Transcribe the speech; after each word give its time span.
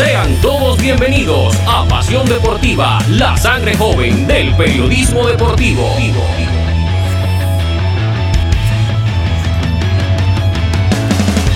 Sean 0.00 0.34
todos 0.40 0.78
bienvenidos 0.80 1.54
a 1.66 1.86
Pasión 1.86 2.26
Deportiva, 2.26 3.00
la 3.10 3.36
sangre 3.36 3.76
joven 3.76 4.26
del 4.26 4.56
periodismo 4.56 5.26
deportivo. 5.26 5.94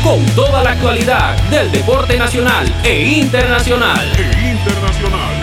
Con 0.02 0.26
toda 0.36 0.62
la 0.62 0.72
actualidad 0.72 1.38
del 1.44 1.72
deporte 1.72 2.18
nacional 2.18 2.70
e 2.84 3.16
internacional. 3.16 4.12
E 4.14 4.50
internacional. 4.50 5.40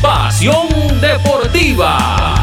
Pasión 0.00 1.00
Deportiva. 1.00 2.34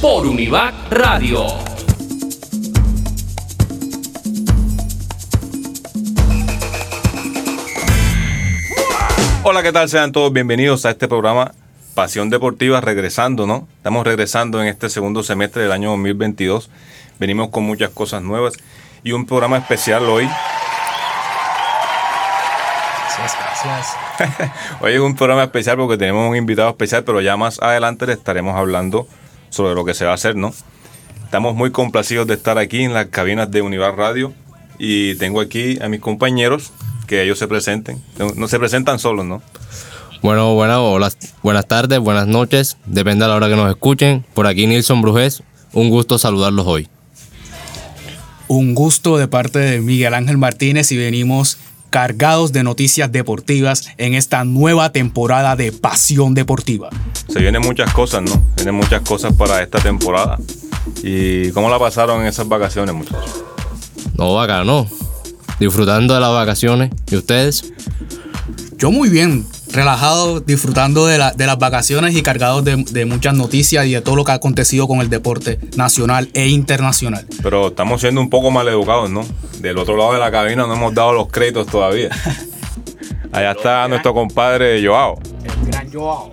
Por 0.00 0.28
Univac 0.28 0.74
Radio. 0.92 1.63
Hola, 9.46 9.62
¿qué 9.62 9.72
tal? 9.72 9.90
Sean 9.90 10.10
todos 10.10 10.32
bienvenidos 10.32 10.86
a 10.86 10.90
este 10.90 11.06
programa 11.06 11.52
Pasión 11.94 12.30
Deportiva, 12.30 12.80
regresando, 12.80 13.46
¿no? 13.46 13.68
Estamos 13.76 14.06
regresando 14.06 14.62
en 14.62 14.68
este 14.68 14.88
segundo 14.88 15.22
semestre 15.22 15.60
del 15.60 15.72
año 15.72 15.90
2022. 15.90 16.70
Venimos 17.20 17.50
con 17.50 17.62
muchas 17.64 17.90
cosas 17.90 18.22
nuevas 18.22 18.54
y 19.02 19.12
un 19.12 19.26
programa 19.26 19.58
especial 19.58 20.04
hoy. 20.04 20.24
Gracias, 23.18 23.36
gracias. 23.38 24.50
Hoy 24.80 24.94
es 24.94 25.00
un 25.00 25.14
programa 25.14 25.42
especial 25.42 25.76
porque 25.76 25.98
tenemos 25.98 26.30
un 26.30 26.36
invitado 26.36 26.70
especial, 26.70 27.04
pero 27.04 27.20
ya 27.20 27.36
más 27.36 27.60
adelante 27.60 28.06
le 28.06 28.14
estaremos 28.14 28.56
hablando 28.56 29.06
sobre 29.50 29.74
lo 29.74 29.84
que 29.84 29.92
se 29.92 30.06
va 30.06 30.12
a 30.12 30.14
hacer, 30.14 30.36
¿no? 30.36 30.54
Estamos 31.22 31.54
muy 31.54 31.70
complacidos 31.70 32.26
de 32.26 32.32
estar 32.32 32.56
aquí 32.56 32.82
en 32.82 32.94
las 32.94 33.08
cabinas 33.08 33.50
de 33.50 33.60
Univar 33.60 33.94
Radio 33.94 34.32
y 34.78 35.16
tengo 35.16 35.42
aquí 35.42 35.78
a 35.82 35.88
mis 35.88 36.00
compañeros 36.00 36.72
que 37.06 37.22
ellos 37.22 37.38
se 37.38 37.48
presenten. 37.48 38.02
No, 38.18 38.28
no 38.36 38.48
se 38.48 38.58
presentan 38.58 38.98
solos, 38.98 39.24
¿no? 39.24 39.42
Bueno, 40.22 40.54
bueno, 40.54 40.90
hola, 40.90 41.12
buenas 41.42 41.68
tardes, 41.68 41.98
buenas 41.98 42.26
noches, 42.26 42.78
depende 42.86 43.26
de 43.26 43.28
la 43.28 43.36
hora 43.36 43.48
que 43.48 43.56
nos 43.56 43.68
escuchen. 43.68 44.24
Por 44.32 44.46
aquí 44.46 44.66
Nilson 44.66 45.02
Brujés, 45.02 45.42
un 45.74 45.90
gusto 45.90 46.16
saludarlos 46.16 46.66
hoy. 46.66 46.88
Un 48.48 48.74
gusto 48.74 49.18
de 49.18 49.28
parte 49.28 49.58
de 49.58 49.80
Miguel 49.82 50.14
Ángel 50.14 50.38
Martínez 50.38 50.90
y 50.92 50.96
venimos 50.96 51.58
cargados 51.90 52.52
de 52.52 52.62
noticias 52.62 53.12
deportivas 53.12 53.86
en 53.98 54.14
esta 54.14 54.44
nueva 54.44 54.92
temporada 54.92 55.56
de 55.56 55.72
Pasión 55.72 56.34
Deportiva. 56.34 56.88
Se 57.28 57.38
vienen 57.38 57.62
muchas 57.62 57.92
cosas, 57.92 58.22
¿no? 58.22 58.42
Vienen 58.56 58.74
muchas 58.74 59.02
cosas 59.02 59.32
para 59.34 59.62
esta 59.62 59.78
temporada. 59.78 60.38
¿Y 61.02 61.50
cómo 61.50 61.68
la 61.68 61.78
pasaron 61.78 62.22
en 62.22 62.28
esas 62.28 62.48
vacaciones, 62.48 62.94
muchachos? 62.94 63.44
No, 64.16 64.34
bacano. 64.34 64.88
Disfrutando 65.58 66.14
de 66.14 66.20
las 66.20 66.30
vacaciones. 66.32 66.90
¿Y 67.10 67.16
ustedes? 67.16 67.72
Yo 68.76 68.90
muy 68.90 69.08
bien, 69.08 69.46
relajado, 69.72 70.40
disfrutando 70.40 71.06
de, 71.06 71.16
la- 71.18 71.32
de 71.32 71.46
las 71.46 71.58
vacaciones 71.58 72.14
y 72.16 72.22
cargados 72.22 72.64
de, 72.64 72.76
de 72.90 73.04
muchas 73.06 73.34
noticias 73.34 73.86
y 73.86 73.92
de 73.92 74.00
todo 74.00 74.16
lo 74.16 74.24
que 74.24 74.32
ha 74.32 74.34
acontecido 74.34 74.86
con 74.88 75.00
el 75.00 75.08
deporte 75.08 75.58
nacional 75.76 76.28
e 76.34 76.48
internacional. 76.48 77.26
Pero 77.42 77.68
estamos 77.68 78.00
siendo 78.00 78.20
un 78.20 78.28
poco 78.30 78.50
mal 78.50 78.68
educados, 78.68 79.10
¿no? 79.10 79.24
Del 79.60 79.78
otro 79.78 79.96
lado 79.96 80.12
de 80.12 80.18
la 80.18 80.30
cabina 80.30 80.66
no 80.66 80.74
hemos 80.74 80.92
dado 80.94 81.12
los 81.12 81.28
créditos 81.28 81.66
todavía. 81.66 82.10
Allá 83.32 83.52
está 83.52 83.88
nuestro 83.88 84.12
compadre 84.14 84.84
Joao. 84.86 85.18
El 85.44 85.66
gran 85.70 85.92
Joao. 85.92 86.32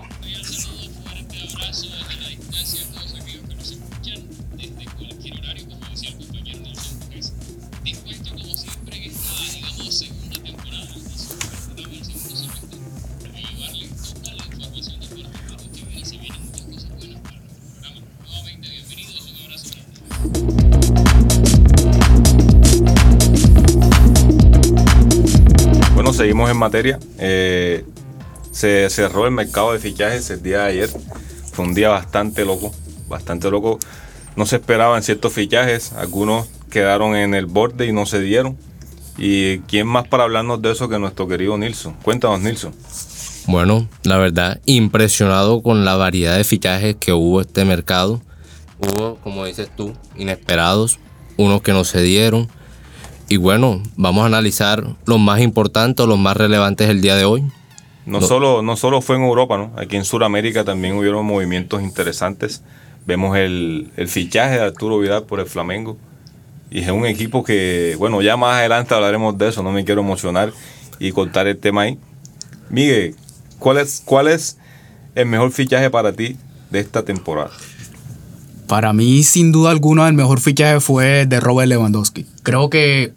Seguimos 26.14 26.49
en 26.52 26.58
materia. 26.58 26.99
Eh, 27.20 27.86
se 28.52 28.89
cerró 28.89 29.26
el 29.26 29.32
mercado 29.32 29.72
de 29.73 29.80
fichajes 29.80 30.30
el 30.30 30.44
día 30.44 30.64
de 30.64 30.70
ayer. 30.70 30.89
Fue 31.54 31.66
un 31.66 31.73
día 31.73 31.89
bastante 31.89 32.44
loco, 32.44 32.73
bastante 33.08 33.49
loco. 33.49 33.80
No 34.36 34.45
se 34.45 34.58
esperaban 34.58 35.04
ciertos 35.04 35.33
fichajes, 35.33 35.94
algunos 35.94 36.48
quedaron 36.70 37.16
en 37.16 37.33
el 37.33 37.45
borde 37.45 37.88
y 37.88 37.94
no 37.94 38.05
se 38.05 38.20
dieron. 38.20 38.58
¿Y 39.17 39.60
quién 39.60 39.88
más 39.88 40.08
para 40.08 40.23
hablarnos 40.23 40.61
de 40.61 40.71
eso 40.71 40.89
que 40.89 41.00
nuestro 41.00 41.27
querido 41.27 41.58
Nilsson? 41.58 41.94
Cuéntanos, 42.04 42.42
Nilsson. 42.42 42.73
Bueno, 43.48 43.88
la 44.04 44.17
verdad, 44.17 44.60
impresionado 44.66 45.61
con 45.61 45.86
la 45.86 45.95
variedad 45.95 46.38
de 46.38 46.44
fichajes 46.44 46.95
que 47.00 47.14
hubo 47.14 47.42
este 47.42 47.66
mercado. 47.66 48.21
Hubo, 48.80 49.16
como 49.17 49.45
dices 49.45 49.70
tú, 49.76 49.94
inesperados, 50.17 51.00
unos 51.38 51.61
que 51.61 51.71
no 51.71 51.83
se 51.83 52.02
dieron. 52.02 52.50
Y 53.31 53.37
bueno, 53.37 53.81
vamos 53.95 54.23
a 54.23 54.25
analizar 54.25 54.83
los 55.05 55.17
más 55.17 55.39
importantes, 55.39 56.05
los 56.05 56.19
más 56.19 56.36
relevantes 56.36 56.89
el 56.89 56.99
día 56.99 57.15
de 57.15 57.23
hoy. 57.23 57.42
No, 58.05 58.19
No. 58.19 58.21
Solo, 58.27 58.61
no 58.61 58.75
solo 58.75 58.99
fue 58.99 59.15
en 59.15 59.21
Europa, 59.21 59.58
¿no? 59.58 59.71
Aquí 59.77 59.95
en 59.95 60.03
Sudamérica 60.03 60.65
también 60.65 60.97
hubieron 60.97 61.25
movimientos 61.25 61.81
interesantes. 61.81 62.61
Vemos 63.05 63.37
el, 63.37 63.89
el 63.95 64.09
fichaje 64.09 64.55
de 64.55 64.64
Arturo 64.64 64.99
Vidal 64.99 65.23
por 65.23 65.39
el 65.39 65.45
Flamengo. 65.45 65.97
Y 66.70 66.80
es 66.80 66.89
un 66.89 67.05
equipo 67.05 67.41
que, 67.41 67.95
bueno, 67.97 68.21
ya 68.21 68.36
más 68.36 68.58
adelante 68.58 68.93
hablaremos 68.93 69.37
de 69.37 69.47
eso, 69.47 69.64
no 69.64 69.71
me 69.71 69.86
quiero 69.86 70.02
emocionar 70.02 70.52
y 70.99 71.14
contar 71.14 71.47
el 71.47 71.58
tema 71.58 71.83
ahí. 71.83 71.97
Miguel, 72.70 73.15
¿cuál 73.59 73.77
es, 73.77 74.02
cuál 74.03 74.27
es 74.27 74.58
el 75.15 75.27
mejor 75.27 75.53
fichaje 75.53 75.89
para 75.89 76.11
ti 76.11 76.36
de 76.70 76.81
esta 76.81 77.05
temporada? 77.05 77.52
Para 78.67 78.91
mí, 78.91 79.23
sin 79.23 79.53
duda 79.53 79.71
alguna, 79.71 80.09
el 80.09 80.15
mejor 80.15 80.41
fichaje 80.41 80.81
fue 80.81 81.25
de 81.25 81.39
Robert 81.39 81.70
Lewandowski. 81.70 82.25
Creo 82.43 82.70
que 82.70 83.14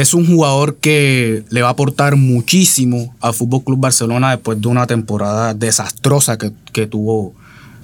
es 0.00 0.12
un 0.12 0.26
jugador 0.26 0.76
que 0.76 1.44
le 1.50 1.62
va 1.62 1.68
a 1.68 1.70
aportar 1.70 2.16
muchísimo 2.16 3.14
al 3.20 3.32
Fútbol 3.32 3.62
Club 3.62 3.78
Barcelona 3.78 4.32
después 4.32 4.60
de 4.60 4.66
una 4.66 4.88
temporada 4.88 5.54
desastrosa 5.54 6.36
que, 6.36 6.50
que 6.72 6.88
tuvo 6.88 7.32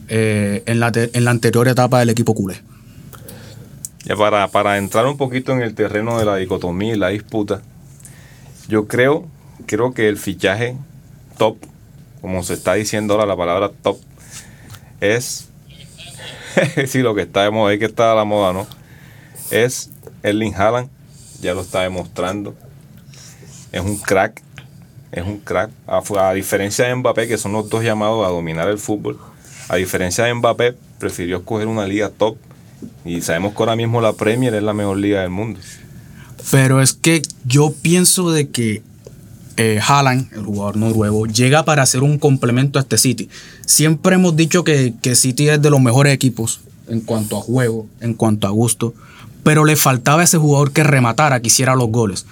eh, 0.09 0.65
en, 0.67 0.81
la 0.81 0.91
en 0.95 1.25
la 1.25 1.31
anterior 1.31 1.69
etapa 1.69 2.01
del 2.01 2.11
equipo 2.11 2.35
culé. 2.35 2.61
Ya 4.05 4.17
para, 4.17 4.49
para 4.49 4.77
entrar 4.77 5.07
un 5.07 5.17
poquito 5.17 5.53
en 5.53 5.63
el 5.63 5.77
terreno 5.77 6.19
de 6.19 6.25
la 6.25 6.35
dicotomía 6.35 6.95
y 6.95 6.99
la 6.99 7.09
disputa, 7.11 7.63
yo 8.67 8.89
creo, 8.89 9.29
creo 9.67 9.95
que 9.95 10.09
el 10.09 10.17
fichaje 10.17 10.77
top, 11.39 11.59
como 12.21 12.43
se 12.43 12.55
está 12.55 12.75
diciendo 12.75 13.15
ahora 13.15 13.27
la 13.27 13.37
palabra 13.37 13.71
top, 13.83 13.99
es, 15.01 15.49
sí, 16.89 17.03
lo 17.03 17.15
que 17.15 17.23
está 17.23 17.45
de 17.45 17.51
moda, 17.53 17.73
es 17.73 17.79
que 17.79 17.85
está 17.85 18.11
a 18.11 18.15
la 18.17 18.25
moda, 18.25 18.53
¿no? 18.53 18.67
Es 19.53 19.91
Erling 20.25 20.55
Haaland, 20.57 20.91
ya 21.41 21.55
lo 21.55 21.63
está 21.63 21.83
demostrando, 21.83 22.55
es 23.73 23.81
un 23.81 23.97
crack, 23.97 24.43
es 25.13 25.25
un 25.25 25.39
crack, 25.39 25.71
a, 25.87 26.33
diferencia 26.33 26.87
de 26.87 26.95
Mbappé, 26.95 27.29
que 27.29 27.39
son 27.39 27.53
los 27.53 27.69
dos 27.69 27.83
llamados 27.83 28.27
a 28.27 28.31
dominar 28.31 28.69
el 28.69 28.79
fútbol, 28.79 29.19
a 29.69 29.77
diferencia 29.77 30.25
de 30.25 30.35
Mbappé, 30.35 30.75
prefirió 30.99 31.39
escoger 31.39 31.67
una 31.67 31.87
liga 31.87 32.11
top 32.11 32.37
y 33.05 33.21
sabemos 33.21 33.55
que 33.55 33.59
ahora 33.59 33.77
mismo 33.77 34.01
la 34.01 34.13
Premier 34.13 34.55
es 34.55 34.63
la 34.63 34.73
mejor 34.73 34.99
liga 34.99 35.21
del 35.21 35.31
mundo. 35.31 35.61
Pero 36.51 36.81
es 36.81 36.95
que 36.95 37.23
yo 37.45 37.73
pienso 37.83 38.31
de 38.31 38.49
que 38.49 38.83
eh, 39.57 39.81
Haaland, 39.87 40.33
el 40.33 40.45
jugador 40.45 40.77
noruego, 40.77 41.27
llega 41.27 41.65
para 41.65 41.83
hacer 41.83 42.03
un 42.03 42.19
complemento 42.19 42.79
a 42.79 42.83
este 42.83 42.97
City. 42.99 43.29
Siempre 43.67 44.15
hemos 44.15 44.35
dicho 44.37 44.65
que, 44.65 44.95
que 45.03 45.15
City 45.15 45.49
es 45.49 45.61
de 45.61 45.71
los 45.71 45.81
mejores 45.81 46.15
equipos 46.15 46.61
en 46.89 47.01
cuanto 47.01 47.37
a 47.37 47.41
juego, 47.41 47.87
en 48.01 48.15
cuanto 48.15 48.47
a 48.47 48.51
gusto, 48.51 48.95
pero 49.43 49.65
le 49.65 49.77
faltaba 49.77 50.23
ese 50.23 50.39
jugador 50.39 50.73
que 50.73 50.85
rematara, 50.85 51.41
que 51.41 51.49
hiciera 51.49 51.75
los 51.75 51.89
goles. 51.89 52.27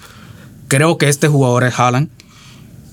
Creo 0.69 0.99
que 0.99 1.08
este 1.08 1.28
jugador 1.28 1.64
es 1.64 1.78
Haaland, 1.78 2.08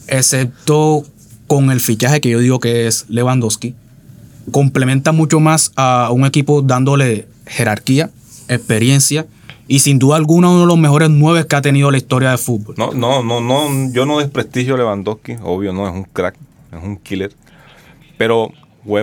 excepto 0.07 1.03
con 1.47 1.71
el 1.71 1.79
fichaje 1.79 2.21
que 2.21 2.29
yo 2.29 2.39
digo 2.39 2.59
que 2.59 2.88
es 2.88 3.06
Lewandowski. 3.09 3.75
Complementa 4.51 5.12
mucho 5.12 5.39
más 5.39 5.71
a 5.75 6.09
un 6.12 6.25
equipo 6.25 6.62
dándole 6.62 7.27
jerarquía, 7.45 8.12
experiencia 8.47 9.25
y 9.67 9.79
sin 9.79 9.97
duda 9.97 10.15
alguna 10.18 10.50
uno 10.50 10.61
de 10.61 10.68
los 10.68 10.77
mejores 10.77 11.09
nueve 11.09 11.47
que 11.47 11.56
ha 11.56 11.61
tenido 11.61 11.89
la 11.91 11.97
historia 11.97 12.29
del 12.29 12.38
fútbol. 12.38 12.75
No, 12.77 12.91
no, 12.91 13.23
no, 13.23 13.41
no, 13.41 13.91
yo 13.91 14.06
no 14.06 14.19
desprestigio 14.19 14.75
a 14.75 14.77
Lewandowski, 14.77 15.38
obvio, 15.44 15.73
no, 15.73 15.88
es 15.88 15.94
un 15.94 16.03
crack, 16.03 16.35
es 16.71 16.83
un 16.83 16.97
killer. 16.97 17.33
Pero, 18.18 18.51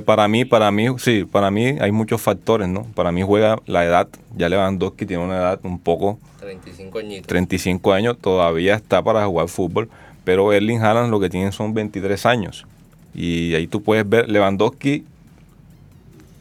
para 0.05 0.29
mí, 0.29 0.45
para 0.45 0.71
mí, 0.71 0.87
sí, 0.99 1.25
para 1.25 1.51
mí 1.51 1.77
hay 1.81 1.91
muchos 1.93 2.21
factores, 2.21 2.69
¿no? 2.69 2.85
Para 2.95 3.11
mí 3.11 3.23
juega 3.23 3.59
la 3.67 3.85
edad, 3.85 4.09
ya 4.37 4.49
Lewandowski 4.49 5.07
tiene 5.07 5.25
una 5.25 5.37
edad 5.37 5.61
un 5.65 5.79
poco, 5.79 6.19
35 6.41 6.99
añitos. 6.99 7.27
35 7.27 7.93
años, 7.93 8.19
todavía 8.21 8.75
está 8.75 9.03
para 9.03 9.27
jugar 9.27 9.49
fútbol, 9.49 9.89
pero 10.25 10.53
Erling 10.53 10.81
Haaland 10.81 11.11
lo 11.11 11.21
que 11.21 11.31
tiene 11.31 11.53
son 11.53 11.75
23 11.75 12.27
años. 12.27 12.67
Y 13.15 13.55
ahí 13.55 13.67
tú 13.67 13.83
puedes 13.83 14.09
ver, 14.09 14.29
Lewandowski 14.29 15.05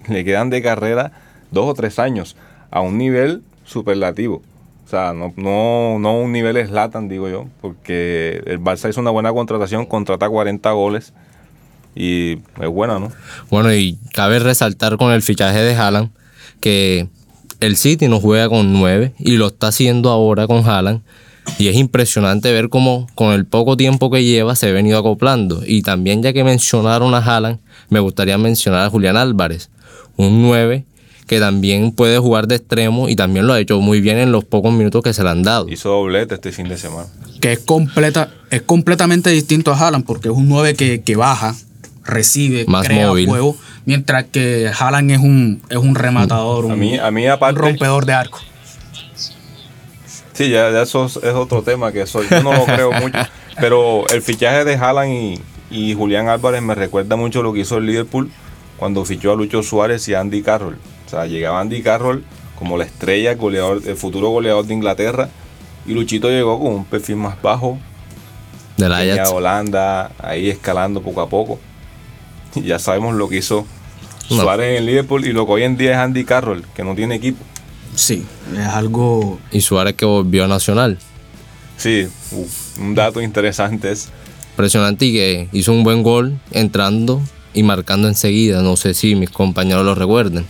le 0.07 0.23
quedan 0.23 0.49
de 0.49 0.61
carrera 0.61 1.11
dos 1.51 1.67
o 1.67 1.73
tres 1.73 1.99
años 1.99 2.35
a 2.69 2.81
un 2.81 2.97
nivel 2.97 3.43
superlativo. 3.65 4.41
O 4.85 4.89
sea, 4.89 5.13
no, 5.13 5.33
no, 5.35 5.99
no 5.99 6.19
un 6.19 6.31
nivel 6.31 6.63
Slatan, 6.67 7.07
digo 7.07 7.29
yo, 7.29 7.47
porque 7.61 8.41
el 8.45 8.59
Barça 8.59 8.89
hizo 8.89 8.99
una 9.01 9.11
buena 9.11 9.31
contratación, 9.31 9.85
contrata 9.85 10.29
40 10.29 10.69
goles 10.71 11.13
y 11.95 12.33
es 12.59 12.69
buena, 12.69 12.99
¿no? 12.99 13.11
Bueno, 13.49 13.73
y 13.73 13.97
cabe 14.13 14.39
resaltar 14.39 14.97
con 14.97 15.11
el 15.11 15.21
fichaje 15.21 15.59
de 15.59 15.75
Haaland 15.75 16.09
que 16.59 17.07
el 17.59 17.77
City 17.77 18.07
no 18.07 18.19
juega 18.19 18.49
con 18.49 18.73
9 18.73 19.13
y 19.19 19.37
lo 19.37 19.47
está 19.47 19.67
haciendo 19.67 20.09
ahora 20.09 20.47
con 20.47 20.67
Haaland. 20.67 21.01
Y 21.57 21.67
es 21.67 21.75
impresionante 21.75 22.51
ver 22.51 22.69
cómo 22.69 23.07
con 23.15 23.33
el 23.33 23.45
poco 23.45 23.75
tiempo 23.75 24.11
que 24.11 24.23
lleva 24.23 24.55
se 24.55 24.69
ha 24.69 24.71
venido 24.71 24.99
acoplando. 24.99 25.63
Y 25.65 25.81
también 25.81 26.21
ya 26.21 26.33
que 26.33 26.43
mencionaron 26.43 27.13
a 27.13 27.17
Haaland, 27.17 27.59
me 27.89 27.99
gustaría 27.99 28.37
mencionar 28.37 28.85
a 28.85 28.89
Julián 28.89 29.17
Álvarez, 29.17 29.69
un 30.17 30.41
9 30.41 30.85
que 31.27 31.39
también 31.39 31.93
puede 31.93 32.17
jugar 32.17 32.47
de 32.47 32.55
extremo 32.55 33.07
y 33.07 33.15
también 33.15 33.47
lo 33.47 33.53
ha 33.53 33.59
hecho 33.59 33.79
muy 33.79 34.01
bien 34.01 34.17
en 34.17 34.33
los 34.33 34.43
pocos 34.43 34.73
minutos 34.73 35.01
que 35.01 35.13
se 35.13 35.23
le 35.23 35.29
han 35.29 35.43
dado. 35.43 35.69
Hizo 35.69 35.87
doblete 35.87 36.35
este 36.35 36.51
fin 36.51 36.67
de 36.67 36.77
semana. 36.77 37.07
Que 37.39 37.53
es, 37.53 37.59
completa, 37.59 38.33
es 38.49 38.63
completamente 38.63 39.29
distinto 39.29 39.71
a 39.71 39.79
Haaland 39.79 40.03
porque 40.03 40.27
es 40.27 40.35
un 40.35 40.49
9 40.49 40.75
que, 40.75 41.03
que 41.03 41.15
baja, 41.15 41.55
recibe, 42.03 42.65
Más 42.67 42.85
crea 42.87 43.07
móvil. 43.07 43.27
juego, 43.27 43.57
mientras 43.85 44.25
que 44.25 44.71
Haaland 44.77 45.11
es 45.11 45.19
un, 45.19 45.61
es 45.69 45.77
un 45.77 45.95
rematador, 45.95 46.65
un, 46.65 46.71
A 46.71 46.75
mí, 46.75 46.97
a 46.97 47.11
mí 47.11 47.25
un 47.25 47.31
aparte... 47.31 47.59
rompedor 47.59 48.05
de 48.05 48.13
arco. 48.13 48.39
Sí, 50.33 50.49
ya, 50.49 50.71
ya 50.71 50.81
eso 50.83 51.05
es, 51.05 51.17
es 51.17 51.33
otro 51.33 51.61
tema 51.61 51.91
que 51.91 52.01
eso 52.01 52.21
yo 52.23 52.41
no 52.41 52.53
lo 52.53 52.65
creo 52.65 52.91
mucho. 53.01 53.17
Pero 53.59 54.07
el 54.09 54.21
fichaje 54.21 54.63
de 54.63 54.75
Haaland 54.75 55.11
y, 55.11 55.41
y 55.69 55.93
Julián 55.93 56.29
Álvarez 56.29 56.61
me 56.61 56.73
recuerda 56.75 57.15
mucho 57.15 57.43
lo 57.43 57.53
que 57.53 57.59
hizo 57.59 57.77
el 57.77 57.85
Liverpool 57.85 58.31
cuando 58.77 59.05
fichó 59.05 59.33
a 59.33 59.35
Lucho 59.35 59.61
Suárez 59.61 60.07
y 60.07 60.13
a 60.13 60.21
Andy 60.21 60.41
Carroll. 60.41 60.77
O 61.05 61.09
sea, 61.09 61.25
llegaba 61.25 61.59
Andy 61.59 61.83
Carroll 61.83 62.23
como 62.57 62.77
la 62.77 62.85
estrella, 62.85 63.35
goleador, 63.35 63.81
el 63.85 63.95
futuro 63.95 64.29
goleador 64.29 64.65
de 64.65 64.73
Inglaterra. 64.73 65.29
Y 65.85 65.93
Luchito 65.93 66.29
llegó 66.29 66.59
con 66.59 66.73
un 66.73 66.85
perfil 66.85 67.17
más 67.17 67.39
bajo. 67.41 67.77
Ajax. 68.81 69.29
de 69.29 69.35
Holanda, 69.35 70.11
ahí 70.17 70.49
escalando 70.49 71.01
poco 71.01 71.21
a 71.21 71.29
poco. 71.29 71.59
Y 72.55 72.61
ya 72.63 72.79
sabemos 72.79 73.15
lo 73.15 73.29
que 73.29 73.37
hizo 73.37 73.65
No. 74.29 74.41
Suárez 74.41 74.71
en 74.71 74.75
el 74.77 74.85
Liverpool 74.85 75.25
y 75.25 75.33
lo 75.33 75.45
que 75.45 75.51
hoy 75.53 75.63
en 75.63 75.77
día 75.77 75.91
es 75.91 75.97
Andy 75.97 76.23
Carroll, 76.23 76.63
que 76.75 76.83
no 76.83 76.95
tiene 76.95 77.15
equipo. 77.15 77.43
Sí, 77.95 78.23
es 78.57 78.67
algo 78.67 79.39
Y 79.51 79.61
Suárez 79.61 79.95
que 79.95 80.05
volvió 80.05 80.45
a 80.45 80.47
Nacional. 80.47 80.97
Sí, 81.77 82.07
uf, 82.31 82.79
un 82.79 82.95
dato 82.95 83.21
interesante 83.21 83.91
es. 83.91 84.09
Impresionante 84.51 85.05
y 85.05 85.13
que 85.13 85.49
hizo 85.51 85.71
un 85.73 85.83
buen 85.83 86.03
gol 86.03 86.39
entrando 86.51 87.21
y 87.53 87.63
marcando 87.63 88.07
enseguida. 88.07 88.61
No 88.61 88.77
sé 88.77 88.93
si 88.93 89.15
mis 89.15 89.29
compañeros 89.29 89.83
lo 89.85 89.95
recuerden. 89.95 90.45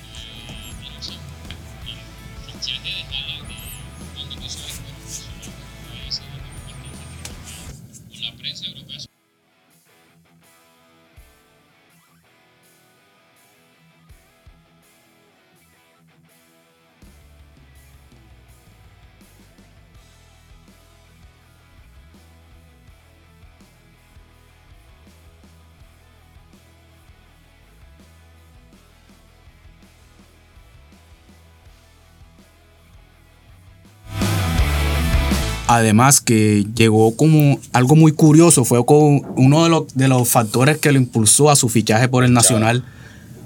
Además 35.76 36.20
que 36.20 36.66
llegó 36.76 37.16
como 37.16 37.58
algo 37.72 37.96
muy 37.96 38.12
curioso, 38.12 38.66
fue 38.66 38.84
uno 38.88 39.64
de 39.64 39.70
los, 39.70 39.84
de 39.96 40.10
los 40.10 40.28
factores 40.28 40.78
que 40.80 40.92
lo 40.92 40.98
impulsó 40.98 41.50
a 41.50 41.56
su 41.56 41.70
fichaje 41.70 42.10
por 42.10 42.26
el 42.26 42.34
Nacional. 42.34 42.84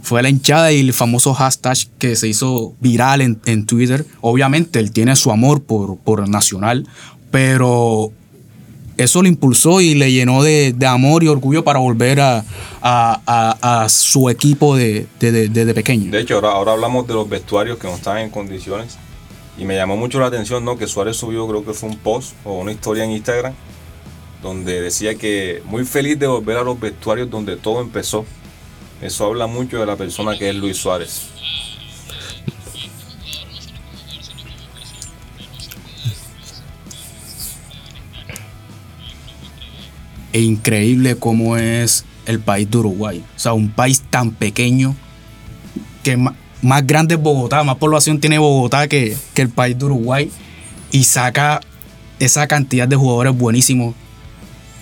Fue 0.01 0.23
la 0.23 0.29
hinchada 0.29 0.71
y 0.71 0.79
el 0.79 0.91
famoso 0.93 1.35
hashtag 1.35 1.77
que 1.99 2.15
se 2.15 2.27
hizo 2.27 2.73
viral 2.79 3.21
en, 3.21 3.39
en 3.45 3.67
Twitter. 3.67 4.05
Obviamente 4.21 4.79
él 4.79 4.91
tiene 4.91 5.15
su 5.15 5.29
amor 5.31 5.61
por, 5.61 5.97
por 5.97 6.27
Nacional, 6.27 6.87
pero 7.29 8.11
eso 8.97 9.21
lo 9.21 9.27
impulsó 9.27 9.79
y 9.81 9.93
le 9.93 10.11
llenó 10.11 10.41
de, 10.41 10.73
de 10.75 10.85
amor 10.87 11.23
y 11.23 11.27
orgullo 11.27 11.63
para 11.63 11.77
volver 11.77 12.21
a, 12.21 12.43
a- 12.81 13.83
a- 13.83 13.89
su 13.89 14.29
equipo 14.31 14.75
de, 14.75 15.05
de- 15.19 15.49
de- 15.49 15.73
pequeño. 15.75 16.09
De 16.11 16.21
hecho, 16.21 16.35
ahora, 16.35 16.51
ahora 16.53 16.71
hablamos 16.71 17.05
de 17.07 17.13
los 17.13 17.29
vestuarios 17.29 17.77
que 17.77 17.87
no 17.87 17.93
están 17.95 18.17
en 18.17 18.29
condiciones. 18.31 18.97
Y 19.57 19.65
me 19.65 19.75
llamó 19.75 19.95
mucho 19.95 20.19
la 20.19 20.27
atención, 20.27 20.65
¿no? 20.65 20.77
Que 20.77 20.87
Suárez 20.87 21.17
subió, 21.17 21.47
creo 21.47 21.65
que 21.65 21.73
fue 21.73 21.89
un 21.89 21.97
post 21.97 22.35
o 22.43 22.59
una 22.59 22.71
historia 22.71 23.05
en 23.05 23.11
Instagram, 23.11 23.53
donde 24.41 24.81
decía 24.81 25.15
que 25.15 25.61
muy 25.65 25.85
feliz 25.85 26.19
de 26.19 26.27
volver 26.27 26.57
a 26.57 26.63
los 26.63 26.79
vestuarios 26.79 27.29
donde 27.29 27.55
todo 27.55 27.81
empezó. 27.81 28.25
Eso 29.01 29.25
habla 29.25 29.47
mucho 29.47 29.79
de 29.79 29.85
la 29.85 29.95
persona 29.95 30.37
que 30.37 30.49
es 30.49 30.55
Luis 30.55 30.77
Suárez. 30.77 31.29
e 40.35 40.41
increíble 40.41 41.15
cómo 41.15 41.55
es 41.55 42.03
el 42.25 42.41
país 42.41 42.69
de 42.69 42.77
Uruguay. 42.79 43.23
O 43.37 43.39
sea, 43.39 43.53
un 43.53 43.69
país 43.69 44.01
tan 44.09 44.31
pequeño 44.31 44.93
que 46.03 46.17
más 46.65 46.85
grande 46.87 47.13
es 47.13 47.21
Bogotá, 47.21 47.63
más 47.63 47.75
población 47.75 48.19
tiene 48.19 48.39
Bogotá 48.39 48.87
que, 48.87 49.15
que 49.35 49.43
el 49.43 49.49
país 49.49 49.77
de 49.77 49.85
Uruguay 49.85 50.31
y 50.91 51.03
saca 51.03 51.61
esa 52.17 52.47
cantidad 52.47 52.87
de 52.87 52.95
jugadores 52.95 53.37
buenísimos, 53.37 53.93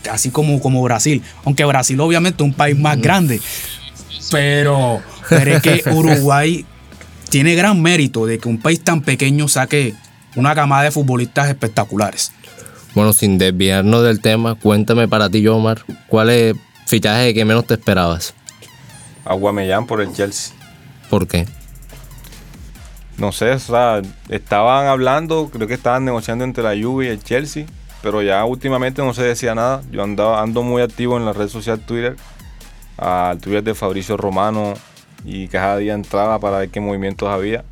así 0.09 0.29
como, 0.29 0.61
como 0.61 0.81
Brasil. 0.81 1.21
Aunque 1.43 1.65
Brasil 1.65 1.99
obviamente 1.99 2.41
es 2.41 2.47
un 2.49 2.53
país 2.53 2.79
más 2.79 3.01
grande, 3.01 3.41
pero, 4.31 5.01
pero 5.27 5.57
es 5.57 5.61
que 5.61 5.83
Uruguay 5.91 6.65
tiene 7.29 7.53
gran 7.53 7.81
mérito 7.81 8.25
de 8.25 8.39
que 8.39 8.47
un 8.47 8.59
país 8.59 8.79
tan 8.81 9.01
pequeño 9.01 9.49
saque 9.49 9.93
una 10.37 10.55
camada 10.55 10.83
de 10.83 10.91
futbolistas 10.91 11.49
espectaculares. 11.49 12.31
Bueno, 12.95 13.11
sin 13.11 13.37
desviarnos 13.37 14.03
del 14.03 14.21
tema, 14.21 14.55
cuéntame 14.55 15.09
para 15.09 15.29
ti, 15.29 15.45
Omar, 15.49 15.83
¿cuál 16.07 16.29
es 16.29 16.53
el 16.53 16.59
fichaje 16.85 17.33
que 17.33 17.43
menos 17.43 17.67
te 17.67 17.73
esperabas? 17.73 18.33
Aguamellán 19.25 19.85
por 19.85 19.99
el 19.99 20.13
Chelsea. 20.13 20.55
¿Por 21.09 21.27
qué? 21.27 21.45
No 23.17 23.31
sé, 23.31 23.51
o 23.51 23.59
sea, 23.59 24.01
estaban 24.29 24.87
hablando, 24.87 25.49
creo 25.51 25.67
que 25.67 25.75
estaban 25.75 26.03
negociando 26.03 26.43
entre 26.43 26.63
la 26.63 26.71
Juve 26.71 27.05
y 27.05 27.09
el 27.09 27.23
Chelsea, 27.23 27.65
pero 28.01 28.21
ya 28.21 28.43
últimamente 28.43 29.01
no 29.01 29.13
se 29.13 29.23
decía 29.23 29.55
nada. 29.55 29.81
Yo 29.91 30.03
andaba, 30.03 30.41
ando 30.41 30.63
muy 30.63 30.81
activo 30.81 31.17
en 31.17 31.25
la 31.25 31.33
red 31.33 31.47
social 31.47 31.79
Twitter, 31.79 32.15
al 32.97 33.37
Twitter 33.37 33.63
de 33.63 33.75
Fabricio 33.75 34.17
Romano, 34.17 34.73
y 35.25 35.47
cada 35.47 35.77
día 35.77 35.93
entraba 35.93 36.39
para 36.39 36.59
ver 36.59 36.69
qué 36.69 36.79
movimientos 36.79 37.29
había. 37.29 37.63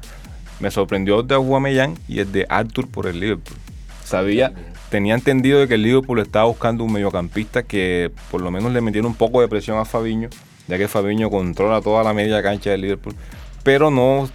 Me 0.60 0.70
sorprendió 0.72 1.22
el 1.22 1.28
de 1.28 1.36
Aguamellán 1.36 1.98
y 2.08 2.20
el 2.20 2.32
de 2.32 2.46
Arthur 2.48 2.88
por 2.88 3.08
el 3.08 3.20
Liverpool. 3.20 3.58
Sabía, 4.06 4.54
tenía 4.90 5.16
entendido 5.16 5.60
de 5.60 5.68
que 5.68 5.74
el 5.74 5.84
Liverpool 5.84 6.20
estaba 6.20 6.46
buscando 6.46 6.84
un 6.84 6.94
mediocampista 6.94 7.64
que 7.64 8.12
por 8.30 8.42
lo 8.42 8.52
menos 8.52 8.72
le 8.72 8.82
metiera 8.82 9.08
un 9.08 9.16
poco 9.16 9.42
de 9.42 9.48
presión 9.48 9.80
a 9.80 9.86
Fabiño, 9.86 10.30
ya 10.68 10.78
que 10.78 10.88
Fabiño 10.88 11.30
controla 11.30 11.82
toda 11.82 12.04
la 12.04 12.14
media 12.14 12.44
cancha 12.44 12.70
del 12.70 12.82
Liverpool, 12.82 13.16
pero 13.64 13.90
no, 13.90 14.30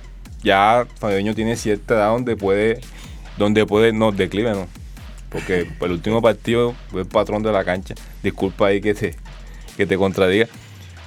ya 0.47 0.87
Fabiño 1.01 1.35
tiene 1.35 1.57
cierta 1.57 1.95
edad 1.95 2.11
donde 2.11 2.37
puede, 2.37 2.81
donde 3.37 3.67
puede, 3.67 3.93
no, 3.93 4.13
declive 4.13 4.53
no, 4.53 4.69
porque 5.29 5.69
el 5.81 5.91
último 5.91 6.23
partido 6.23 6.75
fue 6.89 7.01
el 7.01 7.09
patrón 7.09 7.43
de 7.43 7.51
la 7.51 7.65
cancha, 7.65 7.97
disculpa 8.23 8.69
ahí 8.69 8.81
que 8.81 8.95
te, 8.95 9.17
que 9.77 9.87
te 9.87 9.97
contradiga, 9.97 10.47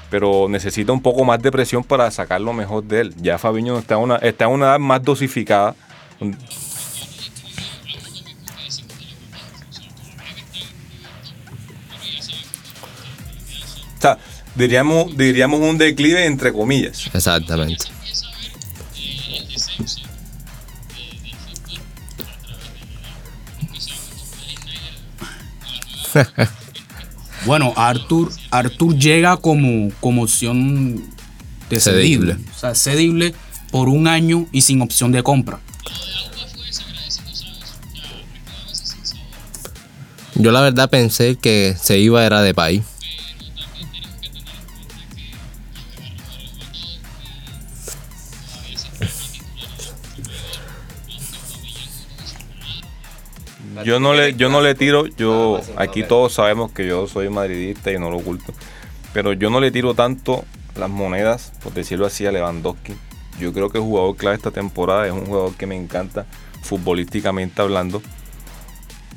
pero 0.10 0.48
necesita 0.50 0.92
un 0.92 1.02
poco 1.02 1.24
más 1.24 1.42
de 1.42 1.54
presión 1.54 1.86
para 1.86 2.12
sacar 2.12 2.42
lo 2.42 2.52
mejor 2.52 2.84
de 2.84 3.02
él. 3.02 3.16
Ya 3.22 3.38
Fabiño 3.38 3.80
está 3.80 3.96
en 3.96 4.02
una, 4.02 4.16
está 4.18 4.46
en 4.46 4.52
una 4.52 4.66
edad 4.66 4.80
más 4.80 5.02
dosificada. 5.04 5.74
O 6.20 6.32
sea, 14.02 14.18
diríamos, 14.56 15.16
diríamos 15.16 15.62
un 15.62 15.78
declive 15.78 16.26
entre 16.26 16.52
comillas. 16.52 17.10
Exactamente. 17.14 17.99
Bueno, 27.46 27.74
Arthur, 27.78 28.30
Arthur 28.52 28.98
llega 28.98 29.38
como, 29.38 29.92
como 30.02 30.24
opción 30.24 30.98
de 31.70 31.80
Cedible. 31.80 32.34
cedible. 32.34 32.52
O 32.54 32.60
sea, 32.60 32.76
cedible 32.76 33.34
por 33.72 33.88
un 33.88 34.08
año 34.08 34.46
y 34.52 34.62
sin 34.62 34.82
opción 34.82 35.12
de 35.12 35.24
compra. 35.24 35.60
Yo 40.36 40.52
la 40.52 40.62
verdad 40.62 40.90
pensé 40.90 41.38
que 41.38 41.76
se 41.82 42.00
iba 42.00 42.26
era 42.26 42.42
de 42.42 42.54
país. 42.54 42.84
Yo 53.84 54.00
no 54.00 54.14
le, 54.14 54.36
yo 54.36 54.50
no 54.50 54.62
le 54.62 54.76
tiro, 54.76 55.06
yo 55.06 55.62
aquí 55.76 56.04
todos 56.04 56.34
sabemos 56.34 56.72
que 56.72 56.88
yo 56.88 57.08
soy 57.08 57.30
madridista 57.30 57.92
y 57.92 58.00
no 58.00 58.10
lo 58.10 58.18
oculto, 58.18 58.54
pero 59.14 59.34
yo 59.34 59.50
no 59.50 59.60
le 59.60 59.72
tiro 59.72 59.94
tanto 59.94 60.46
las 60.76 60.90
monedas, 60.90 61.54
por 61.64 61.74
decirlo 61.74 62.06
así, 62.06 62.26
a 62.26 62.32
Lewandowski. 62.32 62.94
Yo 63.40 63.54
creo 63.54 63.70
que 63.70 63.78
el 63.78 63.84
jugador 63.84 64.16
clave 64.18 64.36
esta 64.36 64.52
temporada 64.52 65.08
es 65.08 65.14
un 65.14 65.26
jugador 65.26 65.56
que 65.56 65.66
me 65.66 65.76
encanta 65.76 66.26
futbolísticamente 66.62 67.62
hablando. 67.62 68.02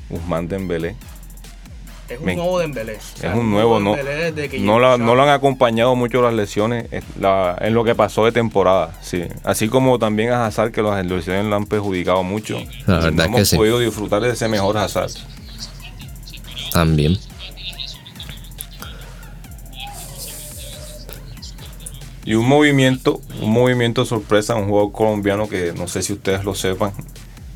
Guzmán 0.09 0.49
Dembélé. 0.49 0.97
Es 2.09 2.19
un 2.19 2.27
Me- 2.27 2.37
nuevo 2.37 2.59
Dembélé. 2.59 2.95
Es 2.97 3.35
un 3.35 3.51
nuevo, 3.51 3.81
no, 3.81 3.95
que 3.95 4.59
no, 4.61 4.79
la- 4.79 4.99
no 4.99 5.15
lo 5.15 5.23
han 5.23 5.29
acompañado 5.31 5.95
mucho 5.97 6.21
las 6.21 6.35
lesiones 6.35 6.87
eh, 6.93 7.01
la- 7.19 7.57
en 7.61 7.73
lo 7.75 7.85
que 7.85 7.95
pasó 7.95 8.25
de 8.27 8.33
temporada, 8.33 8.99
sí. 9.01 9.25
Así 9.45 9.69
como 9.69 9.99
también 9.99 10.31
a 10.31 10.45
Hazard, 10.47 10.73
que 10.73 10.83
las 10.83 11.05
lesiones 11.07 11.47
lo 11.47 11.57
han 11.57 11.65
perjudicado 11.67 12.23
mucho. 12.23 12.59
La 12.87 12.97
no 12.97 13.03
verdad 13.05 13.27
hemos 13.27 13.41
que 13.41 13.45
sí. 13.47 13.57
podido 13.57 13.79
disfrutar 13.79 14.21
de 14.21 14.31
ese 14.31 14.49
mejor 14.49 14.77
Hazard. 14.77 15.11
También. 16.73 17.19
Y 22.25 22.35
un 22.35 22.47
movimiento, 22.47 23.21
un 23.41 23.51
movimiento 23.51 24.05
sorpresa, 24.05 24.55
un 24.55 24.69
jugador 24.69 24.93
colombiano 24.93 25.49
que 25.49 25.73
no 25.77 25.89
sé 25.89 26.03
si 26.03 26.13
ustedes 26.13 26.45
lo 26.45 26.55
sepan, 26.55 26.93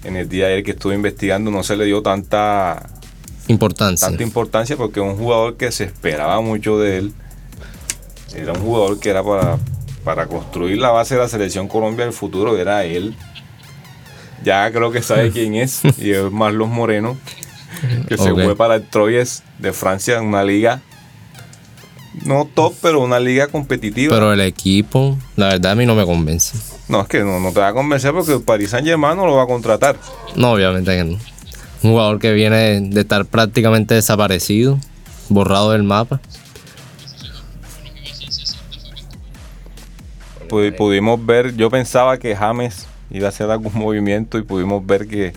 en 0.02 0.16
el 0.16 0.28
día 0.28 0.46
de 0.46 0.54
ayer 0.54 0.64
que 0.64 0.70
estuve 0.72 0.94
investigando 0.94 1.50
no 1.50 1.62
se 1.62 1.76
le 1.76 1.84
dio 1.84 2.02
tanta, 2.02 2.88
Importancia. 3.48 4.08
tanta 4.08 4.22
importancia 4.22 4.76
porque 4.76 5.00
un 5.00 5.16
jugador 5.16 5.56
que 5.56 5.70
se 5.70 5.84
esperaba 5.84 6.40
mucho 6.40 6.78
de 6.78 6.98
él, 6.98 7.12
era 8.34 8.52
un 8.52 8.60
jugador 8.60 8.98
que 8.98 9.10
era 9.10 9.22
para, 9.22 9.58
para 10.04 10.26
construir 10.26 10.78
la 10.78 10.90
base 10.90 11.14
de 11.14 11.20
la 11.20 11.28
selección 11.28 11.68
Colombia 11.68 12.04
del 12.04 12.14
futuro, 12.14 12.58
era 12.58 12.84
él. 12.84 13.14
Ya 14.44 14.70
creo 14.70 14.90
que 14.92 15.02
sabe 15.02 15.30
quién 15.30 15.54
es, 15.54 15.82
y 15.98 16.10
es 16.10 16.30
Marlos 16.30 16.68
Moreno, 16.68 17.16
que 18.08 18.18
se 18.18 18.32
fue 18.32 18.56
para 18.56 18.76
el 18.76 18.88
Troyes 18.88 19.42
de 19.58 19.72
Francia, 19.72 20.20
una 20.20 20.42
liga 20.44 20.82
no 22.24 22.48
top, 22.52 22.74
pero 22.80 23.00
una 23.00 23.20
liga 23.20 23.48
competitiva. 23.48 24.14
Pero 24.14 24.32
el 24.32 24.40
equipo, 24.40 25.18
la 25.36 25.48
verdad 25.48 25.72
a 25.72 25.74
mí 25.74 25.84
no 25.86 25.94
me 25.94 26.04
convence. 26.04 26.56
No, 26.88 27.02
es 27.02 27.08
que 27.08 27.20
no, 27.20 27.40
no 27.40 27.52
te 27.52 27.60
va 27.60 27.68
a 27.68 27.72
convencer 27.72 28.12
porque 28.12 28.32
el 28.32 28.42
Paris 28.42 28.70
Saint 28.70 28.86
Germain 28.86 29.16
no 29.16 29.26
lo 29.26 29.34
va 29.34 29.42
a 29.42 29.46
contratar. 29.46 29.96
No, 30.34 30.52
obviamente 30.52 30.96
que 30.96 31.04
no. 31.04 31.18
Un 31.82 31.90
jugador 31.92 32.18
que 32.18 32.32
viene 32.32 32.80
de 32.80 33.00
estar 33.00 33.24
prácticamente 33.26 33.94
desaparecido, 33.94 34.78
borrado 35.28 35.72
del 35.72 35.82
mapa. 35.82 36.20
Pu- 40.48 40.74
pudimos 40.76 41.24
ver, 41.24 41.56
yo 41.56 41.70
pensaba 41.70 42.18
que 42.18 42.36
James 42.36 42.86
iba 43.10 43.26
a 43.26 43.28
hacer 43.30 43.50
algún 43.50 43.74
movimiento 43.78 44.38
y 44.38 44.42
pudimos 44.42 44.84
ver 44.86 45.06
que, 45.08 45.32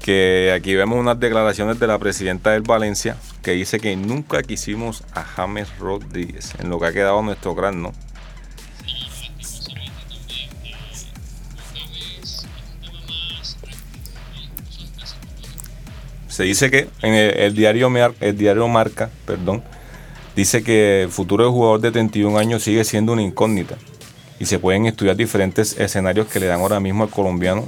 que 0.00 0.52
aquí 0.56 0.74
vemos 0.74 0.98
unas 0.98 1.18
declaraciones 1.20 1.78
de 1.78 1.86
la 1.86 1.98
presidenta 1.98 2.50
del 2.52 2.62
Valencia 2.62 3.16
que 3.42 3.52
dice 3.52 3.78
que 3.80 3.94
nunca 3.96 4.42
quisimos 4.42 5.04
a 5.14 5.22
James 5.22 5.68
Rodríguez, 5.78 6.52
en 6.60 6.70
lo 6.70 6.80
que 6.80 6.86
ha 6.86 6.92
quedado 6.92 7.20
nuestro 7.22 7.54
gran, 7.54 7.82
¿no? 7.82 7.92
Se 16.34 16.42
dice 16.42 16.68
que 16.68 16.88
en 17.02 17.14
el, 17.14 17.30
el 17.38 17.54
diario, 17.54 17.92
el 18.20 18.36
diario 18.36 18.66
Marca, 18.66 19.08
perdón, 19.24 19.62
dice 20.34 20.64
que 20.64 21.02
el 21.04 21.08
futuro 21.08 21.44
del 21.44 21.52
jugador 21.52 21.80
de 21.80 21.92
31 21.92 22.36
años 22.36 22.64
sigue 22.64 22.82
siendo 22.82 23.12
una 23.12 23.22
incógnita 23.22 23.76
y 24.40 24.46
se 24.46 24.58
pueden 24.58 24.86
estudiar 24.86 25.14
diferentes 25.14 25.78
escenarios 25.78 26.26
que 26.26 26.40
le 26.40 26.46
dan 26.46 26.58
ahora 26.58 26.80
mismo 26.80 27.04
al 27.04 27.10
colombiano. 27.10 27.64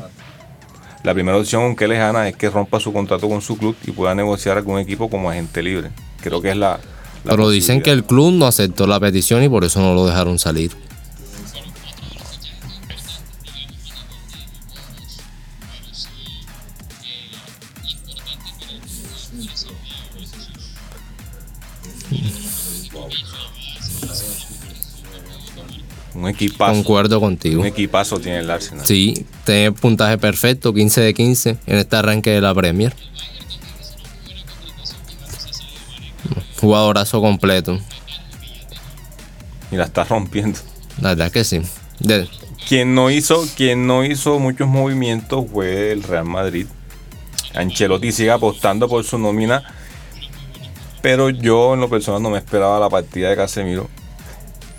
La 1.05 1.15
primera 1.15 1.39
opción, 1.39 1.63
aunque 1.63 1.87
lejana, 1.87 2.29
es 2.29 2.35
que 2.35 2.51
rompa 2.51 2.81
su 2.81 2.93
contrato 2.93 3.29
con 3.29 3.41
su 3.41 3.57
club 3.57 3.77
y 3.87 3.93
pueda 3.93 4.17
negociar 4.17 4.57
algún 4.57 4.81
equipo 4.81 5.09
como 5.09 5.31
agente 5.31 5.63
libre. 5.63 5.91
Creo 6.21 6.43
que 6.43 6.51
es 6.51 6.57
la... 6.57 6.81
la 7.23 7.31
Pero 7.31 7.49
dicen 7.51 7.81
que 7.83 7.93
el 7.93 8.03
club 8.03 8.33
no 8.33 8.47
aceptó 8.47 8.89
la 8.89 8.99
petición 8.99 9.45
y 9.45 9.49
por 9.49 9.63
eso 9.63 9.79
no 9.79 9.95
lo 9.95 10.07
dejaron 10.07 10.41
salir. 10.41 10.73
Un 26.15 26.29
equipazo. 26.29 26.73
Concuerdo 26.73 27.21
contigo. 27.21 27.61
Un 27.61 27.67
equipazo 27.67 28.19
tiene 28.19 28.39
el 28.39 28.51
Arsenal. 28.51 28.87
Sí, 28.87 29.27
tiene 29.45 29.73
puntaje 29.73 30.17
perfecto, 30.17 30.73
15 30.73 31.01
de 31.03 31.15
15 31.15 31.59
en 31.67 31.77
este 31.77 31.97
arranque 31.97 32.31
de 32.31 32.41
la 32.41 32.55
Premier. 32.55 32.95
Jugadorazo 36.59 37.21
completo. 37.21 37.79
Y 39.71 39.77
la 39.77 39.85
está 39.85 40.05
rompiendo. 40.05 40.59
La 41.03 41.11
verdad 41.11 41.31
que 41.31 41.45
sí. 41.45 41.61
De- 42.01 42.27
Quien 42.67 42.95
no 42.95 43.11
hizo, 43.11 43.47
quien 43.55 43.87
no 43.87 44.03
hizo 44.05 44.39
muchos 44.39 44.67
movimientos 44.69 45.45
fue 45.53 45.93
el 45.93 46.03
Real 46.03 46.25
Madrid. 46.25 46.67
Ancelotti 47.55 48.11
sigue 48.13 48.31
apostando 48.31 48.89
por 48.89 49.05
su 49.05 49.19
nómina. 49.19 49.63
Pero 51.07 51.31
yo 51.31 51.75
en 51.75 51.81
lo 51.81 51.89
personal 51.89 52.21
no 52.21 52.31
me 52.31 52.39
esperaba 52.39 52.81
la 52.81 52.91
partida 52.91 53.31
de 53.31 53.37
Casemiro. 53.37 53.87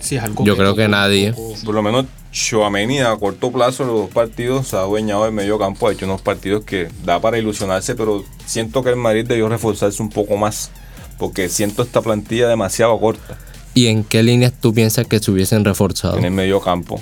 Sí, 0.01 0.17
es 0.17 0.23
algo 0.23 0.43
Yo 0.43 0.57
creo 0.57 0.75
que 0.75 0.89
nadie. 0.89 1.33
Por 1.63 1.73
lo 1.73 1.81
menos 1.81 2.05
Chouameni 2.33 2.99
a 2.99 3.15
corto 3.15 3.49
plazo 3.49 3.85
los 3.85 3.95
dos 3.95 4.09
partidos 4.09 4.67
se 4.67 4.75
ha 4.75 4.79
adueñado 4.79 5.23
del 5.23 5.31
medio 5.31 5.57
campo, 5.57 5.87
ha 5.87 5.93
hecho 5.93 6.03
unos 6.03 6.21
partidos 6.21 6.65
que 6.65 6.89
da 7.05 7.21
para 7.21 7.37
ilusionarse, 7.37 7.95
pero 7.95 8.25
siento 8.45 8.83
que 8.83 8.89
el 8.89 8.97
Madrid 8.97 9.25
debió 9.25 9.47
reforzarse 9.47 10.03
un 10.03 10.09
poco 10.09 10.35
más, 10.35 10.69
porque 11.17 11.47
siento 11.47 11.81
esta 11.81 12.01
plantilla 12.01 12.49
demasiado 12.49 12.99
corta 12.99 13.37
¿Y 13.73 13.87
en 13.87 14.03
qué 14.03 14.21
líneas 14.21 14.51
tú 14.51 14.73
piensas 14.73 15.07
que 15.07 15.19
se 15.19 15.31
hubiesen 15.31 15.63
reforzado? 15.63 16.17
en 16.17 16.25
el 16.25 16.31
medio 16.31 16.59
campo. 16.59 17.01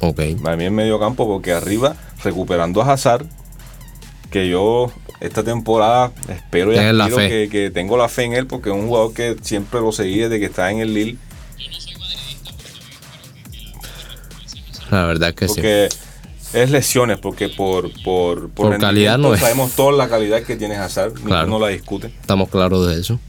Ok. 0.00 0.22
Para 0.42 0.56
mí 0.56 0.64
el 0.64 0.72
medio 0.72 0.98
campo, 0.98 1.24
porque 1.28 1.52
arriba, 1.52 1.94
recuperando 2.24 2.82
a 2.82 2.92
Hazard, 2.92 3.26
que 4.32 4.48
yo 4.48 4.90
esta 5.20 5.42
temporada 5.42 6.12
espero 6.28 6.70
y 6.72 6.74
Tienes 6.76 6.94
la 6.94 7.04
aspiro 7.04 7.20
fe. 7.22 7.28
que, 7.28 7.48
que 7.50 7.70
tengo 7.70 7.96
la 7.96 8.08
fe 8.08 8.24
en 8.24 8.34
él, 8.34 8.46
porque 8.46 8.70
es 8.70 8.74
un 8.76 8.86
jugador 8.86 9.12
que 9.14 9.36
siempre 9.42 9.80
lo 9.80 9.90
seguí 9.92 10.18
desde 10.18 10.38
que 10.38 10.46
estaba 10.46 10.70
en 10.70 10.78
el 10.80 10.94
Lille, 10.94 11.16
La 14.90 15.04
verdad 15.04 15.34
que 15.34 15.46
sí. 15.48 15.54
porque 15.56 15.88
es 16.54 16.70
lesiones, 16.70 17.18
porque 17.18 17.48
por, 17.50 17.90
por, 18.02 18.48
Por 18.50 18.78
calidad 18.78 19.18
no 19.18 19.34
es. 19.34 19.40
sabemos 19.40 19.72
toda 19.72 19.92
la 19.92 20.08
calidad 20.08 20.42
que 20.42 20.56
tiene 20.56 20.76
Hazard, 20.76 21.12
Claro. 21.12 21.46
ninguno 21.46 21.66
la 21.66 21.72
discute. 21.72 22.06
Estamos 22.20 22.48
claros 22.48 22.86
de 22.88 23.00
eso. 23.00 23.20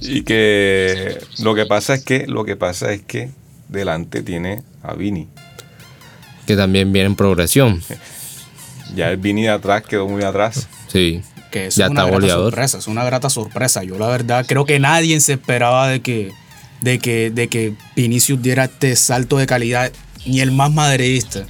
Y 0.00 0.22
que 0.22 1.18
lo 1.38 1.54
que 1.54 1.66
pasa 1.66 1.94
es 1.94 2.04
que, 2.04 2.26
lo 2.26 2.44
que 2.44 2.56
pasa 2.56 2.92
es 2.92 3.02
que 3.02 3.30
delante 3.68 4.22
tiene 4.22 4.62
a 4.82 4.94
Vini. 4.94 5.28
Que 6.46 6.54
también 6.56 6.92
viene 6.92 7.06
en 7.06 7.16
progresión. 7.16 7.82
Ya 8.94 9.10
el 9.10 9.16
Vini 9.16 9.42
de 9.42 9.50
atrás 9.50 9.82
quedó 9.82 10.08
muy 10.08 10.22
atrás. 10.22 10.68
Sí. 10.88 11.22
que 11.50 11.66
es 11.68 11.76
Ya 11.76 11.86
una 11.88 12.00
está 12.00 12.04
grata 12.10 12.14
goleador. 12.20 12.44
sorpresa, 12.52 12.78
es 12.78 12.86
una 12.86 13.04
grata 13.04 13.30
sorpresa. 13.30 13.82
Yo 13.84 13.98
la 13.98 14.08
verdad 14.08 14.44
creo 14.46 14.64
que 14.64 14.78
nadie 14.80 15.20
se 15.20 15.34
esperaba 15.34 15.88
de 15.88 16.00
que, 16.00 16.32
de 16.80 16.98
que, 16.98 17.30
de 17.30 17.48
que 17.48 17.74
Vinicius 17.96 18.40
diera 18.42 18.64
este 18.64 18.94
salto 18.96 19.38
de 19.38 19.46
calidad, 19.46 19.92
ni 20.26 20.40
el 20.40 20.50
más 20.52 20.72
madridista. 20.72 21.46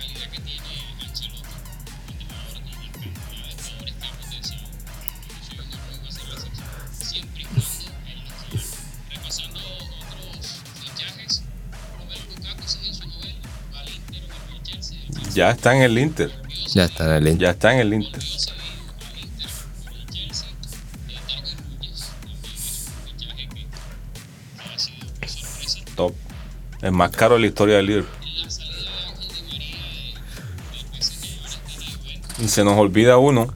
Ya 15.34 15.50
está 15.50 15.74
en 15.74 15.82
el 15.82 15.98
Inter. 15.98 16.30
Ya 16.74 16.86
está 16.86 17.04
en 17.04 17.12
el 17.12 17.28
Inter. 17.28 17.38
Ya 17.38 17.50
está 17.50 17.72
en 17.72 17.78
el 17.80 17.94
Inter. 17.94 18.22
Top. 25.94 26.12
El 26.82 26.90
más 26.90 27.12
caro 27.12 27.36
de 27.36 27.42
la 27.42 27.46
historia 27.46 27.76
del 27.76 27.86
Liverpool. 27.86 28.18
Y 32.42 32.48
se 32.48 32.64
nos 32.64 32.76
olvida 32.76 33.18
uno, 33.18 33.54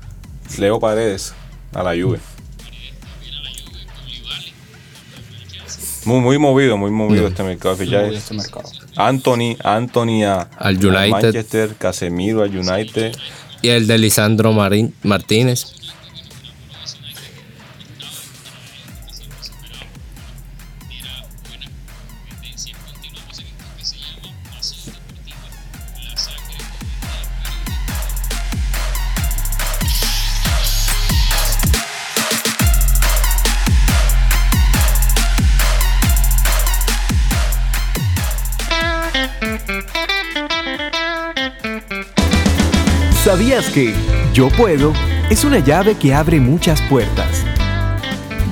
Leo 0.57 0.79
Paredes, 0.79 1.35
a 1.75 1.83
la 1.83 2.01
Juve. 2.01 2.21
Muy, 6.05 6.21
muy 6.21 6.39
movido, 6.39 6.77
muy 6.77 6.93
movido 6.93 7.27
este 7.27 7.43
mercado 7.43 7.75
de 7.75 7.85
Muy 7.85 7.87
fichajes. 7.87 8.19
este 8.19 8.35
mercado. 8.35 8.78
Anthony, 8.99 9.57
Anthony 9.63 10.25
a, 10.25 10.43
Al 10.59 10.77
al 10.77 10.85
United. 10.85 11.11
Manchester, 11.11 11.75
Casemiro 11.79 12.43
al 12.43 12.57
United. 12.57 13.15
Y 13.63 13.69
el 13.69 13.87
de 13.87 13.99
Lisandro 13.99 14.53
Marín, 14.53 14.95
Martínez. 15.03 15.78
Puedo 44.59 44.93
es 45.31 45.45
una 45.45 45.61
llave 45.61 45.95
que 45.95 46.13
abre 46.13 46.41
muchas 46.41 46.83
puertas? 46.83 47.48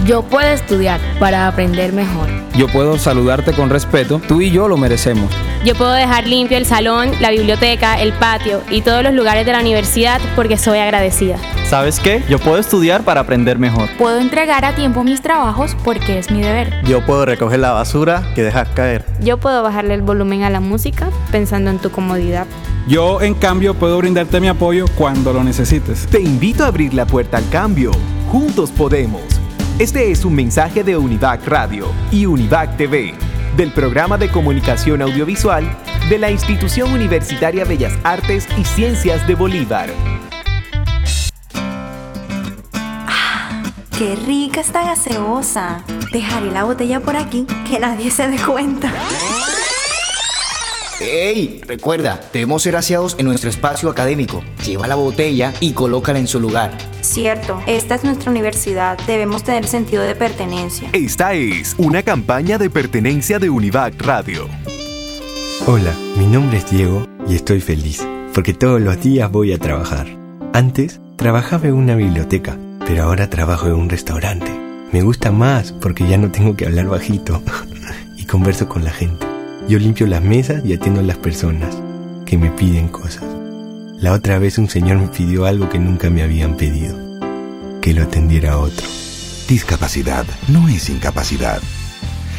Yo 0.06 0.22
puedo 0.22 0.46
estudiar 0.46 1.00
para 1.18 1.48
aprender 1.48 1.92
mejor. 1.92 2.28
Yo 2.54 2.68
puedo 2.68 2.96
saludarte 2.96 3.52
con 3.52 3.70
respeto, 3.70 4.20
tú 4.28 4.40
y 4.40 4.52
yo 4.52 4.68
lo 4.68 4.76
merecemos. 4.76 5.32
Yo 5.64 5.74
puedo 5.74 5.92
dejar 5.92 6.28
limpio 6.28 6.56
el 6.58 6.64
salón, 6.64 7.10
la 7.20 7.32
biblioteca, 7.32 8.00
el 8.00 8.12
patio 8.12 8.62
y 8.70 8.82
todos 8.82 9.02
los 9.02 9.12
lugares 9.14 9.44
de 9.44 9.52
la 9.52 9.58
universidad 9.58 10.20
porque 10.36 10.58
soy 10.58 10.78
agradecida. 10.78 11.38
¿Sabes 11.68 11.98
qué? 11.98 12.22
Yo 12.28 12.38
puedo 12.38 12.58
estudiar 12.58 13.02
para 13.02 13.22
aprender 13.22 13.58
mejor. 13.58 13.88
Puedo 13.98 14.20
entregar 14.20 14.64
a 14.64 14.76
tiempo 14.76 15.02
mis 15.02 15.22
trabajos 15.22 15.76
porque 15.82 16.20
es 16.20 16.30
mi 16.30 16.40
deber. 16.40 16.72
Yo 16.84 17.04
puedo 17.04 17.26
recoger 17.26 17.58
la 17.58 17.72
basura 17.72 18.30
que 18.36 18.44
dejas 18.44 18.68
caer. 18.68 19.04
Yo 19.20 19.38
puedo 19.38 19.64
bajarle 19.64 19.94
el 19.94 20.02
volumen 20.02 20.44
a 20.44 20.50
la 20.50 20.60
música 20.60 21.08
pensando 21.32 21.68
en 21.70 21.78
tu 21.80 21.90
comodidad. 21.90 22.46
Yo, 22.86 23.20
en 23.22 23.34
cambio, 23.34 23.74
puedo 23.74 23.98
brindarte 23.98 24.38
mi 24.38 24.46
apoyo 24.46 24.84
cuando 24.96 25.32
lo 25.32 25.42
necesites. 25.42 26.06
Te 26.06 26.20
invito 26.20 26.62
a 26.62 26.68
abrir 26.68 26.94
la 26.94 27.06
puerta 27.06 27.38
al 27.38 27.48
cambio. 27.48 27.90
Juntos 28.30 28.70
podemos. 28.70 29.35
Este 29.78 30.10
es 30.10 30.24
un 30.24 30.34
mensaje 30.34 30.82
de 30.82 30.96
Univac 30.96 31.46
Radio 31.46 31.92
y 32.10 32.24
Univac 32.24 32.78
TV, 32.78 33.12
del 33.58 33.72
programa 33.72 34.16
de 34.16 34.30
comunicación 34.30 35.02
audiovisual 35.02 35.70
de 36.08 36.16
la 36.18 36.30
Institución 36.30 36.94
Universitaria 36.94 37.66
Bellas 37.66 37.92
Artes 38.02 38.48
y 38.56 38.64
Ciencias 38.64 39.26
de 39.26 39.34
Bolívar. 39.34 39.90
¡Qué 43.98 44.16
rica 44.26 44.62
esta 44.62 44.82
gaseosa! 44.82 45.84
Dejaré 46.10 46.50
la 46.52 46.64
botella 46.64 47.00
por 47.00 47.16
aquí, 47.16 47.46
que 47.68 47.78
nadie 47.78 48.10
se 48.10 48.28
dé 48.28 48.38
cuenta. 48.38 48.90
¡Ey! 51.06 51.60
Recuerda, 51.64 52.20
debemos 52.32 52.64
ser 52.64 52.74
aseados 52.74 53.14
en 53.18 53.26
nuestro 53.26 53.48
espacio 53.48 53.88
académico. 53.88 54.42
Lleva 54.64 54.88
la 54.88 54.96
botella 54.96 55.54
y 55.60 55.72
colócala 55.72 56.18
en 56.18 56.26
su 56.26 56.40
lugar. 56.40 56.76
Cierto, 57.00 57.62
esta 57.68 57.94
es 57.94 58.02
nuestra 58.02 58.30
universidad. 58.32 58.98
Debemos 59.06 59.44
tener 59.44 59.68
sentido 59.68 60.02
de 60.02 60.16
pertenencia. 60.16 60.90
Esta 60.92 61.34
es 61.34 61.76
una 61.78 62.02
campaña 62.02 62.58
de 62.58 62.70
pertenencia 62.70 63.38
de 63.38 63.50
Univac 63.50 64.00
Radio. 64.02 64.48
Hola, 65.66 65.92
mi 66.18 66.26
nombre 66.26 66.58
es 66.58 66.68
Diego 66.68 67.06
y 67.28 67.36
estoy 67.36 67.60
feliz 67.60 68.04
porque 68.34 68.52
todos 68.52 68.80
los 68.80 69.00
días 69.00 69.30
voy 69.30 69.52
a 69.52 69.58
trabajar. 69.58 70.08
Antes 70.52 71.00
trabajaba 71.16 71.68
en 71.68 71.74
una 71.74 71.94
biblioteca, 71.94 72.58
pero 72.84 73.04
ahora 73.04 73.30
trabajo 73.30 73.68
en 73.68 73.74
un 73.74 73.88
restaurante. 73.88 74.50
Me 74.92 75.02
gusta 75.02 75.30
más 75.30 75.72
porque 75.72 76.08
ya 76.08 76.18
no 76.18 76.32
tengo 76.32 76.56
que 76.56 76.66
hablar 76.66 76.86
bajito 76.88 77.42
y 78.16 78.24
converso 78.24 78.68
con 78.68 78.82
la 78.82 78.90
gente. 78.90 79.35
Yo 79.68 79.80
limpio 79.80 80.06
las 80.06 80.22
mesas 80.22 80.64
y 80.64 80.74
atiendo 80.74 81.00
a 81.00 81.02
las 81.02 81.16
personas 81.16 81.76
que 82.24 82.38
me 82.38 82.50
piden 82.50 82.86
cosas. 82.86 83.24
La 83.98 84.12
otra 84.12 84.38
vez 84.38 84.58
un 84.58 84.68
señor 84.68 84.98
me 84.98 85.08
pidió 85.08 85.44
algo 85.44 85.68
que 85.68 85.80
nunca 85.80 86.08
me 86.08 86.22
habían 86.22 86.56
pedido, 86.56 86.96
que 87.80 87.92
lo 87.92 88.04
atendiera 88.04 88.58
otro. 88.58 88.86
Discapacidad 89.48 90.24
no 90.46 90.68
es 90.68 90.88
incapacidad. 90.88 91.60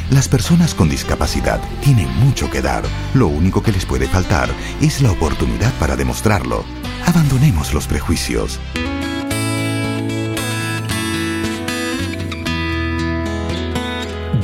Las 0.10 0.30
personas 0.30 0.74
con 0.74 0.88
discapacidad 0.88 1.60
tienen 1.82 2.08
mucho 2.18 2.50
que 2.50 2.62
dar. 2.62 2.84
Lo 3.14 3.28
único 3.28 3.62
que 3.62 3.74
les 3.74 3.86
puede 3.86 4.08
faltar 4.08 4.50
es 4.82 5.02
la 5.02 5.12
oportunidad 5.12 5.74
para 5.80 5.98
demostrarlo. 5.98 6.64
Abandonemos 7.06 7.74
los 7.74 7.88
prejuicios. 7.88 8.58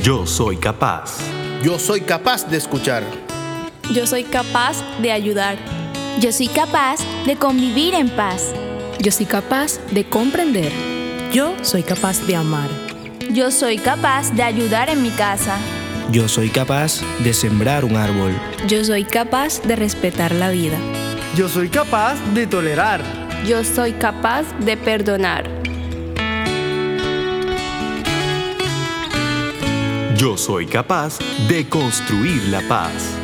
Yo 0.02 0.26
soy 0.26 0.58
capaz. 0.58 1.33
Yo 1.64 1.78
soy 1.78 2.02
capaz 2.02 2.46
de 2.50 2.58
escuchar. 2.58 3.02
Yo 3.90 4.06
soy 4.06 4.24
capaz 4.24 4.84
de 5.00 5.10
ayudar. 5.10 5.56
Yo 6.20 6.30
soy 6.30 6.48
capaz 6.48 7.00
de 7.24 7.36
convivir 7.36 7.94
en 7.94 8.10
paz. 8.10 8.52
Yo 8.98 9.10
soy 9.10 9.24
capaz 9.24 9.80
de 9.90 10.04
comprender. 10.04 10.70
Yo 11.32 11.54
soy 11.62 11.82
capaz 11.82 12.20
de 12.26 12.36
amar. 12.36 12.68
Yo 13.32 13.50
soy 13.50 13.78
capaz 13.78 14.30
de 14.34 14.42
ayudar 14.42 14.90
en 14.90 15.02
mi 15.02 15.08
casa. 15.08 15.56
Yo 16.12 16.28
soy 16.28 16.50
capaz 16.50 17.00
de 17.20 17.32
sembrar 17.32 17.86
un 17.86 17.96
árbol. 17.96 18.34
Yo 18.68 18.84
soy 18.84 19.04
capaz 19.04 19.62
de 19.62 19.74
respetar 19.74 20.32
la 20.34 20.50
vida. 20.50 20.76
Yo 21.34 21.48
soy 21.48 21.70
capaz 21.70 22.16
de 22.34 22.46
tolerar. 22.46 23.00
Yo 23.46 23.64
soy 23.64 23.92
capaz 23.92 24.44
de 24.58 24.76
perdonar. 24.76 25.63
Yo 30.24 30.38
soy 30.38 30.64
capaz 30.64 31.18
de 31.50 31.68
construir 31.68 32.44
la 32.44 32.66
paz. 32.66 33.14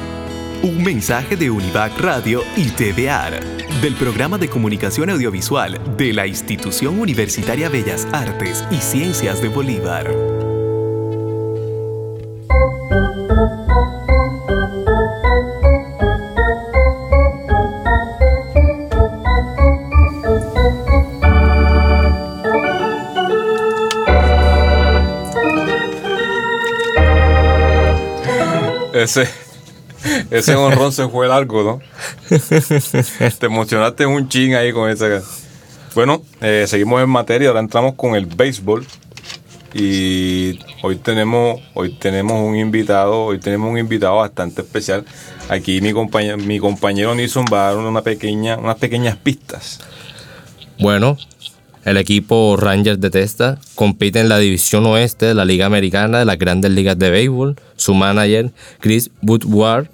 Un 0.62 0.82
mensaje 0.82 1.34
de 1.34 1.50
Univac 1.50 1.98
Radio 1.98 2.42
y 2.58 2.68
TVAR, 2.68 3.42
del 3.80 3.94
programa 3.94 4.36
de 4.36 4.50
comunicación 4.50 5.08
audiovisual 5.08 5.80
de 5.96 6.12
la 6.12 6.26
Institución 6.26 7.00
Universitaria 7.00 7.70
Bellas 7.70 8.06
Artes 8.12 8.62
y 8.70 8.76
Ciencias 8.76 9.40
de 9.40 9.48
Bolívar. 9.48 10.49
Ese, 29.02 29.28
ese 30.30 30.54
honrón 30.54 30.92
se 30.92 31.08
fue 31.08 31.26
largo, 31.28 31.62
¿no? 31.62 31.80
Te 33.38 33.46
emocionaste 33.46 34.04
un 34.06 34.28
ching 34.28 34.54
ahí 34.54 34.72
con 34.72 34.90
esa. 34.90 35.22
Bueno, 35.94 36.22
eh, 36.40 36.66
seguimos 36.68 37.02
en 37.02 37.08
materia, 37.08 37.48
ahora 37.48 37.60
entramos 37.60 37.94
con 37.94 38.14
el 38.14 38.26
béisbol. 38.26 38.86
Y 39.72 40.58
hoy 40.82 40.96
tenemos, 40.96 41.60
hoy 41.74 41.94
tenemos 41.94 42.42
un 42.42 42.56
invitado, 42.56 43.22
hoy 43.26 43.38
tenemos 43.38 43.70
un 43.70 43.78
invitado 43.78 44.16
bastante 44.16 44.62
especial. 44.62 45.04
Aquí 45.48 45.80
mi 45.80 45.92
compañero, 45.92 46.36
mi 46.38 46.58
compañero 46.58 47.14
Nilson 47.14 47.44
va 47.52 47.68
a 47.68 47.74
dar 47.74 47.84
una 47.84 48.02
pequeña, 48.02 48.56
unas 48.56 48.76
pequeñas 48.76 49.16
pistas. 49.16 49.80
Bueno, 50.78 51.16
el 51.84 51.96
equipo 51.96 52.56
Rangers 52.56 53.00
de 53.00 53.10
Testa 53.10 53.58
compite 53.74 54.20
en 54.20 54.28
la 54.28 54.38
división 54.38 54.86
oeste 54.86 55.26
de 55.26 55.34
la 55.34 55.44
Liga 55.44 55.66
Americana 55.66 56.18
de 56.18 56.24
las 56.24 56.38
Grandes 56.38 56.72
Ligas 56.72 56.98
de 56.98 57.10
Béisbol. 57.10 57.56
Su 57.76 57.94
manager, 57.94 58.50
Chris 58.80 59.10
Woodward, 59.22 59.88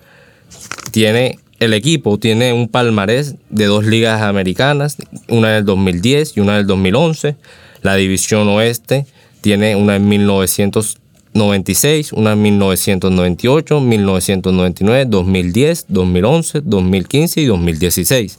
tiene 0.91 1.39
el 1.59 1.73
equipo 1.73 2.19
tiene 2.19 2.53
un 2.53 2.69
palmarés 2.69 3.37
de 3.49 3.65
dos 3.65 3.87
ligas 3.87 4.21
americanas, 4.21 4.99
una 5.29 5.51
en 5.51 5.57
el 5.57 5.65
2010 5.65 6.37
y 6.37 6.41
una 6.41 6.55
en 6.55 6.59
el 6.61 6.67
2011. 6.67 7.37
La 7.83 7.95
división 7.95 8.47
oeste 8.49 9.07
tiene 9.41 9.75
una 9.75 9.97
en 9.97 10.07
1996, 10.07 12.13
una 12.13 12.33
en 12.33 12.43
1998, 12.43 13.81
1999, 13.81 15.07
2010, 15.07 15.87
2011, 15.89 16.61
2015 16.63 17.41
y 17.41 17.47
2016. 17.47 18.39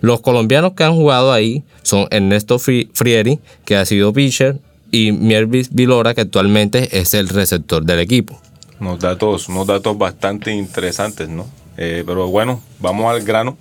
Los 0.00 0.20
colombianos 0.20 0.72
que 0.74 0.84
han 0.84 0.94
jugado 0.94 1.32
ahí 1.32 1.64
son 1.82 2.06
Ernesto 2.10 2.58
Frieri, 2.58 3.40
que 3.64 3.76
ha 3.76 3.84
sido 3.84 4.12
pitcher, 4.12 4.58
y 4.90 5.12
Miervis 5.12 5.74
Vilora, 5.74 6.14
que 6.14 6.22
actualmente 6.22 6.98
es 6.98 7.14
el 7.14 7.28
receptor 7.28 7.84
del 7.84 8.00
equipo. 8.00 8.40
Unos 8.80 9.00
datos, 9.00 9.48
unos 9.48 9.66
datos 9.66 9.96
bastante 9.96 10.52
interesantes, 10.52 11.28
¿no? 11.28 11.46
Eh, 11.76 12.04
pero 12.06 12.28
bueno, 12.28 12.60
vamos 12.78 13.10
al 13.10 13.22
grano. 13.22 13.56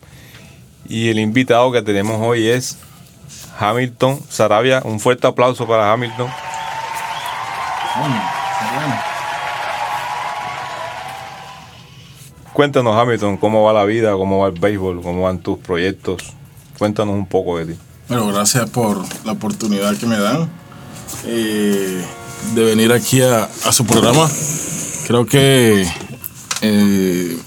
Y 0.88 1.10
el 1.10 1.20
invitado 1.20 1.72
que 1.72 1.82
tenemos 1.82 2.22
hoy 2.22 2.48
es 2.48 2.78
Hamilton 3.60 4.20
Sarabia. 4.30 4.82
Un 4.84 5.00
fuerte 5.00 5.28
aplauso 5.28 5.68
para 5.68 5.92
Hamilton. 5.92 6.30
Cuéntanos, 12.56 12.96
Hamilton, 12.96 13.36
cómo 13.36 13.64
va 13.64 13.74
la 13.74 13.84
vida, 13.84 14.14
cómo 14.14 14.40
va 14.40 14.48
el 14.48 14.58
béisbol, 14.58 15.02
cómo 15.02 15.24
van 15.24 15.40
tus 15.40 15.60
proyectos. 15.60 16.24
Cuéntanos 16.80 17.14
un 17.14 17.26
poco 17.26 17.58
de 17.58 17.74
ti. 17.74 17.80
Bueno, 18.08 18.28
gracias 18.28 18.70
por 18.70 19.04
la 19.26 19.34
oportunidad 19.34 19.94
que 19.98 20.06
me 20.06 20.18
dan 20.18 20.50
eh, 21.26 22.02
de 22.54 22.64
venir 22.64 22.94
aquí 22.94 23.22
a, 23.22 23.50
su 23.74 23.86
programa. 23.86 24.30
Creo 25.06 25.26
que 25.26 25.86
eh, 26.62 27.38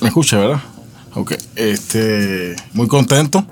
me 0.00 0.06
escucha, 0.06 0.38
¿verdad? 0.38 0.62
Ok, 1.16 1.32
este, 1.56 2.54
muy 2.72 2.86
contento. 2.86 3.44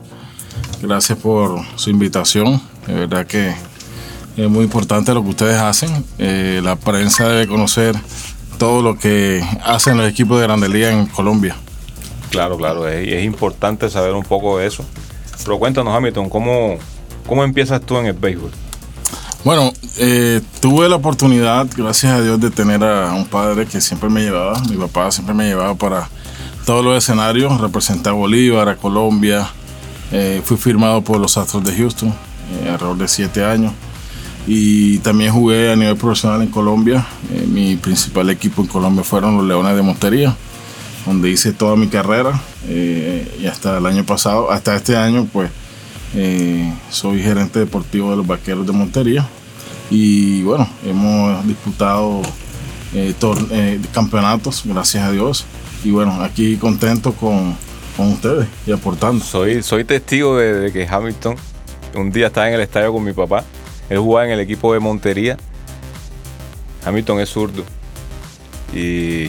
Gracias 0.80 1.18
por 1.18 1.60
su 1.74 1.90
invitación. 1.90 2.62
De 2.86 2.94
verdad 2.94 3.26
que 3.26 3.52
es 4.36 4.48
muy 4.48 4.62
importante 4.62 5.12
lo 5.12 5.24
que 5.24 5.30
ustedes 5.30 5.58
hacen. 5.58 6.04
Eh, 6.18 6.60
la 6.62 6.76
prensa 6.76 7.28
debe 7.28 7.48
conocer 7.48 7.96
todo 8.60 8.82
lo 8.82 8.98
que 8.98 9.42
hacen 9.64 9.96
los 9.96 10.06
equipos 10.06 10.38
de 10.38 10.46
Grande 10.46 10.68
Liga 10.68 10.92
en 10.92 11.06
Colombia. 11.06 11.56
Claro, 12.28 12.58
claro, 12.58 12.86
es, 12.86 13.08
es, 13.08 13.24
importante 13.24 13.88
saber 13.88 14.12
un 14.12 14.22
poco 14.22 14.58
de 14.58 14.66
eso. 14.66 14.84
Pero 15.42 15.58
cuéntanos, 15.58 15.94
Hamilton, 15.96 16.28
¿cómo, 16.28 16.76
cómo 17.26 17.42
empiezas 17.42 17.80
tú 17.80 17.96
en 17.96 18.04
el 18.04 18.12
béisbol? 18.12 18.50
Bueno, 19.44 19.72
eh, 19.96 20.42
tuve 20.60 20.90
la 20.90 20.96
oportunidad, 20.96 21.66
gracias 21.74 22.12
a 22.12 22.20
Dios, 22.20 22.38
de 22.38 22.50
tener 22.50 22.84
a 22.84 23.14
un 23.14 23.24
padre 23.24 23.64
que 23.64 23.80
siempre 23.80 24.10
me 24.10 24.20
llevaba. 24.20 24.60
Mi 24.68 24.76
papá 24.76 25.10
siempre 25.10 25.34
me 25.34 25.46
llevaba 25.46 25.74
para 25.74 26.10
todos 26.66 26.84
los 26.84 26.98
escenarios, 26.98 27.58
representar 27.62 28.12
a 28.12 28.16
Bolívar, 28.16 28.68
a 28.68 28.76
Colombia. 28.76 29.48
Eh, 30.12 30.42
fui 30.44 30.58
firmado 30.58 31.02
por 31.02 31.18
los 31.18 31.38
Astros 31.38 31.64
de 31.64 31.74
Houston 31.74 32.10
eh, 32.10 32.68
alrededor 32.68 32.98
de 32.98 33.08
siete 33.08 33.42
años. 33.42 33.72
Y 34.52 34.98
también 34.98 35.32
jugué 35.32 35.70
a 35.70 35.76
nivel 35.76 35.94
profesional 35.94 36.42
en 36.42 36.48
Colombia. 36.48 37.06
Eh, 37.32 37.46
mi 37.46 37.76
principal 37.76 38.30
equipo 38.30 38.62
en 38.62 38.66
Colombia 38.66 39.04
fueron 39.04 39.36
los 39.36 39.46
Leones 39.46 39.76
de 39.76 39.82
Montería, 39.82 40.34
donde 41.06 41.30
hice 41.30 41.52
toda 41.52 41.76
mi 41.76 41.86
carrera. 41.86 42.42
eh, 42.66 43.32
y 43.40 43.46
hasta 43.46 43.78
el 43.78 43.86
año 43.86 44.04
pasado, 44.04 44.50
hasta 44.50 44.74
este 44.74 44.96
año, 44.96 45.28
pues 45.32 45.52
eh, 46.16 46.68
soy 46.90 47.22
gerente 47.22 47.60
deportivo 47.60 48.10
de 48.10 48.16
los 48.16 48.26
Vaqueros 48.26 48.66
de 48.66 48.72
Montería. 48.72 49.24
Y 49.88 50.42
bueno, 50.42 50.68
hemos 50.84 51.46
disputado 51.46 52.20
campeonatos, 53.92 54.62
gracias 54.64 55.04
a 55.04 55.12
Dios. 55.12 55.44
Y 55.84 55.92
bueno, 55.92 56.20
aquí 56.24 56.56
contento 56.56 57.12
con, 57.12 57.54
con 57.96 58.08
ustedes 58.08 58.48
y 58.66 58.72
aportando. 58.72 59.24
Soy, 59.24 59.62
soy 59.62 59.84
testigo 59.84 60.36
de 60.38 60.72
que 60.72 60.88
Hamilton 60.88 61.36
un 61.94 62.10
día 62.10 62.26
estaba 62.26 62.48
en 62.48 62.54
el 62.54 62.62
estadio 62.62 62.92
con 62.92 63.04
mi 63.04 63.12
papá. 63.12 63.44
Él 63.90 63.98
jugaba 63.98 64.24
en 64.26 64.32
el 64.32 64.40
equipo 64.40 64.72
de 64.72 64.80
Montería. 64.80 65.36
Hamilton 66.86 67.20
es 67.20 67.28
zurdo. 67.28 67.64
Y 68.72 69.28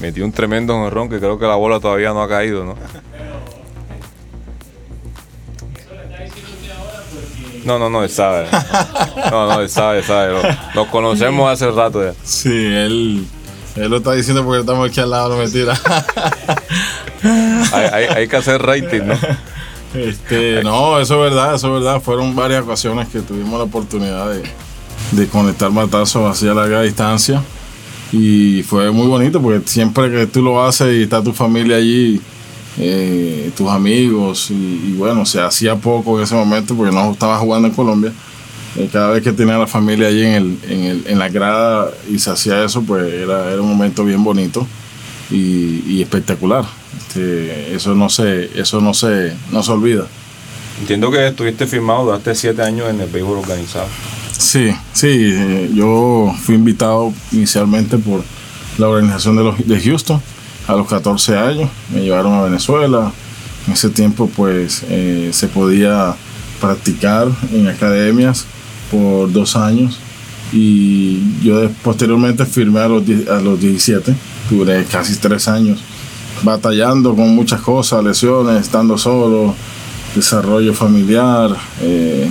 metió 0.00 0.24
un 0.24 0.32
tremendo 0.32 0.72
jonrón 0.74 1.08
que 1.10 1.18
creo 1.18 1.38
que 1.38 1.46
la 1.46 1.56
bola 1.56 1.80
todavía 1.80 2.10
no 2.10 2.22
ha 2.22 2.28
caído, 2.28 2.64
¿no? 2.64 2.76
No, 7.64 7.78
no, 7.78 7.90
no, 7.90 8.02
él 8.02 8.08
sabe. 8.10 8.46
No, 9.30 9.46
no, 9.46 9.60
él 9.60 9.68
sabe, 9.68 10.02
sabe. 10.02 10.40
Nos 10.74 10.86
conocemos 10.88 11.50
hace 11.52 11.70
rato 11.70 12.02
ya. 12.02 12.14
Sí, 12.24 12.48
él, 12.50 13.26
él 13.76 13.90
lo 13.90 13.98
está 13.98 14.12
diciendo 14.12 14.42
porque 14.44 14.60
estamos 14.60 14.88
aquí 14.88 15.00
al 15.00 15.10
lado, 15.10 15.30
no 15.30 15.36
mentira. 15.42 15.74
Hay, 17.72 17.84
hay- 17.92 18.04
hay 18.16 18.28
que 18.28 18.36
hacer 18.36 18.62
rating, 18.62 19.02
¿no? 19.06 19.14
Este, 19.94 20.62
no, 20.62 20.98
eso 21.00 21.14
es 21.24 21.30
verdad, 21.32 21.54
eso 21.54 21.68
es 21.68 21.82
verdad. 21.82 22.00
Fueron 22.02 22.34
varias 22.36 22.62
ocasiones 22.62 23.08
que 23.08 23.20
tuvimos 23.20 23.58
la 23.58 23.64
oportunidad 23.64 24.30
de, 24.30 24.42
de 25.12 25.26
conectar 25.28 25.70
matazos 25.70 26.30
hacia 26.30 26.54
larga 26.54 26.82
distancia. 26.82 27.42
Y 28.12 28.62
fue 28.62 28.90
muy 28.90 29.06
bonito 29.06 29.40
porque 29.40 29.68
siempre 29.68 30.10
que 30.10 30.26
tú 30.26 30.42
lo 30.42 30.62
haces 30.64 30.94
y 30.98 31.02
está 31.02 31.22
tu 31.22 31.32
familia 31.32 31.76
allí, 31.76 32.20
eh, 32.78 33.50
tus 33.56 33.68
amigos, 33.68 34.50
y, 34.50 34.54
y 34.54 34.94
bueno, 34.96 35.26
se 35.26 35.40
hacía 35.40 35.76
poco 35.76 36.16
en 36.18 36.24
ese 36.24 36.34
momento 36.34 36.74
porque 36.74 36.94
no 36.94 37.12
estaba 37.12 37.38
jugando 37.38 37.68
en 37.68 37.74
Colombia. 37.74 38.12
Eh, 38.76 38.88
cada 38.92 39.10
vez 39.10 39.22
que 39.22 39.32
tenía 39.32 39.58
la 39.58 39.66
familia 39.66 40.08
allí 40.08 40.22
en, 40.24 40.32
el, 40.34 40.58
en, 40.68 40.80
el- 40.84 41.04
en 41.06 41.18
la 41.18 41.28
grada 41.28 41.90
y 42.08 42.18
se 42.18 42.30
hacía 42.30 42.62
eso, 42.64 42.82
pues 42.82 43.12
era, 43.12 43.50
era 43.52 43.60
un 43.60 43.68
momento 43.68 44.04
bien 44.04 44.22
bonito 44.22 44.66
y, 45.30 45.82
y 45.86 46.02
espectacular. 46.02 46.64
Este, 46.96 47.74
eso 47.74 47.94
no 47.94 48.08
se, 48.08 48.60
eso 48.60 48.80
no 48.80 48.94
se, 48.94 49.32
no 49.50 49.62
se 49.62 49.72
olvida. 49.72 50.06
Entiendo 50.80 51.10
que 51.10 51.26
estuviste 51.26 51.66
firmado 51.66 52.04
durante 52.04 52.34
siete 52.34 52.62
años 52.62 52.88
en 52.88 53.00
el 53.00 53.08
béisbol 53.08 53.38
organizado. 53.38 53.88
Sí, 54.38 54.70
sí, 54.92 55.32
eh, 55.34 55.70
yo 55.74 56.32
fui 56.40 56.54
invitado 56.54 57.12
inicialmente 57.32 57.98
por 57.98 58.22
la 58.78 58.88
organización 58.88 59.36
de, 59.36 59.42
los, 59.42 59.66
de 59.66 59.80
Houston 59.80 60.22
a 60.68 60.74
los 60.74 60.86
14 60.86 61.36
años, 61.36 61.70
me 61.92 62.02
llevaron 62.02 62.34
a 62.34 62.42
Venezuela, 62.42 63.10
en 63.66 63.72
ese 63.72 63.90
tiempo 63.90 64.30
pues 64.34 64.84
eh, 64.88 65.30
se 65.32 65.48
podía 65.48 66.14
practicar 66.60 67.28
en 67.52 67.68
academias 67.68 68.46
por 68.90 69.32
dos 69.32 69.56
años 69.56 69.98
y 70.52 71.20
yo 71.42 71.68
posteriormente 71.82 72.44
firmé 72.46 72.80
a 72.80 72.88
los, 72.88 73.02
a 73.28 73.40
los 73.40 73.60
17, 73.60 74.14
duré 74.50 74.84
casi 74.84 75.16
tres 75.16 75.48
años 75.48 75.80
batallando 76.42 77.14
con 77.16 77.34
muchas 77.34 77.60
cosas, 77.60 78.02
lesiones, 78.04 78.60
estando 78.60 78.96
solo, 78.96 79.54
desarrollo 80.14 80.72
familiar. 80.74 81.50
eh, 81.80 82.28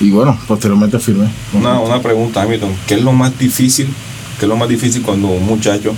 y 0.00 0.10
bueno, 0.10 0.38
posteriormente 0.48 0.98
firmé. 0.98 1.28
Una, 1.52 1.78
una 1.78 2.00
pregunta, 2.00 2.42
Hamilton. 2.42 2.74
¿Qué 2.86 2.94
es 2.94 3.02
lo 3.02 3.12
más 3.12 3.38
difícil? 3.38 3.86
¿Qué 4.38 4.46
es 4.46 4.48
lo 4.48 4.56
más 4.56 4.68
difícil 4.68 5.02
cuando 5.02 5.28
un 5.28 5.44
muchacho, 5.44 5.94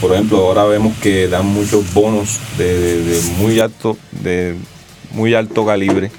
por 0.00 0.12
ejemplo, 0.14 0.38
ahora 0.38 0.64
vemos 0.64 0.94
que 1.02 1.28
dan 1.28 1.44
muchos 1.46 1.92
bonos 1.92 2.38
de, 2.56 2.78
de- 2.80 3.02
de 3.04 3.20
muy 3.38 3.60
alto, 3.60 3.98
de 4.22 4.54
muy 5.12 5.34
alto 5.34 5.66
calibre? 5.66 6.10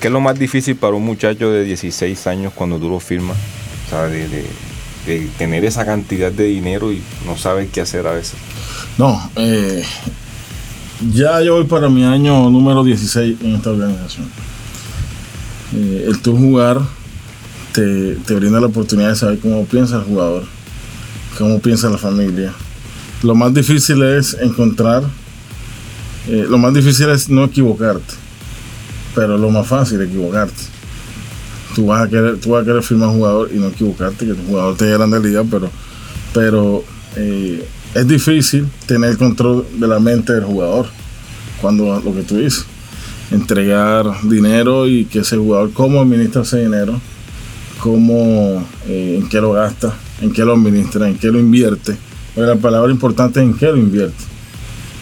¿Qué 0.00 0.06
es 0.06 0.12
lo 0.12 0.20
más 0.20 0.38
difícil 0.38 0.76
para 0.76 0.94
un 0.94 1.04
muchacho 1.04 1.50
de 1.50 1.64
16 1.64 2.26
años 2.28 2.52
cuando 2.54 2.78
tú 2.78 2.88
lo 2.88 2.98
firmas? 3.00 3.36
O 3.86 3.90
sea, 3.90 4.02
de, 4.04 4.26
tener 5.38 5.64
esa 5.64 5.84
cantidad 5.84 6.30
de 6.30 6.44
dinero 6.44 6.92
y 6.92 7.02
no 7.26 7.36
saber 7.36 7.68
qué 7.68 7.80
hacer 7.80 8.06
a 8.06 8.12
veces. 8.12 8.34
No, 8.96 9.30
eh, 9.36 9.82
ya 11.12 11.40
yo 11.42 11.54
voy 11.54 11.64
para 11.64 11.88
mi 11.88 12.04
año 12.04 12.50
número 12.50 12.84
16 12.84 13.36
en 13.42 13.54
esta 13.56 13.70
organización. 13.70 14.26
Eh, 15.74 16.06
el 16.08 16.20
tú 16.20 16.36
jugar 16.36 16.80
te, 17.72 18.16
te 18.16 18.34
brinda 18.34 18.60
la 18.60 18.66
oportunidad 18.66 19.10
de 19.10 19.16
saber 19.16 19.38
cómo 19.38 19.64
piensa 19.64 19.96
el 19.96 20.04
jugador, 20.04 20.44
cómo 21.36 21.60
piensa 21.60 21.88
la 21.88 21.98
familia. 21.98 22.52
Lo 23.22 23.34
más 23.34 23.52
difícil 23.52 24.02
es 24.02 24.34
encontrar, 24.40 25.02
eh, 26.28 26.46
lo 26.48 26.58
más 26.58 26.72
difícil 26.74 27.08
es 27.10 27.28
no 27.28 27.44
equivocarte, 27.44 28.14
pero 29.14 29.36
lo 29.38 29.50
más 29.50 29.66
fácil 29.66 30.00
es 30.00 30.08
equivocarte. 30.08 30.77
Tú 31.74 31.86
vas 31.86 32.06
a 32.06 32.08
querer, 32.08 32.38
tú 32.38 32.50
vas 32.50 32.62
a 32.62 32.64
querer 32.64 32.82
firmar 32.82 33.08
un 33.08 33.16
jugador 33.16 33.50
y 33.54 33.58
no 33.58 33.68
equivocarte, 33.68 34.26
que 34.26 34.34
tu 34.34 34.42
jugador 34.46 34.76
te 34.76 34.90
grande 34.90 35.20
liga, 35.20 35.44
pero, 35.48 35.70
pero 36.32 36.84
eh, 37.16 37.66
es 37.94 38.08
difícil 38.08 38.66
tener 38.86 39.10
el 39.10 39.18
control 39.18 39.66
de 39.78 39.86
la 39.86 39.98
mente 39.98 40.32
del 40.32 40.44
jugador 40.44 40.86
cuando 41.60 42.00
lo 42.00 42.14
que 42.14 42.22
tú 42.22 42.36
dices, 42.36 42.64
entregar 43.30 44.06
dinero 44.22 44.86
y 44.88 45.04
que 45.04 45.20
ese 45.20 45.36
jugador 45.36 45.72
cómo 45.72 46.00
administra 46.00 46.42
ese 46.42 46.60
dinero, 46.60 47.00
cómo, 47.80 48.64
eh, 48.86 49.18
en 49.20 49.28
qué 49.28 49.40
lo 49.40 49.52
gasta, 49.52 49.94
en 50.20 50.32
qué 50.32 50.44
lo 50.44 50.54
administra, 50.54 51.08
en 51.08 51.18
qué 51.18 51.28
lo 51.28 51.38
invierte. 51.38 51.96
Porque 52.34 52.48
la 52.48 52.56
palabra 52.56 52.92
importante 52.92 53.40
es 53.40 53.46
en 53.46 53.56
qué 53.56 53.66
lo 53.66 53.76
invierte. 53.76 54.24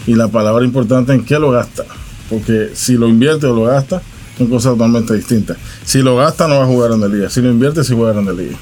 Y 0.07 0.15
la 0.15 0.27
palabra 0.27 0.63
importante 0.63 1.13
es 1.13 1.19
en 1.19 1.25
qué 1.25 1.37
lo 1.37 1.51
gasta. 1.51 1.83
Porque 2.29 2.71
si 2.73 2.93
lo 2.93 3.07
invierte 3.07 3.45
o 3.45 3.55
lo 3.55 3.63
gasta, 3.63 4.01
son 4.37 4.47
cosas 4.47 4.73
totalmente 4.73 5.13
distintas. 5.13 5.57
Si 5.85 5.99
lo 6.01 6.15
gasta, 6.15 6.47
no 6.47 6.57
va 6.57 6.63
a 6.63 6.67
jugar 6.67 6.91
en 6.91 7.01
la 7.01 7.07
liga. 7.07 7.29
Si 7.29 7.41
lo 7.41 7.49
invierte, 7.49 7.83
sí 7.83 7.93
juega 7.95 8.19
en 8.19 8.25
la 8.25 8.33
liga. 8.33 8.57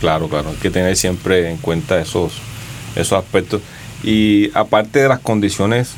Claro, 0.00 0.28
claro, 0.28 0.50
hay 0.50 0.56
que 0.56 0.70
tener 0.70 0.96
siempre 0.96 1.50
en 1.50 1.56
cuenta 1.58 1.98
esos, 2.00 2.32
esos 2.96 3.18
aspectos. 3.18 3.60
Y 4.02 4.50
aparte 4.54 4.98
de 5.00 5.08
las 5.08 5.20
condiciones 5.20 5.90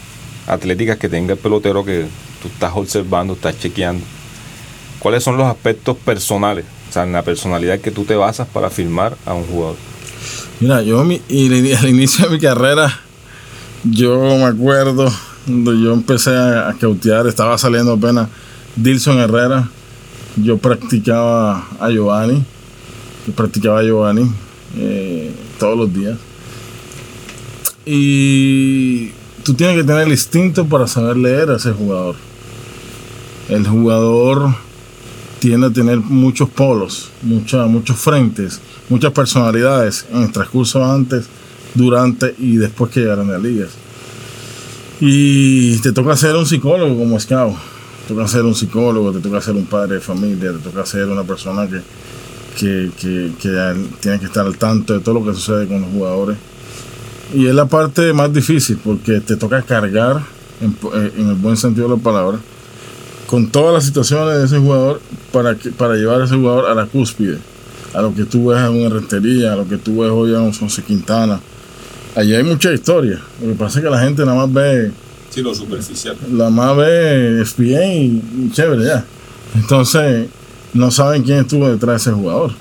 atléticas 0.47 0.97
que 0.99 1.09
tenga 1.09 1.33
el 1.33 1.39
pelotero 1.39 1.85
que 1.85 2.07
tú 2.43 2.49
estás 2.49 2.73
observando, 2.75 3.35
estás 3.35 3.59
chequeando, 3.59 4.05
¿cuáles 5.01 5.25
son 5.25 5.37
los 5.37 5.47
aspectos 5.47 5.97
personales? 5.97 6.65
O 6.89 6.93
sea, 6.93 7.03
en 7.03 7.13
la 7.13 7.23
personalidad 7.23 7.81
que 7.81 7.91
tú 7.91 8.05
te 8.05 8.15
basas 8.15 8.47
para 8.47 8.71
firmar 8.71 9.17
a 9.27 9.35
un 9.35 9.45
jugador. 9.45 9.77
Mira, 10.61 10.83
yo 10.83 11.03
mi- 11.05 11.21
y 11.29 11.47
al 11.73 11.77
al 11.85 11.89
inicio 11.89 12.27
de 12.27 12.31
mi 12.33 12.39
carrera, 12.41 13.01
yo 13.85 14.21
me 14.21 14.45
acuerdo 14.45 15.13
cuando 15.45 15.75
yo 15.75 15.93
empecé 15.93 16.31
a, 16.31 16.69
a 16.69 16.75
cautear, 16.75 17.27
estaba 17.27 17.59
saliendo 17.59 17.93
apenas 17.93 18.29
Dilson 18.77 19.19
Herrera, 19.19 19.69
yo 20.37 20.59
practicaba 20.59 21.67
a 21.81 21.91
Giovanni, 21.91 22.45
yo 23.27 23.33
practicaba 23.35 23.81
a 23.81 23.83
Giovanni 23.83 24.31
eh, 24.77 25.33
todos 25.59 25.79
los 25.79 25.93
días. 25.95 26.17
Y 27.85 29.11
tú 29.45 29.55
tienes 29.55 29.77
que 29.77 29.85
tener 29.85 30.03
el 30.03 30.11
instinto 30.13 30.67
para 30.67 30.87
saber 30.87 31.17
leer 31.17 31.51
a 31.51 31.57
ese 31.57 31.73
jugador. 31.73 32.17
El 33.49 33.67
jugador 33.67 34.55
tiende 35.39 35.69
a 35.69 35.71
tener 35.71 35.99
muchos 36.01 36.49
polos, 36.49 37.11
mucha- 37.23 37.67
muchos 37.67 37.97
frentes, 37.97 38.61
muchas 38.89 39.13
personalidades 39.13 40.05
en 40.13 40.23
el 40.25 40.33
transcurso 40.33 40.85
antes, 40.85 41.27
durante 41.75 42.35
y 42.39 42.57
después 42.57 42.91
que 42.91 43.01
llegaron 43.01 43.31
a 43.33 43.39
ligas. 43.39 43.71
Y 45.01 45.77
te 45.79 45.93
toca 45.93 46.17
ser 46.17 46.35
un 46.37 46.47
psicólogo 46.47 46.97
como 46.99 47.21
scout, 47.21 47.55
toca 48.09 48.27
ser 48.29 48.43
un 48.43 48.55
psicólogo, 48.55 49.13
te 49.13 49.21
toca 49.21 49.41
ser 49.41 49.55
un 49.55 49.67
padre 49.67 49.95
de 49.97 50.01
familia, 50.01 50.53
te 50.53 50.59
toca 50.59 50.85
ser 50.87 51.07
una 51.09 51.25
persona 51.25 51.67
que, 51.69 51.81
que, 52.59 52.91
que- 53.01 53.33
que 53.41 53.75
tiene 54.01 54.19
que 54.21 54.27
estar 54.27 54.47
al 54.47 54.57
tanto 54.57 54.95
de 54.95 55.01
todo 55.01 55.21
lo 55.21 55.25
que 55.27 55.35
sucede 55.35 55.67
con 55.67 55.81
los 55.83 55.91
jugadores. 55.91 56.37
Y 57.35 57.47
es 57.47 57.55
la 57.55 57.67
parte 57.67 58.13
más 58.13 58.33
difícil 58.33 58.79
porque 58.83 59.21
te 59.21 59.37
toca 59.37 59.61
cargar, 59.63 60.23
en, 60.61 60.71
eh, 60.95 61.13
el 61.19 61.35
buen 61.35 61.57
sentido 61.57 61.89
de 61.89 61.97
la 61.97 62.03
palabra, 62.03 62.39
con 63.27 63.49
todas 63.49 63.75
las 63.75 63.85
situaciones 63.85 64.39
de 64.39 64.45
ese 64.45 64.59
jugador 64.59 65.01
para, 65.33 65.57
que, 65.57 65.71
para 65.71 65.95
llevar 65.97 66.21
a 66.21 66.25
ese 66.25 66.37
jugador 66.37 66.71
a 66.71 66.75
la 66.75 66.87
cúspide, 66.87 67.39
a 67.93 68.01
lo 68.03 68.15
que 68.15 68.25
tú 68.25 68.47
ves 68.47 68.59
en 68.61 68.81
una 68.81 68.89
rentería, 68.89 69.53
a 69.53 69.57
lo 69.57 69.67
que 69.69 69.77
tú 69.79 70.01
ves 70.01 70.11
hoy 70.11 70.31
en 70.35 70.41
un 70.43 70.53
José 70.53 70.83
Quintana. 70.83 71.41
Allí 72.15 72.35
hay 72.35 72.45
mucha 72.45 72.73
historia. 72.73 73.21
Lo 73.43 73.49
que 73.49 73.55
pasa 73.55 73.79
es 73.81 73.85
que 73.85 73.91
la 73.91 74.01
gente 74.01 74.25
nada 74.25 74.37
más 74.47 74.53
ve, 74.53 74.93
Sí, 75.37 75.43
lo 75.43 75.55
superficial. 75.55 76.17
la 76.33 76.49
más 76.49 76.75
ve 76.79 77.43
ESPN 77.43 78.23
y, 78.47 78.51
chévere 78.53 78.87
ya. 78.87 79.05
Entonces, 79.55 80.29
no 80.73 80.91
saben 80.91 81.25
quién 81.25 81.41
estuvo 81.41 81.69
detrás 81.69 82.03
de 82.03 82.11
ese 82.11 82.19
jugador. 82.19 82.53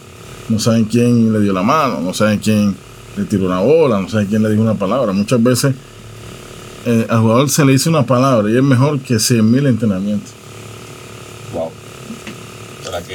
No 0.50 0.60
saben 0.60 0.84
quién 0.84 1.32
le 1.32 1.40
dio 1.40 1.54
la 1.54 1.64
mano, 1.64 2.02
no 2.02 2.14
saben 2.14 2.38
quién 2.40 2.76
le 3.16 3.24
tiró 3.24 3.46
una 3.46 3.62
bola, 3.62 4.02
no 4.02 4.10
saben 4.10 4.28
quién 4.28 4.44
le 4.44 4.50
dijo 4.50 4.62
una 4.62 4.74
palabra. 4.74 5.14
Muchas 5.14 5.42
veces 5.42 5.74
eh, 6.86 7.08
al 7.10 7.22
jugador 7.22 7.50
se 7.50 7.64
le 7.64 7.72
dice 7.72 7.88
una 7.88 8.06
palabra 8.06 8.52
y 8.52 8.58
es 8.58 8.64
mejor 8.64 9.00
que 9.00 9.16
100.000 9.16 9.70
entrenamientos. 9.70 10.32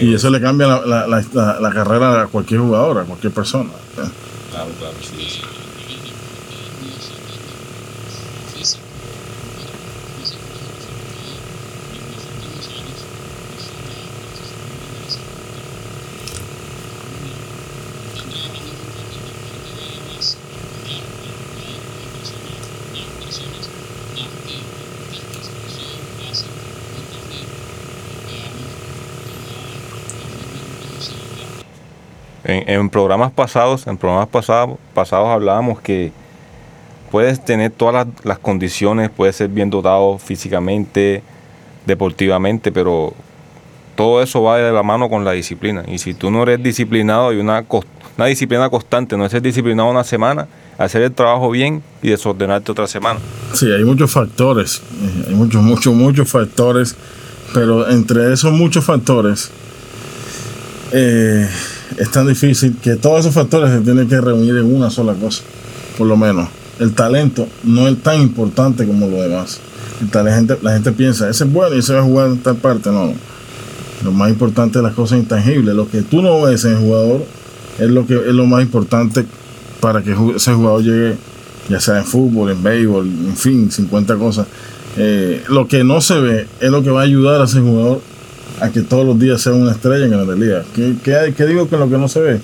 Y 0.00 0.14
eso 0.14 0.30
le 0.30 0.40
cambia 0.40 0.68
la, 0.68 0.86
la, 0.86 1.06
la, 1.06 1.60
la, 1.60 1.70
carrera 1.70 2.22
a 2.22 2.26
cualquier 2.28 2.60
jugador, 2.60 3.00
a 3.00 3.04
cualquier 3.04 3.34
persona. 3.34 3.68
Claro, 3.94 4.70
claro, 4.78 4.94
sí, 5.02 5.22
sí. 5.28 5.40
En, 32.80 32.90
programas 32.90 33.32
pasados, 33.32 33.86
en 33.86 33.96
programas 33.96 34.28
pasados, 34.28 34.78
pasados 34.94 35.28
hablábamos 35.28 35.80
que 35.80 36.12
puedes 37.10 37.44
tener 37.44 37.70
todas 37.70 38.06
las, 38.24 38.38
condiciones, 38.38 39.10
puedes 39.10 39.36
ser 39.36 39.48
bien 39.48 39.70
dotado 39.70 40.18
físicamente, 40.18 41.22
deportivamente, 41.86 42.72
pero 42.72 43.12
todo 43.96 44.22
eso 44.22 44.42
va 44.42 44.58
de 44.58 44.72
la 44.72 44.82
mano 44.82 45.08
con 45.08 45.24
la 45.24 45.32
disciplina. 45.32 45.84
Y 45.86 45.98
si 45.98 46.14
tú 46.14 46.30
no 46.30 46.42
eres 46.42 46.62
disciplinado, 46.62 47.30
hay 47.30 47.38
una, 47.38 47.64
una 48.16 48.26
disciplina 48.26 48.70
constante, 48.70 49.16
no 49.16 49.28
ser 49.28 49.42
disciplinado 49.42 49.90
una 49.90 50.04
semana, 50.04 50.48
hacer 50.78 51.02
el 51.02 51.12
trabajo 51.12 51.50
bien 51.50 51.82
y 52.02 52.08
desordenarte 52.08 52.72
otra 52.72 52.86
semana. 52.86 53.20
Sí, 53.52 53.70
hay 53.70 53.84
muchos 53.84 54.10
factores, 54.10 54.78
eh, 54.78 55.24
hay 55.28 55.34
muchos, 55.34 55.62
muchos, 55.62 55.94
muchos 55.94 56.30
factores, 56.30 56.96
pero 57.52 57.90
entre 57.90 58.32
esos 58.32 58.52
muchos 58.52 58.84
factores, 58.84 59.50
eh, 60.92 61.48
es 61.96 62.10
tan 62.10 62.26
difícil 62.26 62.76
que 62.82 62.96
todos 62.96 63.20
esos 63.20 63.34
factores 63.34 63.70
se 63.70 63.80
tienen 63.80 64.08
que 64.08 64.20
reunir 64.20 64.56
en 64.56 64.74
una 64.74 64.90
sola 64.90 65.14
cosa, 65.14 65.42
por 65.98 66.06
lo 66.06 66.16
menos. 66.16 66.48
El 66.78 66.92
talento 66.94 67.46
no 67.64 67.88
es 67.88 68.02
tan 68.02 68.20
importante 68.20 68.86
como 68.86 69.06
lo 69.06 69.22
demás. 69.22 69.60
La 70.12 70.34
gente, 70.34 70.56
la 70.62 70.72
gente 70.72 70.92
piensa, 70.92 71.28
ese 71.28 71.44
es 71.44 71.52
bueno 71.52 71.76
y 71.76 71.82
se 71.82 71.92
va 71.92 72.00
a 72.00 72.02
jugar 72.02 72.28
en 72.28 72.38
tal 72.38 72.56
parte. 72.56 72.90
No, 72.90 73.12
lo 74.02 74.12
más 74.12 74.30
importante 74.30 74.78
es 74.78 74.82
las 74.82 74.94
cosas 74.94 75.18
intangibles. 75.18 75.74
Lo 75.74 75.90
que 75.90 76.02
tú 76.02 76.22
no 76.22 76.40
ves 76.42 76.64
en 76.64 76.72
el 76.72 76.78
jugador 76.78 77.24
es 77.78 77.90
lo, 77.90 78.06
que, 78.06 78.14
es 78.14 78.34
lo 78.34 78.46
más 78.46 78.62
importante 78.62 79.26
para 79.80 80.02
que 80.02 80.16
ese 80.36 80.54
jugador 80.54 80.82
llegue, 80.82 81.16
ya 81.68 81.80
sea 81.80 81.98
en 81.98 82.04
fútbol, 82.04 82.50
en 82.50 82.62
béisbol, 82.62 83.06
en 83.06 83.36
fin, 83.36 83.70
50 83.70 84.16
cosas. 84.16 84.46
Eh, 84.96 85.44
lo 85.48 85.68
que 85.68 85.84
no 85.84 86.00
se 86.00 86.18
ve 86.18 86.46
es 86.60 86.70
lo 86.70 86.82
que 86.82 86.90
va 86.90 87.00
a 87.00 87.04
ayudar 87.04 87.42
a 87.42 87.44
ese 87.44 87.60
jugador 87.60 88.00
a 88.60 88.70
que 88.70 88.82
todos 88.82 89.06
los 89.06 89.18
días 89.18 89.40
sea 89.40 89.52
una 89.52 89.72
estrella 89.72 90.04
en 90.04 90.28
la 90.28 90.34
Liga. 90.34 90.64
¿Qué, 90.74 90.94
qué, 91.02 91.46
digo 91.46 91.66
con 91.68 91.80
lo 91.80 91.88
que 91.88 91.96
no 91.96 92.08
se 92.08 92.20
ve? 92.20 92.40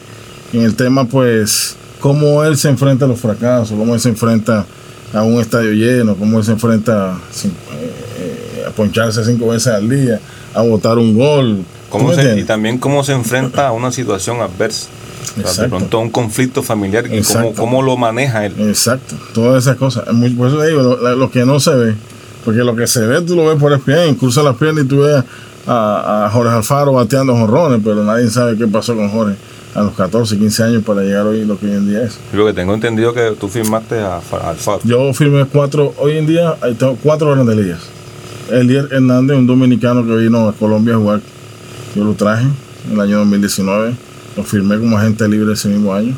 En 0.52 0.62
el 0.62 0.74
tema, 0.74 1.04
pues, 1.04 1.76
cómo 2.00 2.42
él 2.44 2.56
se 2.56 2.68
enfrenta 2.68 3.04
a 3.04 3.08
los 3.08 3.20
fracasos, 3.20 3.76
cómo 3.76 3.94
él 3.94 4.00
se 4.00 4.08
enfrenta 4.08 4.64
a 5.12 5.22
un 5.22 5.40
estadio 5.40 5.72
lleno, 5.72 6.16
cómo 6.16 6.38
él 6.38 6.44
se 6.44 6.52
enfrenta 6.52 7.18
eh, 7.44 7.50
eh, 8.18 8.64
a 8.66 8.70
poncharse 8.70 9.24
cinco 9.24 9.48
veces 9.48 9.68
al 9.68 9.88
día, 9.88 10.20
a 10.54 10.62
botar 10.62 10.98
un 10.98 11.16
gol. 11.16 11.64
¿Cómo 11.90 12.12
y 12.12 12.44
también 12.44 12.78
cómo 12.78 13.04
se 13.04 13.12
enfrenta 13.12 13.68
a 13.68 13.72
una 13.72 13.92
situación 13.92 14.40
adversa. 14.40 14.88
de 15.36 15.68
pronto 15.68 16.00
un 16.00 16.10
conflicto 16.10 16.62
familiar 16.62 17.06
y 17.06 17.22
cómo, 17.22 17.54
cómo, 17.54 17.82
lo 17.82 17.96
maneja 17.96 18.44
él. 18.44 18.54
Exacto, 18.58 19.14
todas 19.34 19.64
esas 19.64 19.76
cosas. 19.76 20.04
Por 20.36 20.48
eso 20.48 20.62
digo, 20.62 20.82
lo, 20.82 21.30
que 21.30 21.46
no 21.46 21.60
se 21.60 21.74
ve, 21.74 21.94
porque 22.44 22.60
lo 22.60 22.74
que 22.74 22.86
se 22.86 23.06
ve 23.06 23.22
tú 23.22 23.36
lo 23.36 23.46
ves 23.46 23.58
por 23.58 23.72
el 23.72 23.80
pie, 23.80 24.16
cruza 24.18 24.42
las 24.42 24.56
piernas 24.56 24.84
y 24.84 24.88
tú 24.88 25.02
ves 25.02 25.22
a, 25.66 26.30
Jorge 26.32 26.54
Alfaro 26.54 26.92
bateando 26.92 27.36
jorrones, 27.36 27.80
pero 27.82 28.04
nadie 28.04 28.30
sabe 28.30 28.56
qué 28.56 28.66
pasó 28.66 28.94
con 28.94 29.10
Jorge 29.10 29.36
a 29.74 29.82
los 29.82 29.94
14, 29.94 30.38
15 30.38 30.62
años 30.62 30.84
para 30.84 31.02
llegar 31.02 31.26
hoy 31.26 31.44
lo 31.44 31.58
que 31.58 31.66
hoy 31.66 31.72
en 31.72 31.88
día 31.88 32.02
es. 32.02 32.18
Lo 32.32 32.46
que 32.46 32.54
tengo 32.54 32.72
entendido 32.72 33.12
que 33.12 33.32
tú 33.38 33.48
firmaste 33.48 34.00
a, 34.00 34.20
Alfaro. 34.44 34.80
Yo 34.84 35.12
firmé 35.12 35.44
cuatro, 35.44 35.92
hoy 35.98 36.16
en 36.16 36.26
día 36.26 36.56
tengo 36.78 36.96
cuatro 37.02 37.30
grandes 37.32 37.56
ligas. 37.56 37.80
Elier 38.50 38.88
Hernández, 38.90 39.36
un 39.36 39.46
dominicano 39.46 40.06
que 40.06 40.16
vino 40.16 40.48
a 40.48 40.52
Colombia 40.52 40.94
a 40.94 40.98
jugar, 40.98 41.20
yo 41.94 42.04
lo 42.04 42.14
traje 42.14 42.46
en 42.86 42.92
el 42.92 43.00
año 43.00 43.18
2019, 43.18 43.94
lo 44.36 44.42
firmé 44.44 44.78
como 44.78 44.96
agente 44.96 45.28
libre 45.28 45.52
ese 45.52 45.68
mismo 45.68 45.92
año. 45.92 46.14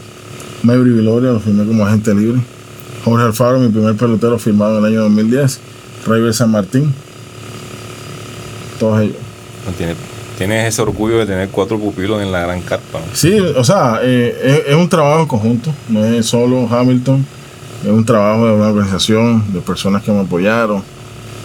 Mayri 0.63 0.91
Viloria 0.91 1.33
lo 1.33 1.41
firmé 1.41 1.65
como 1.65 1.87
agente 1.87 2.15
libre. 2.15 2.41
Jorge 3.05 3.25
Alfaro, 3.25 3.59
mi 3.59 3.69
primer 3.69 3.95
pelotero 3.97 4.39
firmado 4.39 4.79
en 4.79 4.85
el 4.85 4.93
año 4.93 5.03
2010. 5.03 5.61
Rey 6.07 6.33
San 6.33 6.51
Martín. 6.51 6.93
Todos 8.79 9.01
ellos. 9.03 9.28
Tienes 10.39 10.69
ese 10.69 10.83
orgullo 10.83 11.19
de 11.19 11.27
tener 11.27 11.49
cuatro 11.49 11.79
pupilos 11.79 12.23
en 12.23 12.31
la 12.31 12.43
gran 12.43 12.61
carpa. 12.63 13.01
Sí, 13.13 13.39
o 13.41 13.65
sea, 13.65 14.01
eh, 14.03 14.65
es, 14.69 14.75
un 14.75 14.89
trabajo 14.89 15.27
conjunto, 15.27 15.73
no 15.89 16.05
es 16.05 16.27
solo 16.27 16.69
Hamilton, 16.71 17.27
es 17.85 17.91
un 17.91 18.05
trabajo 18.05 18.47
de 18.47 18.53
una 18.53 18.69
organización, 18.69 19.53
de 19.53 19.61
personas 19.61 20.03
que 20.03 20.13
me 20.13 20.21
apoyaron, 20.21 20.83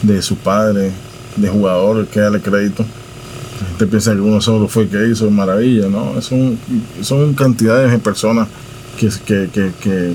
de 0.04 0.22
sus 0.22 0.38
padres, 0.38 0.92
de 1.36 1.50
jugadores 1.50 2.08
que 2.10 2.20
darle 2.20 2.40
crédito. 2.40 2.86
La 3.62 3.68
gente 3.70 3.88
piensa 3.88 4.14
que 4.14 4.20
uno 4.20 4.40
solo 4.42 4.68
fue 4.68 4.84
el 4.84 4.90
que 4.90 5.08
hizo 5.08 5.30
maravilla, 5.32 5.88
¿no? 5.88 6.22
Son, 6.22 6.60
son 7.02 7.34
cantidades 7.34 7.92
de 7.92 7.98
personas 7.98 8.48
que, 9.00 9.10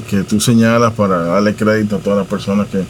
que 0.08 0.22
tú 0.22 0.40
señalas 0.40 0.92
para 0.92 1.24
darle 1.24 1.54
crédito 1.54 1.96
a 1.96 1.98
todas 1.98 2.20
las 2.20 2.28
personas 2.28 2.68
que, 2.68 2.84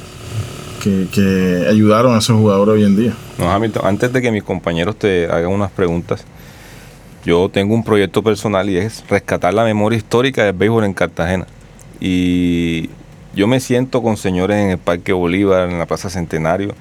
que, 1.13 1.67
ayudaron 1.69 2.15
a 2.15 2.19
esos 2.19 2.37
jugadores 2.37 2.75
hoy 2.75 2.85
en 2.85 2.97
día. 2.97 3.13
Antes 3.83 4.13
de 4.13 4.23
que 4.23 4.31
mis 4.31 4.43
compañeros 4.43 4.97
te 4.97 5.27
hagan 5.27 5.51
unas 5.51 5.71
preguntas, 5.71 6.25
yo 7.25 7.49
tengo 7.49 7.75
un 7.75 7.85
proyecto 7.85 8.23
personal 8.23 8.69
y 8.71 8.79
es 8.79 9.05
rescatar 9.09 9.53
la 9.55 9.65
memoria 9.65 9.97
histórica 9.97 10.45
del 10.45 10.55
béisbol 10.55 10.85
en 10.85 10.95
Cartagena. 10.95 11.47
Y 12.01 12.91
yo 13.35 13.47
me 13.47 13.61
siento 13.61 14.03
con 14.03 14.17
señores 14.17 14.57
en 14.57 14.71
el 14.71 14.79
Parque 14.79 15.13
Bolívar, 15.13 15.69
en 15.69 15.79
la 15.79 15.87
Plaza 15.87 16.11
Centenario, 16.11 16.75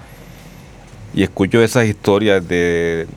y 1.13 1.23
escucho 1.23 1.61
esas 1.61 1.85
historias 1.85 2.47
de 2.47 3.07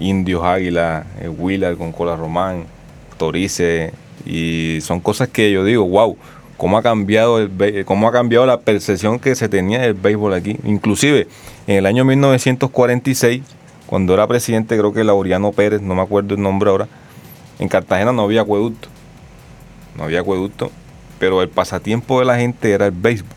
Indios 0.00 0.42
Águila, 0.44 1.06
Willard 1.38 1.76
con 1.76 1.92
Cola 1.92 2.16
Román, 2.16 2.64
Torice, 3.16 3.92
y 4.24 4.78
son 4.82 5.00
cosas 5.00 5.28
que 5.28 5.50
yo 5.52 5.64
digo, 5.64 5.88
wow, 5.88 6.16
cómo 6.56 6.78
ha 6.78 6.82
cambiado 6.82 7.38
el 7.38 7.84
cómo 7.84 8.08
ha 8.08 8.12
cambiado 8.12 8.46
la 8.46 8.60
percepción 8.60 9.18
que 9.18 9.34
se 9.34 9.48
tenía 9.48 9.80
del 9.80 9.94
béisbol 9.94 10.34
aquí. 10.34 10.56
Inclusive 10.64 11.28
en 11.66 11.76
el 11.76 11.86
año 11.86 12.04
1946, 12.04 13.42
cuando 13.86 14.14
era 14.14 14.26
presidente, 14.26 14.76
creo 14.76 14.92
que 14.92 15.04
Laureano 15.04 15.52
Pérez, 15.52 15.80
no 15.80 15.94
me 15.94 16.02
acuerdo 16.02 16.34
el 16.34 16.42
nombre 16.42 16.70
ahora, 16.70 16.88
en 17.58 17.68
Cartagena 17.68 18.12
no 18.12 18.22
había 18.22 18.42
acueducto. 18.42 18.88
No 19.96 20.04
había 20.04 20.20
acueducto, 20.20 20.70
pero 21.18 21.40
el 21.42 21.48
pasatiempo 21.48 22.18
de 22.18 22.26
la 22.26 22.38
gente 22.38 22.72
era 22.72 22.86
el 22.86 22.92
béisbol. 22.92 23.30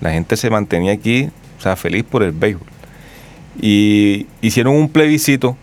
La 0.00 0.12
gente 0.12 0.36
se 0.36 0.50
mantenía 0.50 0.92
aquí, 0.92 1.28
o 1.58 1.60
sea, 1.60 1.74
feliz 1.74 2.04
por 2.04 2.22
el 2.22 2.30
béisbol. 2.30 2.66
Y 3.60 4.26
hicieron 4.40 4.74
un 4.76 4.88
plebiscito 4.88 5.56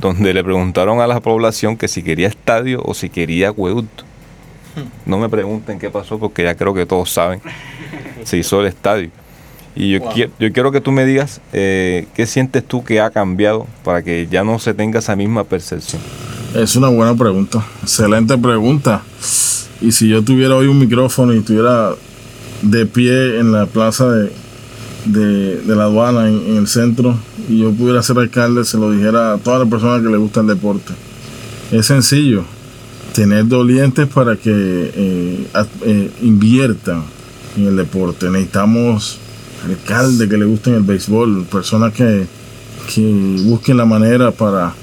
donde 0.00 0.32
le 0.32 0.42
preguntaron 0.42 1.00
a 1.00 1.06
la 1.06 1.20
población 1.20 1.76
que 1.76 1.88
si 1.88 2.02
quería 2.02 2.28
estadio 2.28 2.82
o 2.84 2.94
si 2.94 3.10
quería 3.10 3.50
acueducto. 3.50 4.04
No 5.06 5.18
me 5.18 5.28
pregunten 5.28 5.78
qué 5.78 5.90
pasó 5.90 6.18
porque 6.18 6.44
ya 6.44 6.54
creo 6.54 6.74
que 6.74 6.86
todos 6.86 7.10
saben. 7.10 7.40
Se 8.24 8.36
hizo 8.36 8.60
el 8.60 8.66
estadio. 8.66 9.10
Y 9.74 9.90
yo, 9.90 10.00
quiero, 10.02 10.32
yo 10.40 10.52
quiero 10.52 10.72
que 10.72 10.80
tú 10.80 10.90
me 10.90 11.04
digas 11.04 11.42
eh, 11.52 12.06
qué 12.14 12.26
sientes 12.26 12.64
tú 12.64 12.82
que 12.82 13.00
ha 13.00 13.10
cambiado 13.10 13.66
para 13.84 14.02
que 14.02 14.26
ya 14.30 14.42
no 14.42 14.58
se 14.58 14.72
tenga 14.72 15.00
esa 15.00 15.14
misma 15.16 15.44
percepción. 15.44 16.00
Es 16.54 16.76
una 16.76 16.88
buena 16.88 17.14
pregunta, 17.14 17.62
excelente 17.82 18.38
pregunta. 18.38 19.02
Y 19.82 19.92
si 19.92 20.08
yo 20.08 20.22
tuviera 20.24 20.56
hoy 20.56 20.66
un 20.68 20.78
micrófono 20.78 21.34
y 21.34 21.38
estuviera 21.38 21.90
de 22.62 22.86
pie 22.86 23.38
en 23.38 23.52
la 23.52 23.66
plaza 23.66 24.10
de, 24.10 24.32
de, 25.04 25.74
la 25.76 25.84
aduana 25.84 26.28
en, 26.28 26.56
el 26.56 26.66
centro 26.66 27.16
y 27.48 27.58
yo 27.58 27.72
pudiera 27.72 28.02
ser 28.02 28.18
alcalde, 28.18 28.64
se 28.64 28.78
lo 28.78 28.90
dijera 28.90 29.34
a 29.34 29.38
todas 29.38 29.60
las 29.60 29.68
personas 29.68 30.00
que 30.02 30.08
le 30.08 30.16
gusta 30.16 30.40
el 30.40 30.46
deporte. 30.46 30.94
Es 31.70 31.86
sencillo, 31.86 32.44
tener 33.16 33.48
dolientes 33.48 34.06
para 34.08 34.36
que 34.36 34.52
eh, 34.52 35.46
eh, 35.86 36.10
inviertan 36.20 37.02
en 37.56 37.68
el 37.68 37.76
deporte. 37.76 38.28
Necesitamos 38.28 39.16
alcaldes 39.64 40.28
que 40.28 40.36
le 40.36 40.44
gusten 40.44 40.74
el 40.74 40.82
béisbol, 40.82 41.46
personas 41.50 41.94
que, 41.94 42.26
busquen 43.46 43.78
la 43.78 43.86
manera 43.86 44.32
para, 44.32 44.74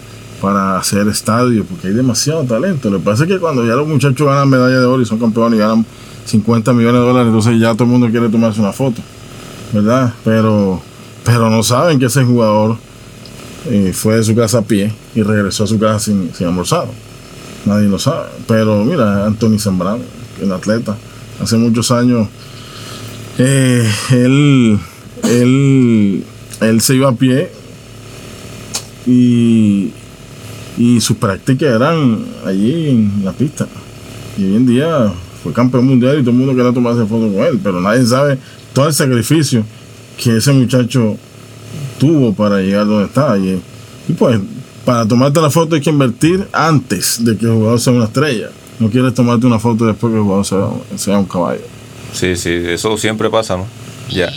para 0.42 0.80
hacer 0.80 1.08
estadios, 1.10 1.68
porque 1.70 1.90
hay 1.90 1.94
demasiado 1.94 2.44
talento. 2.44 2.90
Lo 2.90 2.98
que 2.98 3.06
pasa 3.06 3.24
es 3.24 3.30
que 3.30 3.38
cuando 3.38 3.64
ya 3.68 3.76
los 3.76 3.88
muchachos 3.88 4.28
ganan 4.28 4.50
medalla 4.50 4.80
de 4.80 4.86
oro 4.86 5.04
y 5.04 5.06
son 5.06 5.20
campeones 5.20 5.58
y 5.58 5.62
ganan 5.62 5.86
50 6.26 6.74
millones 6.74 7.02
de 7.02 7.08
dólares, 7.08 7.28
entonces 7.28 7.60
ya 7.60 7.74
todo 7.74 7.84
el 7.84 7.92
mundo 7.92 8.10
quiere 8.10 8.30
tomarse 8.30 8.60
una 8.60 8.74
foto, 8.74 9.00
¿verdad? 9.72 10.12
Pero, 10.26 10.82
pero 11.24 11.52
no 11.52 11.62
saben 11.62 12.00
que 12.00 12.08
ese 12.08 12.24
jugador 12.24 12.78
eh, 13.70 13.92
fue 13.94 14.16
de 14.16 14.24
su 14.24 14.36
casa 14.36 14.58
a 14.58 14.62
pie 14.64 14.92
y 15.14 15.22
regresó 15.22 15.66
a 15.66 15.68
su 15.68 15.78
casa 15.78 16.00
sin, 16.00 16.34
sin 16.34 16.48
almorzar 16.48 16.88
nadie 17.66 17.88
lo 17.88 18.00
sabe. 18.00 18.30
Pero 18.48 18.84
mira, 18.84 19.26
Anthony 19.26 19.60
Zambrano, 19.60 20.04
el 20.42 20.52
atleta, 20.52 20.98
hace 21.42 21.58
muchos 21.58 21.92
años, 21.92 22.28
eh, 23.38 23.90
él, 24.12 24.80
él, 25.24 26.24
él 26.62 26.82
se 26.82 26.96
iba 26.96 27.10
a 27.10 27.14
pie 27.14 27.50
y, 29.06 29.92
y 30.78 31.02
sus 31.02 31.18
prácticas 31.18 31.76
eran 31.76 32.26
allí 32.46 32.90
en 32.90 33.22
la 33.24 33.32
pista. 33.32 33.68
Y 34.38 34.46
hoy 34.46 34.56
en 34.56 34.66
día 34.66 35.12
fue 35.44 35.54
campeón 35.54 35.86
mundial 35.86 36.20
y 36.20 36.22
todo 36.22 36.32
el 36.32 36.38
mundo 36.38 36.56
quería 36.56 36.74
tomarse 36.74 37.02
foto 37.02 37.32
con 37.32 37.44
él, 37.44 37.60
pero 37.64 37.82
nadie 37.82 38.06
sabe 38.06 38.38
todo 38.74 38.88
el 38.88 38.94
sacrificio 38.94 39.64
que 40.18 40.38
ese 40.38 40.52
muchacho 40.52 41.18
tuvo 42.00 42.34
para 42.34 42.62
llegar 42.62 42.88
donde 42.88 43.06
está. 43.06 43.38
Y, 43.38 43.62
y 44.08 44.14
pues, 44.14 44.40
para 44.86 45.08
tomarte 45.08 45.40
la 45.42 45.50
foto 45.50 45.76
hay 45.76 45.82
que 45.82 45.90
invertir 45.90 46.48
antes 46.52 47.24
de 47.24 47.38
que 47.38 47.46
el 47.46 47.54
jugador 47.54 47.80
sea 47.80 47.94
una 47.94 48.06
estrella. 48.06 48.50
No 48.80 48.90
quieres 48.90 49.14
tomarte 49.14 49.46
una 49.46 49.60
foto 49.60 49.86
después 49.86 50.12
que 50.12 50.18
el 50.18 50.24
jugador 50.24 50.46
sea, 50.46 50.98
sea 50.98 51.18
un 51.18 51.26
caballo. 51.26 51.62
Sí, 52.12 52.36
sí, 52.36 52.50
eso 52.50 52.98
siempre 52.98 53.30
pasa, 53.30 53.58
¿no? 53.58 53.66
Ya. 54.10 54.30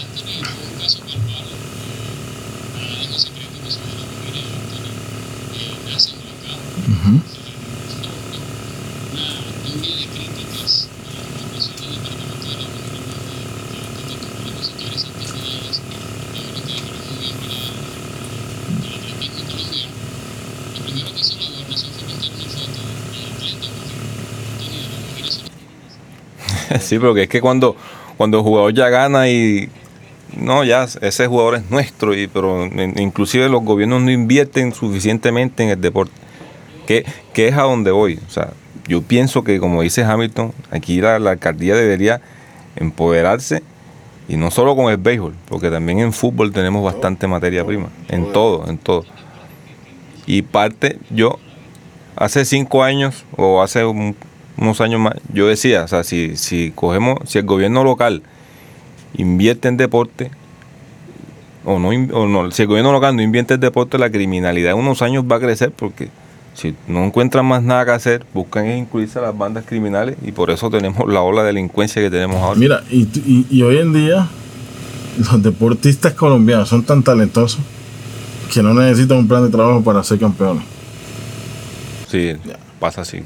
Sí, 26.87 26.99
porque 26.99 27.25
es 27.25 27.29
que 27.29 27.41
cuando, 27.41 27.77
cuando 28.17 28.39
el 28.39 28.45
jugador 28.45 28.73
ya 28.73 28.89
gana 28.89 29.29
y 29.29 29.69
no, 30.37 30.65
ya 30.65 30.85
ese 30.85 31.27
jugador 31.27 31.57
es 31.57 31.71
nuestro, 31.71 32.15
y, 32.15 32.27
pero 32.27 32.67
inclusive 32.97 33.49
los 33.49 33.63
gobiernos 33.63 34.03
no 34.03 34.11
invierten 34.11 34.73
suficientemente 34.75 35.63
en 35.63 35.71
el 35.71 35.81
deporte, 35.81 36.15
que, 36.87 37.05
que 37.33 37.49
es 37.49 37.55
a 37.57 37.63
donde 37.63 37.91
voy. 37.91 38.21
O 38.27 38.31
sea, 38.31 38.51
yo 38.89 39.03
pienso 39.03 39.43
que 39.45 39.59
como 39.59 39.83
dice 39.83 40.05
Hamilton, 40.05 40.53
aquí 40.71 41.01
la, 41.01 41.19
la 41.19 41.33
alcaldía 41.33 41.75
debería 41.75 42.21
empoderarse 42.77 43.63
y 44.29 44.37
no 44.37 44.51
solo 44.51 44.77
con 44.77 44.91
el 44.91 44.97
béisbol, 44.97 45.35
porque 45.49 45.71
también 45.71 46.01
en 46.01 46.13
fútbol 46.13 46.53
tenemos 46.53 46.83
bastante 46.85 47.27
materia 47.27 47.65
prima, 47.65 47.89
en 48.09 48.33
todo, 48.33 48.69
en 48.69 48.79
todo. 48.79 49.05
Y 50.27 50.43
parte, 50.43 50.99
yo 51.11 51.39
hace 52.17 52.45
cinco 52.45 52.83
años 52.83 53.25
o 53.37 53.63
hace 53.63 53.85
un, 53.85 54.17
unos 54.59 54.81
años 54.81 55.01
más, 55.01 55.15
yo 55.33 55.47
decía, 55.47 55.85
o 55.85 55.89
sea, 55.89 56.05
si, 56.05 56.37
si 56.37 56.73
cogemos, 56.75 57.19
si 57.27 57.39
el 57.39 57.45
gobierno 57.45 57.85
local 57.85 58.23
invierte 59.17 59.69
en 59.69 59.77
deporte, 59.77 60.31
o 61.65 61.79
no, 61.79 61.89
o 61.89 62.27
no, 62.27 62.51
si 62.51 62.63
el 62.63 62.69
gobierno 62.69 62.93
local 62.93 63.17
no 63.17 63.23
invierte 63.23 63.55
en 63.55 63.61
deporte, 63.61 63.99
la 63.99 64.11
criminalidad 64.11 64.73
en 64.73 64.79
unos 64.79 65.03
años 65.03 65.25
va 65.31 65.37
a 65.37 65.41
crecer 65.41 65.73
porque 65.73 66.09
si 66.55 66.75
no 66.89 67.05
encuentran 67.05 67.45
más 67.45 67.63
nada 67.63 67.85
que 67.85 67.91
hacer, 67.91 68.25
buscan 68.33 68.71
incluirse 68.71 69.19
a 69.19 69.23
las 69.23 69.37
bandas 69.37 69.65
criminales 69.67 70.17
y 70.23 70.33
por 70.33 70.51
eso 70.51 70.71
tenemos 70.71 71.07
la 71.07 71.21
ola 71.21 71.43
de 71.43 71.49
delincuencia 71.49 72.01
que 72.01 72.11
tenemos 72.11 72.37
ahora. 72.37 72.59
Mira, 72.59 72.83
y, 72.91 73.03
y, 73.03 73.47
y 73.51 73.63
hoy 73.63 73.79
en 73.79 73.93
día 73.93 74.29
los 75.19 75.43
deportistas 75.43 76.15
colombianos 76.15 76.69
son 76.69 76.83
tan 76.83 77.03
talentosos 77.03 77.61
que 78.53 78.63
no 78.63 78.73
necesitan 78.75 79.19
un 79.19 79.29
plan 79.29 79.45
de 79.45 79.51
trabajo 79.51 79.83
para 79.83 80.03
ser 80.03 80.19
campeones. 80.19 80.63
Sí, 82.09 82.33
pasa 82.79 83.03
así. 83.03 83.23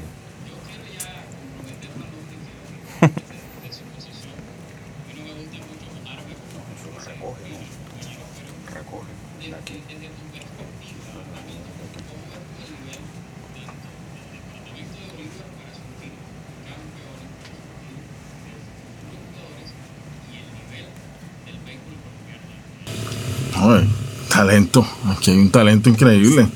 Talento, 24.29 24.85
aquí 25.05 25.31
hay 25.31 25.37
un 25.37 25.49
talento 25.49 25.89
increíble. 25.89 26.47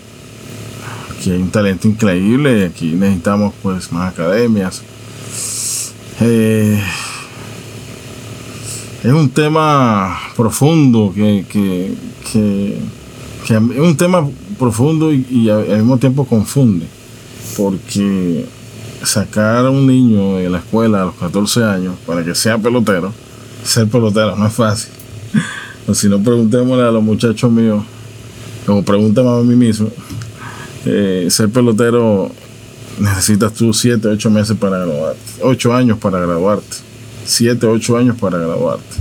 Aquí 1.11 1.31
hay 1.31 1.41
un 1.41 1.49
talento 1.49 1.87
increíble, 1.87 2.65
aquí 2.65 2.91
necesitamos 2.93 3.53
pues 3.61 3.91
más 3.91 4.13
academias. 4.13 4.81
Eh, 6.21 6.81
es 9.03 9.11
un 9.11 9.29
tema 9.29 10.17
profundo 10.35 11.11
que, 11.13 11.45
que, 11.49 11.93
que, 12.31 12.77
es 13.47 13.79
un 13.79 13.95
tema 13.97 14.27
profundo 14.57 15.13
y, 15.13 15.25
y, 15.29 15.49
al 15.49 15.77
mismo 15.77 15.97
tiempo 15.97 16.25
confunde 16.25 16.87
porque 17.55 18.45
sacar 19.03 19.65
a 19.65 19.69
un 19.69 19.85
niño 19.85 20.37
de 20.37 20.49
la 20.49 20.57
escuela 20.59 21.03
a 21.03 21.05
los 21.05 21.15
14 21.15 21.63
años 21.63 21.95
para 22.07 22.23
que 22.23 22.33
sea 22.33 22.57
pelotero 22.57 23.13
ser 23.63 23.87
pelotero 23.87 24.35
no 24.35 24.47
es 24.47 24.53
fácil 24.53 24.89
o 25.87 25.93
si 25.93 26.09
no 26.09 26.21
preguntémosle 26.21 26.83
a 26.83 26.91
los 26.91 27.03
muchachos 27.03 27.51
míos 27.51 27.83
como 28.65 28.83
pregúntame 28.83 29.29
a 29.29 29.41
mí 29.43 29.55
mismo 29.55 29.89
eh, 30.85 31.27
ser 31.29 31.49
pelotero 31.49 32.31
necesitas 32.99 33.53
tú 33.53 33.73
7, 33.73 34.07
8 34.07 34.29
meses 34.29 34.57
para 34.57 34.77
graduarte 34.79 35.19
8 35.41 35.73
años 35.73 35.97
para 35.99 36.19
graduarte 36.19 36.77
7, 37.25 37.65
8 37.65 37.97
años 37.97 38.17
para 38.19 38.37
graduarte. 38.37 38.95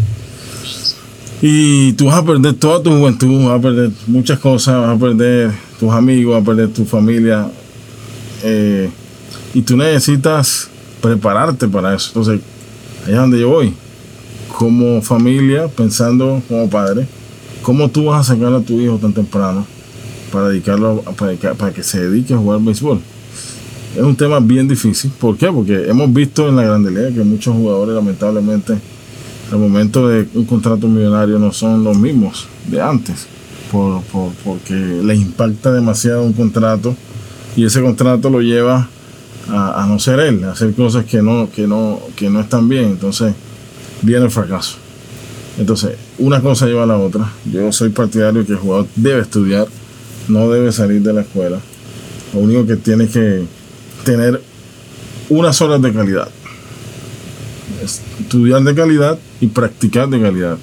Y 1.42 1.92
tú 1.92 2.06
vas 2.06 2.16
a 2.16 2.24
perder 2.24 2.54
toda 2.54 2.82
tu 2.82 2.90
juventud, 2.90 3.44
vas 3.44 3.58
a 3.58 3.62
perder 3.62 3.90
muchas 4.06 4.38
cosas, 4.38 4.80
vas 4.80 4.96
a 4.96 4.98
perder 4.98 5.52
tus 5.78 5.92
amigos, 5.92 6.34
vas 6.34 6.42
a 6.42 6.46
perder 6.46 6.68
tu 6.72 6.84
familia. 6.84 7.48
Eh, 8.42 8.90
y 9.52 9.62
tú 9.62 9.76
necesitas 9.76 10.68
prepararte 11.02 11.68
para 11.68 11.94
eso. 11.94 12.08
Entonces, 12.08 12.40
allá 13.06 13.20
donde 13.20 13.40
yo 13.40 13.50
voy. 13.50 13.74
Como 14.58 15.02
familia, 15.02 15.68
pensando 15.68 16.40
como 16.48 16.70
padre, 16.70 17.06
¿cómo 17.62 17.90
tú 17.90 18.06
vas 18.06 18.20
a 18.20 18.34
sacar 18.34 18.52
a 18.54 18.60
tu 18.60 18.80
hijo 18.80 18.98
tan 18.98 19.12
temprano 19.12 19.66
para 20.32 20.48
dedicarlo 20.48 21.02
para 21.56 21.72
que, 21.72 21.82
se 21.82 22.08
dedique 22.08 22.34
a 22.34 22.38
jugar 22.38 22.60
béisbol? 22.60 23.00
es 23.96 24.02
un 24.02 24.16
tema 24.16 24.40
bien 24.40 24.66
difícil. 24.66 25.10
¿Por 25.18 25.36
qué? 25.36 25.50
Porque 25.52 25.88
hemos 25.88 26.12
visto 26.12 26.48
en 26.48 26.56
la 26.56 26.64
Grande 26.64 26.90
Liga 26.90 27.10
que 27.12 27.22
muchos 27.22 27.54
jugadores, 27.54 27.94
lamentablemente, 27.94 28.74
al 29.52 29.58
momento 29.58 30.08
de 30.08 30.26
un 30.34 30.44
contrato 30.44 30.88
millonario 30.88 31.38
no 31.38 31.52
son 31.52 31.84
los 31.84 31.96
mismos 31.96 32.46
de 32.66 32.80
antes, 32.80 33.26
por, 33.70 34.02
por, 34.04 34.32
porque 34.44 34.74
les 34.74 35.18
impacta 35.18 35.72
demasiado 35.72 36.22
un 36.22 36.32
contrato 36.32 36.94
y 37.56 37.64
ese 37.64 37.82
contrato 37.82 38.30
lo 38.30 38.40
lleva 38.40 38.88
a, 39.48 39.82
a, 39.82 39.86
no 39.86 39.98
ser 39.98 40.20
él, 40.20 40.42
a 40.44 40.52
hacer 40.52 40.74
cosas 40.74 41.04
que 41.04 41.22
no, 41.22 41.48
que, 41.50 41.66
no, 41.66 42.00
que 42.16 42.30
no 42.30 42.40
están 42.40 42.68
bien. 42.68 42.84
Entonces, 42.84 43.34
viene 44.04 44.24
el 44.26 44.30
fracaso. 44.30 44.76
Entonces, 45.58 45.96
una 46.18 46.40
cosa 46.40 46.66
lleva 46.66 46.82
a 46.82 46.86
la 46.86 46.98
otra. 46.98 47.30
Yo 47.50 47.70
soy 47.72 47.90
partidario 47.90 48.44
que 48.44 48.52
el 48.52 48.58
jugador 48.58 48.86
debe 48.96 49.22
estudiar, 49.22 49.66
no 50.28 50.50
debe 50.50 50.72
salir 50.72 51.02
de 51.02 51.12
la 51.12 51.22
escuela. 51.22 51.58
Lo 52.32 52.40
único 52.40 52.66
que 52.66 52.76
tiene 52.76 53.08
que 53.08 53.44
tener 54.04 54.42
unas 55.28 55.60
horas 55.62 55.80
de 55.80 55.92
calidad. 55.92 56.28
Estudiar 57.82 58.62
de 58.62 58.74
calidad 58.74 59.18
y 59.40 59.46
practicar 59.46 60.08
de 60.08 60.20
calidad. 60.20 60.58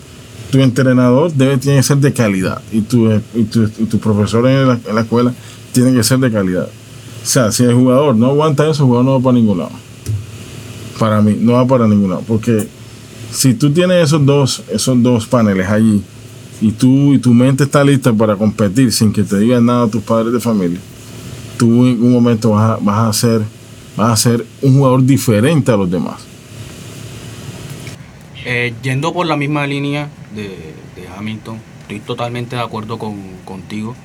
Tu 0.52 0.60
entrenador 0.60 1.32
debe 1.32 1.58
tiene 1.58 1.78
que 1.78 1.84
ser 1.84 1.98
de 1.98 2.12
calidad 2.12 2.62
y 2.74 2.82
tu, 2.82 3.10
y 3.34 3.44
tu, 3.44 3.64
y 3.64 3.86
profesor 3.98 4.46
en 4.48 4.68
la, 4.68 4.80
en 4.86 4.96
la, 4.96 5.02
escuela 5.02 5.34
tiene 5.72 5.94
que 5.94 6.04
ser 6.04 6.20
de 6.20 6.30
calidad. 6.30 6.68
O 7.24 7.26
sea, 7.26 7.54
si 7.54 7.64
el 7.64 7.74
jugador 7.74 8.16
no 8.18 8.28
aguanta 8.28 8.70
eso, 8.70 8.84
el 8.84 8.88
jugador 8.88 9.06
no 9.06 9.14
va 9.14 9.24
para 9.24 9.36
ningún 9.36 9.60
lado. 9.60 9.72
Para 11.00 11.22
mí, 11.22 11.38
no 11.40 11.54
va 11.54 11.66
para 11.66 11.88
ningún 11.88 12.10
lado. 12.10 12.24
Porque 12.28 12.68
si 13.32 13.54
tú 13.54 13.72
tienes 13.72 14.06
esos 14.06 14.26
dos, 14.26 14.64
esos 14.72 15.02
dos 15.02 15.26
paneles 15.26 15.68
allí 15.70 16.04
y, 16.62 16.72
tú, 16.72 17.14
y 17.14 17.20
tu 17.20 17.34
mente 17.34 17.64
está 17.64 17.84
lista 17.84 18.14
para 18.14 18.36
competir 18.36 18.92
sin 18.92 19.12
que 19.12 19.24
te 19.24 19.40
digan 19.40 19.66
nada 19.66 19.88
tus 19.88 20.04
padres 20.04 20.34
de 20.34 20.40
familia, 20.40 20.80
tú 21.58 21.86
en 21.86 22.04
un 22.04 22.12
momento 22.12 22.52
vas 22.52 22.72
a, 22.72 22.78
vas 22.78 23.10
a 23.10 23.14
ser 23.14 23.42
vas 23.96 24.26
a 24.26 24.32
un 24.62 24.78
jugador 24.78 25.04
diferente 25.04 25.72
a 25.72 25.78
los 25.78 25.90
demás. 25.90 26.22
Eh, 28.46 28.74
yendo 28.82 29.14
por 29.14 29.28
la 29.28 29.38
misma 29.38 29.68
línea 29.68 30.10
de, 30.36 30.48
de, 30.96 31.08
Hamilton, 31.16 31.60
estoy 31.82 32.00
totalmente 32.00 32.56
de 32.56 32.62
acuerdo 32.62 32.98
con, 32.98 33.16
contigo. 33.46 33.96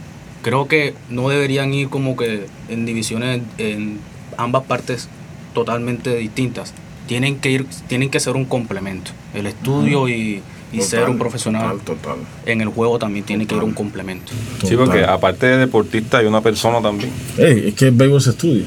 Creo 0.43 0.68
que 0.68 0.95
no 1.09 1.29
deberían 1.29 1.72
ir 1.72 1.89
como 1.89 2.16
que 2.16 2.47
en 2.68 2.85
divisiones 2.85 3.43
en 3.59 3.99
ambas 4.37 4.64
partes 4.64 5.09
totalmente 5.55 6.14
distintas. 6.16 6.74
Tienen 7.07 7.37
que 7.39 7.51
ir, 7.51 7.67
tienen 7.89 8.11
que 8.11 8.21
ser 8.21 8.35
un 8.35 8.45
complemento. 8.45 9.13
El 9.35 9.47
estudio 9.47 10.03
uh 10.03 10.09
-huh. 10.09 10.11
y, 10.11 10.43
y 10.73 10.79
total, 10.79 10.89
ser 10.89 11.09
un 11.11 11.19
profesional 11.19 11.79
total, 11.79 11.97
total. 11.97 12.17
en 12.47 12.61
el 12.61 12.69
juego 12.69 12.99
también 12.99 13.25
tiene 13.25 13.47
que 13.47 13.55
ir 13.55 13.63
un 13.63 13.73
complemento. 13.73 14.33
Sí, 14.67 14.77
porque 14.77 15.05
aparte 15.05 15.47
de 15.47 15.57
deportista 15.59 16.19
hay 16.19 16.27
una 16.27 16.41
persona 16.41 16.81
también. 16.83 17.11
Hey, 17.37 17.67
es 17.69 17.75
que 17.75 17.87
el 17.89 17.95
béisbol 17.95 18.21
se 18.21 18.31
estudia. 18.31 18.67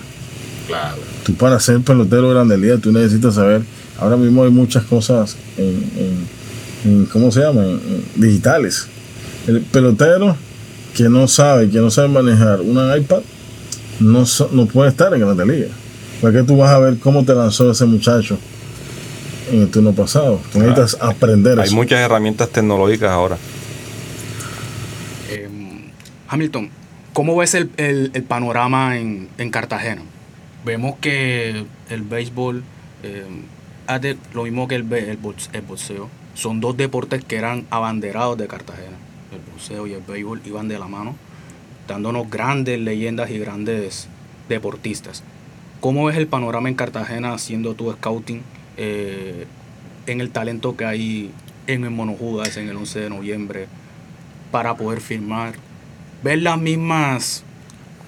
Claro. 0.68 0.98
Tú 1.24 1.34
para 1.34 1.60
ser 1.60 1.82
pelotero 1.82 2.28
de 2.28 2.34
grande 2.36 2.58
liga, 2.58 2.78
tú 2.78 2.92
necesitas 2.92 3.36
saber. 3.36 3.62
Ahora 4.00 4.16
mismo 4.16 4.44
hay 4.44 4.52
muchas 4.52 4.84
cosas 4.84 5.36
en, 5.58 5.84
en, 5.98 6.92
en 6.92 7.06
¿cómo 7.08 7.32
se 7.32 7.42
llama? 7.42 7.64
En, 7.64 8.04
digitales. 8.16 8.88
El 9.48 9.62
pelotero 9.62 10.38
que 10.96 11.10
no 11.10 11.28
sabe, 11.28 11.70
que 11.70 11.80
no 11.80 11.90
sabe 11.90 12.08
manejar 12.08 12.62
una 12.62 12.96
iPad, 12.96 13.22
no, 14.00 14.24
no 14.52 14.66
puede 14.68 14.90
estar 14.90 15.14
en 15.14 15.20
Grande 15.20 15.46
Liga. 15.46 15.68
Porque 16.22 16.44
tú 16.44 16.58
vas 16.58 16.72
a 16.72 16.80
ver 16.80 16.98
cómo 16.98 17.24
te 17.24 17.34
lanzó 17.34 17.72
ese 17.72 17.86
muchacho 17.86 18.38
en 19.52 19.62
el 19.62 19.72
turno 19.72 19.94
pasado. 19.94 20.42
Tú 20.52 20.60
necesitas 20.60 20.98
aprender 21.02 21.60
Hay 21.60 21.72
muchas 21.72 22.00
herramientas 22.00 22.50
tecnológicas 22.50 23.10
ahora. 23.10 23.38
Em, 25.32 25.92
Hamilton, 26.28 26.70
¿cómo 27.14 27.38
ves 27.38 27.54
el, 27.56 27.70
panorama 28.28 28.98
en, 28.98 29.50
Cartagena? 29.50 30.02
Vemos 30.66 30.96
que 31.00 31.66
el 31.90 32.02
béisbol 32.02 32.64
hace 33.88 34.18
lo 34.34 34.44
mismo 34.44 34.68
que 34.68 34.76
el, 34.76 34.92
el, 34.94 35.18
boxeo. 35.62 36.10
Son 36.36 36.60
dos 36.60 36.78
deportes 36.78 37.24
que 37.24 37.38
eran 37.38 37.66
abanderados 37.70 38.38
de 38.38 38.48
Cartagena. 38.48 38.98
El 39.32 39.40
boxeo 39.52 39.88
y 39.88 39.94
el 39.94 40.02
béisbol 40.02 40.42
iban 40.46 40.68
de 40.68 40.80
la 40.80 40.88
mano, 40.88 41.16
dándonos 41.88 42.30
grandes 42.30 42.80
leyendas 42.80 43.32
y 43.32 43.40
grandes 43.40 44.08
deportistas. 44.48 45.24
¿Cómo 45.80 46.06
ves 46.06 46.18
el 46.18 46.28
panorama 46.28 46.68
en 46.68 46.76
Cartagena 46.76 47.34
haciendo 47.34 47.74
tu 47.74 47.92
scouting 47.92 48.42
eh, 48.76 49.46
en 50.08 50.20
el 50.20 50.30
talento 50.30 50.76
que 50.76 50.84
hay 50.86 51.32
en 51.68 51.86
el 51.86 51.92
Monojudas 51.92 52.58
en 52.58 52.68
el 52.68 52.76
11 52.76 53.00
de 53.00 53.10
noviembre 53.10 53.68
para 54.52 54.76
poder 54.76 55.00
firmar? 55.00 55.54
¿Ver 56.22 56.42
las 56.42 56.60
mismas 56.60 57.44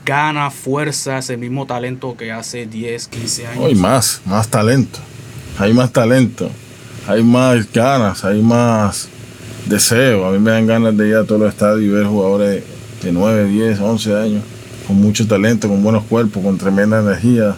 ganas, 0.05 0.53
fuerzas, 0.53 1.29
el 1.29 1.37
mismo 1.37 1.65
talento 1.65 2.17
que 2.17 2.33
hace 2.33 2.65
10, 2.65 3.07
15 3.07 3.47
años? 3.47 3.65
Hay 3.65 3.75
más, 3.75 4.21
más 4.25 4.49
talento. 4.49 4.99
Hay 5.57 5.73
más 5.73 5.93
talento. 5.93 6.51
Hay 7.07 7.23
más 7.23 7.71
ganas, 7.71 8.25
hay 8.25 8.41
más 8.41 9.07
deseo. 9.67 10.25
A 10.25 10.31
mí 10.31 10.39
me 10.39 10.51
dan 10.51 10.67
ganas 10.67 10.97
de 10.97 11.07
ir 11.07 11.15
a 11.15 11.23
todos 11.23 11.39
los 11.39 11.53
estadios 11.53 11.83
y 11.83 11.87
ver 11.87 12.05
jugadores 12.05 12.63
de 13.01 13.11
9, 13.13 13.45
10, 13.45 13.79
11 13.79 14.15
años 14.17 14.43
con 14.91 15.01
mucho 15.01 15.25
talento, 15.25 15.69
con 15.69 15.81
buenos 15.81 16.03
cuerpos, 16.03 16.43
con 16.43 16.57
tremenda 16.57 16.99
energía, 16.99 17.55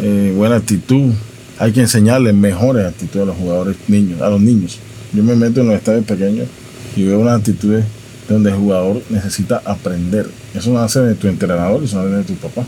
eh, 0.00 0.32
buena 0.34 0.56
actitud. 0.56 1.12
Hay 1.58 1.72
que 1.72 1.82
enseñarles 1.82 2.34
mejores 2.34 2.86
actitudes 2.86 3.24
a 3.24 3.26
los 3.26 3.36
jugadores 3.36 3.76
niños, 3.88 4.22
a 4.22 4.30
los 4.30 4.40
niños. 4.40 4.78
Yo 5.12 5.22
me 5.22 5.36
meto 5.36 5.60
en 5.60 5.66
los 5.66 5.76
estadios 5.76 6.06
pequeños 6.06 6.48
y 6.96 7.04
veo 7.04 7.20
unas 7.20 7.40
actitudes 7.40 7.84
donde 8.26 8.50
el 8.50 8.56
jugador 8.56 9.02
necesita 9.10 9.60
aprender. 9.66 10.30
Eso 10.54 10.72
no 10.72 10.78
hace 10.78 11.00
de 11.00 11.14
tu 11.14 11.28
entrenador, 11.28 11.84
eso 11.84 11.96
no 11.96 12.08
hace 12.08 12.16
de 12.16 12.24
tu 12.24 12.34
papá. 12.36 12.64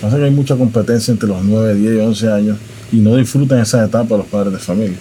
Pasa 0.00 0.16
que 0.16 0.24
hay 0.24 0.32
mucha 0.32 0.56
competencia 0.56 1.12
entre 1.12 1.28
los 1.28 1.44
9, 1.44 1.74
10 1.76 1.94
y 1.94 1.98
11 2.00 2.32
años 2.32 2.58
y 2.90 2.96
no 2.96 3.14
disfrutan 3.14 3.60
esa 3.60 3.84
etapa 3.84 4.16
los 4.16 4.26
padres 4.26 4.54
de 4.54 4.58
familia. 4.58 4.98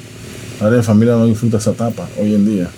Padres 0.60 0.82
de 0.82 0.84
familia 0.84 1.16
no 1.16 1.26
disfrutan 1.26 1.60
esa 1.60 1.72
etapa 1.72 2.08
hoy 2.20 2.36
en 2.36 2.46
día. 2.46 2.70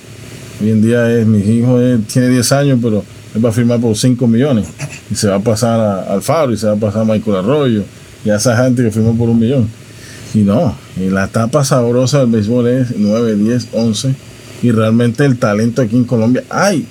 Hoy 0.62 0.70
en 0.70 0.82
día 0.82 1.12
es, 1.12 1.28
mi 1.28 1.40
hijo 1.40 1.78
tiene 2.08 2.30
10 2.30 2.52
años, 2.54 2.80
pero 2.82 3.04
él 3.34 3.44
va 3.44 3.50
a 3.50 3.52
firmar 3.52 3.80
por 3.80 3.96
5 3.96 4.28
millones 4.28 4.68
y 5.10 5.16
se 5.16 5.28
va 5.28 5.36
a 5.36 5.40
pasar 5.40 5.80
a 5.80 6.14
Alfaro 6.14 6.52
y 6.52 6.58
se 6.58 6.68
va 6.68 6.74
a 6.74 6.78
pasar 6.78 7.02
a 7.04 7.06
Michael 7.06 7.38
Arroyo 7.38 7.84
y 8.26 8.30
a 8.30 8.36
esa 8.36 8.62
gente 8.62 8.84
que 8.84 8.92
firmó 8.92 9.16
por 9.18 9.30
un 9.30 9.40
millón. 9.40 9.68
Y 10.34 10.40
no, 10.40 10.76
y 10.98 11.10
la 11.10 11.26
etapa 11.26 11.64
sabrosa 11.64 12.20
del 12.20 12.28
béisbol 12.28 12.68
es 12.68 12.88
9, 12.98 13.36
10, 13.36 13.68
11 13.74 14.16
y 14.64 14.72
realmente 14.72 15.26
el 15.26 15.38
talento 15.38 15.82
aquí 15.82 15.96
en 15.96 16.06
Colombia 16.06 16.44
hay. 16.50 16.86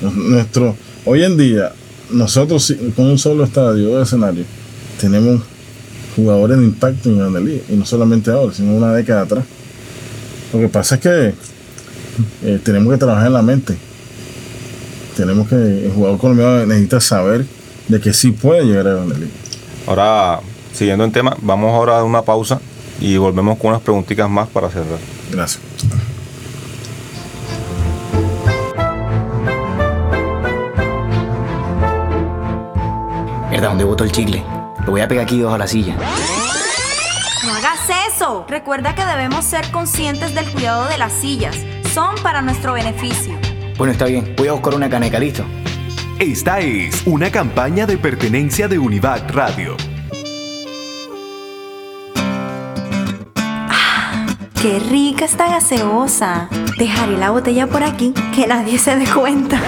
Nuestro, 0.00 0.76
hoy 1.04 1.22
en 1.22 1.36
día, 1.36 1.72
nosotros 2.10 2.74
con 2.96 3.06
un 3.06 3.18
solo 3.18 3.44
estadio 3.44 3.96
de 3.96 4.02
escenario 4.02 4.44
tenemos 5.00 5.42
jugadores 6.16 6.58
de 6.58 6.64
impacto 6.64 7.08
en 7.08 7.18
Grande 7.18 7.40
Liga 7.40 7.62
y 7.68 7.74
no 7.74 7.86
solamente 7.86 8.30
ahora, 8.30 8.52
sino 8.52 8.74
una 8.74 8.92
década 8.92 9.22
atrás. 9.22 9.44
Lo 10.52 10.58
que 10.58 10.68
pasa 10.68 10.96
es 10.96 11.00
que 11.00 11.34
eh, 12.44 12.60
tenemos 12.62 12.92
que 12.92 12.98
trabajar 12.98 13.28
en 13.28 13.32
la 13.32 13.42
mente 13.42 13.76
tenemos 15.22 15.48
que, 15.48 15.86
el 15.86 15.92
jugador 15.92 16.18
colombiano 16.18 16.66
necesita 16.66 17.00
saber 17.00 17.46
de 17.88 18.00
que 18.00 18.12
sí 18.12 18.32
puede 18.32 18.64
llegar 18.64 18.86
a 18.88 18.94
Grande 18.94 19.14
Liga. 19.16 19.30
Ahora, 19.86 20.40
siguiendo 20.72 21.04
el 21.04 21.12
tema, 21.12 21.36
vamos 21.42 21.72
ahora 21.72 21.98
a 21.98 22.04
una 22.04 22.22
pausa 22.22 22.60
y 23.00 23.16
volvemos 23.16 23.58
con 23.58 23.70
unas 23.70 23.82
preguntitas 23.82 24.28
más 24.28 24.48
para 24.48 24.68
cerrar. 24.68 24.98
Gracias. 25.30 25.60
¿Dónde 33.72 33.84
botó 33.84 34.02
el 34.04 34.12
chicle? 34.12 34.44
Lo 34.84 34.90
voy 34.90 35.00
a 35.00 35.08
pegar 35.08 35.24
aquí 35.24 35.38
debajo 35.38 35.54
de 35.54 35.58
la 35.60 35.66
silla. 35.68 35.96
No 37.46 37.54
hagas 37.54 37.80
eso. 38.12 38.44
Recuerda 38.48 38.94
que 38.94 39.02
debemos 39.04 39.44
ser 39.44 39.70
conscientes 39.70 40.34
del 40.34 40.50
cuidado 40.50 40.88
de 40.88 40.98
las 40.98 41.12
sillas. 41.12 41.56
Son 41.94 42.16
para 42.22 42.42
nuestro 42.42 42.72
beneficio. 42.72 43.38
Bueno, 43.82 43.94
está 43.94 44.04
bien. 44.04 44.36
Voy 44.36 44.46
a 44.46 44.52
buscar 44.52 44.76
una 44.76 44.88
caneca, 44.88 45.18
¿listo? 45.18 45.44
Esta 46.20 46.60
es 46.60 47.02
una 47.04 47.32
campaña 47.32 47.84
de 47.84 47.98
pertenencia 47.98 48.68
de 48.68 48.78
Univac 48.78 49.28
Radio. 49.32 49.76
Ah, 53.44 54.24
¡Qué 54.54 54.78
rica 54.88 55.24
esta 55.24 55.48
gaseosa! 55.48 56.48
Dejaré 56.78 57.18
la 57.18 57.30
botella 57.30 57.66
por 57.66 57.82
aquí, 57.82 58.14
que 58.32 58.46
nadie 58.46 58.78
se 58.78 58.94
dé 58.94 59.04
cuenta. 59.04 59.60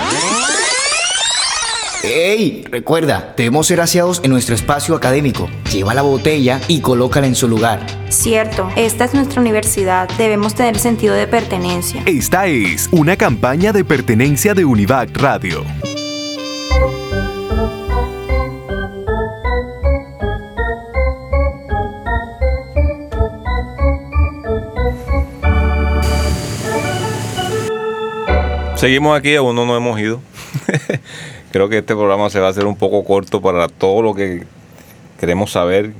¡Ey! 2.04 2.66
Recuerda, 2.70 3.32
debemos 3.34 3.66
ser 3.66 3.80
aseados 3.80 4.20
en 4.22 4.30
nuestro 4.30 4.54
espacio 4.54 4.94
académico. 4.94 5.48
Lleva 5.72 5.94
la 5.94 6.02
botella 6.02 6.60
y 6.68 6.80
colócala 6.80 7.26
en 7.26 7.34
su 7.34 7.48
lugar. 7.48 7.80
Cierto, 8.10 8.68
esta 8.76 9.06
es 9.06 9.14
nuestra 9.14 9.40
universidad. 9.40 10.06
Debemos 10.18 10.54
tener 10.54 10.78
sentido 10.78 11.14
de 11.14 11.26
pertenencia. 11.26 12.02
Esta 12.04 12.46
es 12.46 12.90
una 12.92 13.16
campaña 13.16 13.72
de 13.72 13.86
pertenencia 13.86 14.52
de 14.52 14.66
Univac 14.66 15.16
Radio. 15.16 15.64
Seguimos 28.76 29.18
aquí, 29.18 29.34
aún 29.36 29.56
no 29.56 29.64
nos 29.64 29.78
hemos 29.78 29.98
ido. 29.98 30.20
creo 31.54 31.68
que 31.68 31.78
este 31.78 31.94
programa 31.94 32.28
se 32.30 32.40
va 32.40 32.48
a 32.48 32.50
hacer 32.50 32.66
un 32.66 32.74
poco 32.74 33.04
corto 33.04 33.40
para 33.40 33.68
todo 33.68 34.02
lo 34.02 34.12
que 34.12 34.42
queremos 35.20 35.52
saber, 35.52 35.92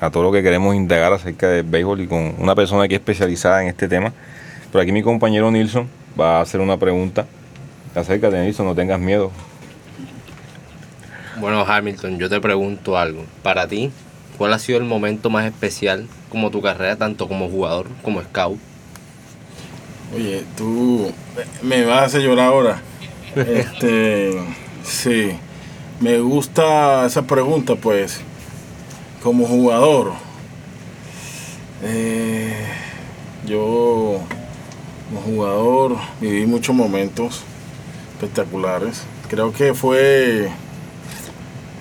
a 0.00 0.10
todo 0.10 0.24
lo 0.24 0.32
que 0.32 0.42
queremos 0.42 0.74
indagar 0.74 1.12
acerca 1.12 1.46
del 1.46 1.62
béisbol 1.62 2.00
y 2.00 2.08
con 2.08 2.34
una 2.36 2.56
persona 2.56 2.82
aquí 2.82 2.96
especializada 2.96 3.62
en 3.62 3.68
este 3.68 3.86
tema. 3.86 4.12
Pero 4.72 4.82
aquí 4.82 4.90
mi 4.90 5.04
compañero 5.04 5.52
Nilsson 5.52 5.88
va 6.20 6.38
a 6.38 6.40
hacer 6.40 6.60
una 6.60 6.78
pregunta 6.78 7.28
acerca 7.94 8.28
de 8.28 8.42
Nilsson, 8.42 8.66
no 8.66 8.74
tengas 8.74 8.98
miedo. 8.98 9.30
Bueno, 11.38 11.64
Hamilton, 11.64 12.18
yo 12.18 12.28
te 12.28 12.40
pregunto 12.40 12.98
algo. 12.98 13.22
Para 13.44 13.68
ti, 13.68 13.92
¿cuál 14.36 14.52
ha 14.52 14.58
sido 14.58 14.78
el 14.78 14.84
momento 14.84 15.30
más 15.30 15.46
especial 15.46 16.08
como 16.28 16.50
tu 16.50 16.60
carrera, 16.60 16.96
tanto 16.96 17.28
como 17.28 17.48
jugador 17.48 17.86
como 18.02 18.20
scout? 18.20 18.58
Oye, 20.12 20.42
tú 20.56 21.12
me 21.62 21.84
vas 21.84 21.98
a 22.00 22.04
hacer 22.06 22.22
llorar 22.22 22.46
ahora. 22.46 22.82
Este. 23.36 24.34
Sí, 24.88 25.32
me 26.00 26.18
gusta 26.18 27.04
esa 27.04 27.22
pregunta, 27.22 27.74
pues, 27.74 28.20
como 29.22 29.46
jugador. 29.46 30.12
Eh, 31.82 32.56
yo, 33.46 34.18
como 35.08 35.20
jugador, 35.20 35.96
viví 36.22 36.46
muchos 36.46 36.74
momentos 36.74 37.42
espectaculares. 38.14 39.02
Creo 39.28 39.52
que 39.52 39.74
fue 39.74 40.48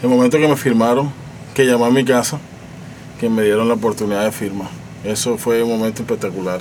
el 0.03 0.10
momento 0.10 0.38
que 0.38 0.47
me 0.47 0.58
firmaron, 0.58 1.10
que 1.55 1.66
llamé 1.66 1.86
a 1.86 1.89
mi 1.89 2.03
casa, 2.03 2.39
que 3.22 3.30
me 3.30 3.41
dieron 3.41 3.70
la 3.70 3.76
oportunidad 3.76 4.26
de 4.26 4.34
firma. 4.34 4.70
Eso 5.05 5.38
fue 5.38 5.64
un 5.64 5.70
momento 5.70 6.01
espectacular. 6.01 6.60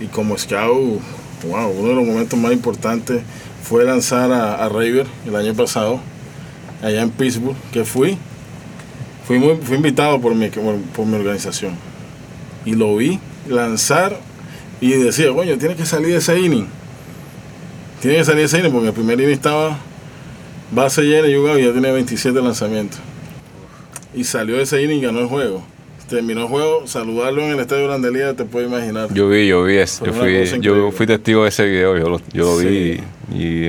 Y 0.00 0.06
como 0.06 0.38
scout, 0.38 1.00
wow, 1.46 1.68
uno 1.68 1.88
de 1.90 1.94
los 1.94 2.06
momentos 2.06 2.38
más 2.38 2.52
importantes 2.52 3.22
fue 3.64 3.82
lanzar 3.84 4.30
a, 4.30 4.62
a 4.62 4.68
Raver 4.68 5.06
el 5.26 5.34
año 5.34 5.54
pasado, 5.54 5.98
allá 6.82 7.00
en 7.00 7.10
Pittsburgh, 7.10 7.56
que 7.72 7.84
fui. 7.84 8.18
Fui, 9.26 9.38
muy, 9.38 9.56
fui 9.56 9.76
invitado 9.76 10.20
por 10.20 10.34
mi, 10.34 10.50
por, 10.50 11.06
mi 11.06 11.16
organización. 11.16 11.74
Y 12.66 12.74
lo 12.74 12.94
vi 12.96 13.18
lanzar 13.48 14.18
y 14.82 14.90
decía, 14.90 15.32
coño, 15.32 15.56
tiene 15.56 15.76
que 15.76 15.86
salir 15.86 16.08
de 16.08 16.18
ese 16.18 16.38
inning. 16.38 16.66
Tiene 18.02 18.18
que 18.18 18.24
salir 18.24 18.40
de 18.40 18.44
ese 18.44 18.58
inning 18.58 18.70
porque 18.70 18.88
el 18.88 18.92
primer 18.92 19.18
inning 19.18 19.32
estaba 19.32 19.78
base 20.70 21.00
llena 21.02 21.26
y 21.26 21.32
y 21.32 21.64
ya 21.64 21.72
tenía 21.72 21.92
27 21.92 22.38
lanzamientos. 22.42 23.00
Y 24.14 24.24
salió 24.24 24.56
de 24.56 24.64
ese 24.64 24.82
inning 24.82 24.98
y 24.98 25.00
ganó 25.00 25.20
el 25.20 25.26
juego 25.26 25.64
terminó 26.06 26.42
el 26.42 26.48
juego, 26.48 26.86
saludarlo 26.86 27.42
en 27.42 27.52
el 27.52 27.60
estadio 27.60 27.86
Grandelía, 27.86 28.34
te 28.34 28.44
puedes 28.44 28.68
imaginar. 28.68 29.12
Yo 29.14 29.26
vi, 29.28 29.48
yo 29.48 29.64
vi 29.64 29.78
eso. 29.78 30.04
Yo 30.04 30.12
fui, 30.12 30.60
yo 30.60 30.92
fui 30.92 31.06
testigo 31.06 31.44
de 31.44 31.48
ese 31.48 31.64
video, 31.64 31.96
yo 31.96 32.10
lo, 32.10 32.20
yo 32.32 32.44
lo 32.44 32.56
vi 32.58 33.00
y, 33.30 33.68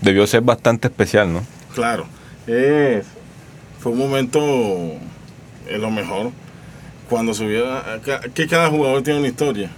debió 0.00 0.26
ser 0.26 0.42
bastante 0.42 0.88
especial, 0.88 1.32
¿no? 1.32 1.42
Claro. 1.74 2.06
fue 2.46 3.92
un 3.92 3.98
momento, 3.98 4.40
es 5.68 5.80
lo 5.80 5.90
mejor, 5.90 6.30
cuando 7.08 7.34
subió, 7.34 7.64
que 8.34 8.46
cada 8.46 8.68
jugador 8.68 9.02
tiene 9.02 9.20
una 9.20 9.28
historia. 9.28 9.70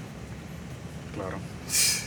Claro. 1.15 1.39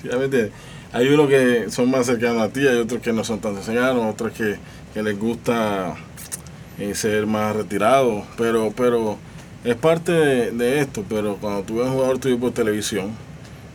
Ya 0.03 0.97
Hay 0.97 1.07
unos 1.07 1.29
que 1.29 1.69
son 1.69 1.91
más 1.91 2.07
cercanos 2.07 2.41
a 2.41 2.49
ti, 2.49 2.67
hay 2.67 2.77
otros 2.77 3.01
que 3.01 3.13
no 3.13 3.23
son 3.23 3.39
tan 3.39 3.61
cercanos, 3.61 4.03
otros 4.13 4.31
que, 4.33 4.57
que 4.93 5.03
les 5.03 5.17
gusta 5.17 5.95
eh, 6.79 6.95
ser 6.95 7.27
más 7.27 7.55
retirado, 7.55 8.25
pero, 8.37 8.73
pero 8.75 9.17
es 9.63 9.75
parte 9.75 10.11
de, 10.11 10.51
de 10.51 10.79
esto, 10.79 11.05
pero 11.07 11.35
cuando 11.35 11.61
tú 11.61 11.75
ves 11.75 11.87
un 11.87 11.93
jugador 11.93 12.17
tuyo 12.17 12.39
por 12.39 12.51
televisión, 12.51 13.11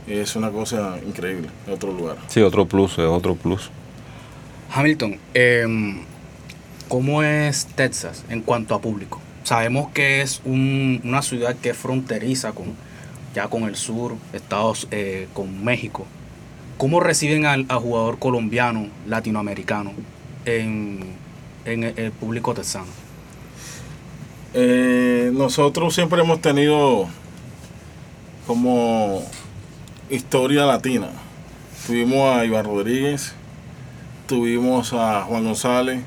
es 0.07 0.37
una 0.37 0.51
cosa 0.51 0.99
increíble, 1.07 1.49
en 1.67 1.73
otro 1.75 1.93
lugar. 1.93 2.17
Sí, 2.29 2.41
otro 2.41 2.67
plus, 2.67 2.93
es 2.93 2.99
otro 3.01 3.35
plus. 3.35 3.71
Hamilton, 4.73 5.19
em, 5.35 6.01
¿cómo 6.89 7.23
es 7.23 7.67
Texas 7.75 8.25
en 8.29 8.41
cuanto 8.43 8.75
a 8.75 8.81
público? 8.81 9.21
Sabemos 9.45 9.91
que 9.93 10.23
es 10.23 10.41
un- 10.45 11.01
una 11.05 11.23
ciudad 11.23 11.55
que 11.57 11.71
es 11.71 11.77
fronteriza 11.77 12.53
con 12.53 12.75
ya 13.35 13.49
con 13.49 13.65
el 13.65 13.77
sur, 13.77 14.15
Estados, 14.33 14.89
eh, 14.91 15.29
con 15.35 15.63
México. 15.63 16.07
¿Cómo 16.79 17.01
reciben 17.01 17.45
al, 17.47 17.67
al 17.69 17.79
jugador 17.79 18.19
colombiano, 18.19 18.89
latinoamericano 19.07 19.93
en, 20.47 21.01
en 21.67 21.85
el, 21.85 21.99
el 21.99 22.13
público 22.13 22.55
texano? 22.55 22.87
Eh, 24.55 25.31
nosotros 25.35 25.95
siempre 25.95 26.21
hemos 26.23 26.41
tenido 26.41 27.09
como 28.47 29.23
historia 30.11 30.65
latina. 30.67 31.09
Tuvimos 31.87 32.37
a 32.37 32.45
Iván 32.45 32.65
Rodríguez, 32.65 33.33
tuvimos 34.27 34.93
a 34.93 35.23
Juan 35.23 35.45
González, 35.45 36.01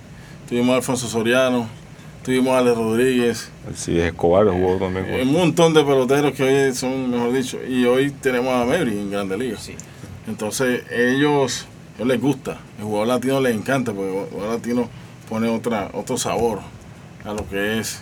tuvimos 0.47 0.73
a 0.73 0.77
Alfonso 0.77 1.07
Soriano, 1.07 1.67
tuvimos 2.23 2.53
a 2.53 2.59
Ale 2.59 2.73
Rodríguez, 2.73 3.49
Sí, 3.75 3.99
Escobar 3.99 4.47
jugó 4.47 4.77
también. 4.77 5.05
con- 5.05 5.21
un 5.21 5.31
montón 5.33 5.73
de 5.73 5.83
peloteros 5.83 6.33
que 6.33 6.43
hoy 6.43 6.73
son, 6.75 7.11
mejor 7.11 7.31
dicho, 7.33 7.59
y 7.65 7.85
hoy 7.85 8.11
tenemos 8.11 8.53
a 8.53 8.65
Mary 8.65 8.91
en 8.99 9.11
Grande 9.11 9.37
Liga. 9.37 9.57
Entonces 10.27 10.83
ellos, 10.91 11.65
ellos 11.95 12.07
les 12.07 12.19
gusta, 12.21 12.57
el 12.77 12.83
jugador 12.85 13.07
latino 13.07 13.39
les 13.41 13.55
encanta, 13.55 13.93
porque 13.93 14.19
el 14.23 14.29
jugador 14.29 14.55
latino 14.55 14.89
pone 15.29 15.47
otra, 15.49 15.89
otro 15.93 16.17
sabor 16.17 16.59
a 17.23 17.33
lo 17.33 17.47
que 17.47 17.79
es 17.79 18.01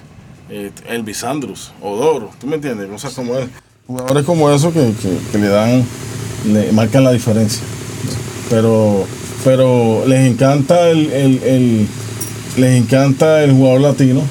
eh, 0.50 0.72
Elvis 0.88 1.24
Andrus, 1.24 1.74
Odoro, 1.82 2.32
¿tú 2.39 2.48
me 2.48 2.56
entiendes? 2.56 2.88
Cosas 2.89 3.14
como 3.14 3.38
es. 3.38 3.50
Jugadores 3.88 4.26
como 4.26 4.52
esos 4.52 4.74
que, 4.74 4.92
que- 5.02 5.18
que 5.32 5.38
le 5.38 5.48
dan, 5.48 5.84
le 6.52 6.72
marcan 6.74 7.04
la 7.04 7.12
diferencia. 7.14 7.62
Pero, 8.50 9.06
pero 9.44 10.04
les 10.08 10.30
encanta 10.30 10.90
el, 10.90 11.12
el- 11.12 11.44
el- 11.44 11.88
les 12.58 12.82
encanta 12.82 13.44
el 13.44 13.52
jugador 13.54 13.82
latino 13.82 14.22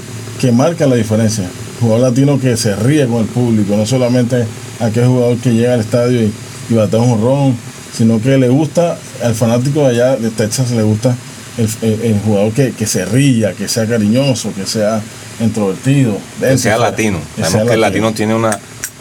que 0.41 0.53
marca 0.53 0.87
la 0.87 0.97
diferencia. 0.97 1.45
Jugador 1.81 2.11
latino 2.11 2.39
que 2.41 2.57
se 2.57 2.75
ríe 2.77 3.07
con 3.07 3.19
el 3.23 3.27
público, 3.27 3.77
no 3.77 3.87
solamente 3.87 4.45
aquel 4.81 5.07
jugador 5.07 5.37
que 5.39 5.53
llega 5.55 5.75
al 5.75 5.81
estadio 5.81 6.23
y, 6.23 6.33
y 6.71 6.75
batea 6.75 7.01
un 7.01 7.21
ron, 7.23 7.55
sino 7.97 8.21
que 8.21 8.37
le 8.37 8.49
gusta, 8.49 8.99
al 9.23 9.35
fanático 9.35 9.81
de 9.81 9.87
allá 9.89 10.17
de 10.17 10.31
Texas 10.31 10.71
le 10.73 10.83
gusta 10.83 11.15
el, 11.57 11.69
el- 11.83 12.01
el 12.03 12.21
jugador 12.21 12.53
que, 12.53 12.73
que 12.73 12.87
se 12.87 13.05
ría, 13.07 13.55
que 13.55 13.69
sea 13.69 13.87
cariñoso, 13.87 14.53
que 14.55 14.67
sea 14.67 15.01
introvertido. 15.41 16.19
Que 16.41 16.59
sea 16.59 16.77
latino. 16.79 17.19
Que 17.37 17.43
Sabemos 17.43 17.53
sea 17.53 17.65
que 17.67 17.75
el 17.75 17.81
latino 17.81 18.13
tiene 18.13 18.35
una, 18.35 18.59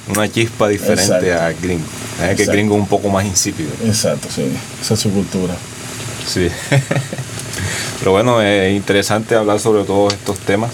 una 0.09 0.31
chispa 0.31 0.67
diferente 0.67 1.03
Exacto. 1.03 1.41
al 1.43 1.55
gringo. 1.55 1.85
Es 2.29 2.37
que 2.37 2.45
gringo 2.45 2.75
es 2.75 2.81
un 2.81 2.87
poco 2.87 3.09
más 3.09 3.25
insípido. 3.25 3.69
Exacto, 3.85 4.27
sí. 4.33 4.51
Esa 4.81 4.93
es 4.93 4.99
su 4.99 5.11
cultura. 5.11 5.55
Sí. 6.27 6.49
Pero 7.99 8.11
bueno, 8.11 8.41
es 8.41 8.75
interesante 8.75 9.35
hablar 9.35 9.59
sobre 9.59 9.83
todos 9.83 10.13
estos 10.13 10.39
temas. 10.39 10.71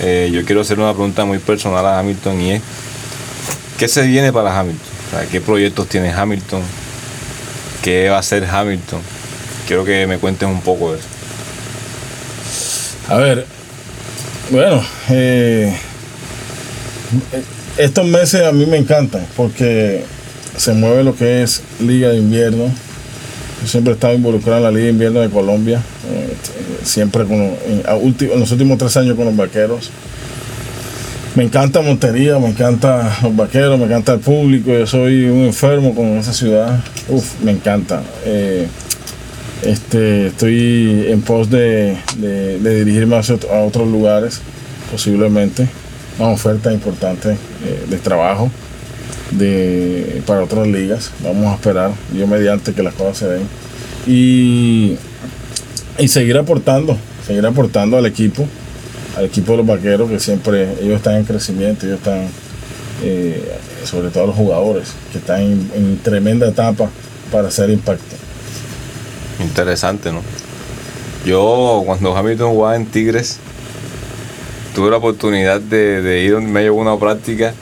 Eh, 0.00 0.30
yo 0.32 0.44
quiero 0.44 0.60
hacer 0.60 0.78
una 0.78 0.92
pregunta 0.92 1.24
muy 1.24 1.38
personal 1.38 1.84
a 1.84 1.98
Hamilton 1.98 2.40
y 2.40 2.52
es, 2.52 2.62
¿qué 3.78 3.88
se 3.88 4.02
viene 4.02 4.32
para 4.32 4.58
Hamilton? 4.58 4.88
O 5.06 5.10
sea, 5.10 5.28
¿Qué 5.28 5.40
proyectos 5.40 5.88
tiene 5.88 6.12
Hamilton? 6.12 6.62
¿Qué 7.82 8.08
va 8.08 8.16
a 8.16 8.20
hacer 8.20 8.44
Hamilton? 8.44 9.00
Quiero 9.66 9.84
que 9.84 10.06
me 10.06 10.18
cuentes 10.18 10.48
un 10.48 10.60
poco 10.60 10.92
de 10.92 10.98
eso. 10.98 11.08
A 13.08 13.16
ver, 13.16 13.46
bueno, 14.50 14.84
eh, 15.08 15.74
estos 17.78 18.04
meses 18.06 18.42
a 18.42 18.52
mí 18.52 18.66
me 18.66 18.76
encantan 18.76 19.24
porque 19.36 20.02
se 20.56 20.74
mueve 20.74 21.04
lo 21.04 21.14
que 21.16 21.42
es 21.42 21.62
Liga 21.80 22.10
de 22.10 22.18
Invierno. 22.18 22.64
Yo 23.62 23.68
siempre 23.68 23.92
he 23.92 23.94
estado 23.94 24.14
involucrado 24.14 24.58
en 24.58 24.64
la 24.64 24.70
Liga 24.70 24.84
de 24.84 24.90
Invierno 24.90 25.20
de 25.20 25.30
Colombia, 25.30 25.80
eh, 26.10 26.34
siempre 26.82 27.24
con, 27.24 27.36
en, 27.40 27.82
los 28.38 28.50
últimos 28.50 28.78
tres 28.78 28.96
años 28.96 29.16
con 29.16 29.26
los 29.26 29.36
vaqueros. 29.36 29.90
Me 31.36 31.44
encanta 31.44 31.80
Montería, 31.80 32.38
me 32.38 32.48
encanta 32.48 33.16
los 33.22 33.36
vaqueros, 33.36 33.78
me 33.78 33.84
encanta 33.84 34.14
el 34.14 34.20
público. 34.20 34.72
Yo 34.72 34.86
soy 34.86 35.26
un 35.26 35.44
enfermo 35.44 35.94
con 35.94 36.18
esa 36.18 36.32
ciudad. 36.32 36.80
Uf, 37.08 37.40
me 37.42 37.52
encanta. 37.52 38.02
Eh, 38.24 38.66
este, 39.62 40.28
estoy 40.28 41.06
en 41.08 41.22
pos 41.22 41.48
de, 41.48 41.96
dirigirme 42.60 43.16
a 43.16 43.60
otros 43.60 43.88
lugares, 43.88 44.40
posiblemente. 44.90 45.68
Una 46.18 46.30
oferta 46.30 46.72
importante 46.72 47.30
eh, 47.30 47.86
de 47.88 47.96
trabajo 47.98 48.50
de, 49.30 50.22
para 50.26 50.42
otras 50.42 50.66
ligas. 50.66 51.12
Vamos 51.22 51.46
a 51.46 51.54
esperar, 51.54 51.92
yo 52.12 52.26
mediante 52.26 52.72
que 52.72 52.82
las 52.82 52.94
cosas 52.94 53.18
se 53.18 53.28
den. 53.28 53.42
Y, 54.06 54.96
y 55.98 56.08
seguir 56.08 56.36
aportando, 56.38 56.96
seguir 57.26 57.46
aportando 57.46 57.96
al 57.98 58.06
equipo, 58.06 58.46
al 59.16 59.26
equipo 59.26 59.52
de 59.52 59.58
los 59.58 59.66
vaqueros, 59.66 60.10
que 60.10 60.18
siempre 60.18 60.72
ellos 60.80 60.96
están 60.96 61.16
en 61.16 61.24
crecimiento, 61.24 61.86
ellos 61.86 61.98
están, 61.98 62.26
eh, 63.04 63.56
sobre 63.84 64.10
todo 64.10 64.26
los 64.26 64.36
jugadores, 64.36 64.88
que 65.12 65.18
están 65.18 65.42
en, 65.42 65.70
en 65.74 65.98
tremenda 65.98 66.48
etapa 66.48 66.88
para 67.30 67.48
hacer 67.48 67.70
impacto. 67.70 68.16
Interesante, 69.40 70.10
¿no? 70.10 70.22
Yo 71.24 71.82
cuando 71.84 72.16
Hamilton 72.16 72.50
jugaba 72.50 72.76
en 72.76 72.86
Tigres, 72.86 73.38
tuve 74.78 74.92
la 74.92 74.98
oportunidad 74.98 75.60
de, 75.60 76.02
de 76.02 76.22
ir 76.22 76.34
donde 76.34 76.52
me 76.52 76.62
llevó 76.62 76.80
una 76.80 76.96
práctica 76.96 77.52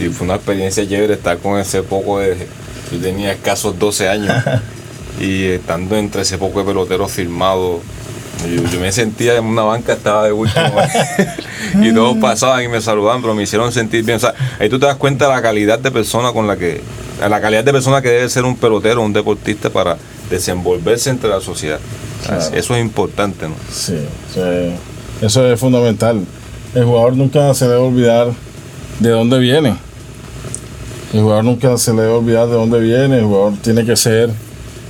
y 0.00 0.08
fue 0.08 0.24
una 0.24 0.36
experiencia 0.36 0.88
chévere 0.88 1.12
estar 1.12 1.36
con 1.36 1.58
ese 1.58 1.82
poco 1.82 2.20
de... 2.20 2.46
Yo 2.90 2.98
tenía 3.02 3.32
escasos 3.32 3.78
12 3.78 4.08
años 4.08 4.32
y 5.20 5.44
estando 5.44 5.94
entre 5.94 6.22
ese 6.22 6.38
poco 6.38 6.60
de 6.60 6.64
peloteros 6.64 7.12
firmados, 7.12 7.82
yo, 8.50 8.62
yo 8.64 8.80
me 8.80 8.90
sentía 8.92 9.36
en 9.36 9.44
una 9.44 9.60
banca, 9.60 9.92
estaba 9.92 10.24
de 10.24 10.32
último 10.32 10.72
y 11.82 11.92
todos 11.92 12.16
pasaban 12.16 12.64
y 12.64 12.68
me 12.68 12.80
saludaban, 12.80 13.20
pero 13.20 13.34
me 13.34 13.42
hicieron 13.42 13.70
sentir 13.70 14.02
bien. 14.02 14.16
O 14.16 14.20
sea, 14.20 14.32
ahí 14.58 14.70
tú 14.70 14.78
te 14.78 14.86
das 14.86 14.96
cuenta 14.96 15.26
de 15.26 15.34
la 15.34 15.42
calidad 15.42 15.80
de 15.80 15.90
persona 15.90 16.32
con 16.32 16.46
la 16.46 16.56
que, 16.56 16.80
la 17.20 17.42
calidad 17.42 17.62
de 17.62 17.72
persona 17.72 18.00
que 18.00 18.08
debe 18.08 18.30
ser 18.30 18.44
un 18.44 18.56
pelotero, 18.56 19.02
un 19.02 19.12
deportista 19.12 19.68
para 19.68 19.98
desenvolverse 20.30 21.10
entre 21.10 21.28
la 21.28 21.42
sociedad. 21.42 21.78
Claro. 22.24 22.40
Eso 22.54 22.74
es 22.74 22.80
importante, 22.80 23.48
¿no? 23.50 23.54
Sí, 23.70 23.98
sí, 24.32 24.40
eso 25.22 25.46
es 25.50 25.58
fundamental. 25.58 26.20
El 26.74 26.84
jugador 26.84 27.16
nunca 27.16 27.54
se 27.54 27.66
debe 27.66 27.78
olvidar 27.78 28.28
de 28.98 29.10
dónde 29.10 29.38
viene. 29.38 29.76
El 31.12 31.20
jugador 31.20 31.44
nunca 31.44 31.78
se 31.78 31.92
le 31.94 32.02
debe 32.02 32.14
olvidar 32.14 32.48
de 32.48 32.54
dónde 32.54 32.80
viene. 32.80 33.18
El 33.18 33.24
jugador 33.24 33.54
tiene 33.62 33.84
que 33.84 33.94
ser, 33.96 34.30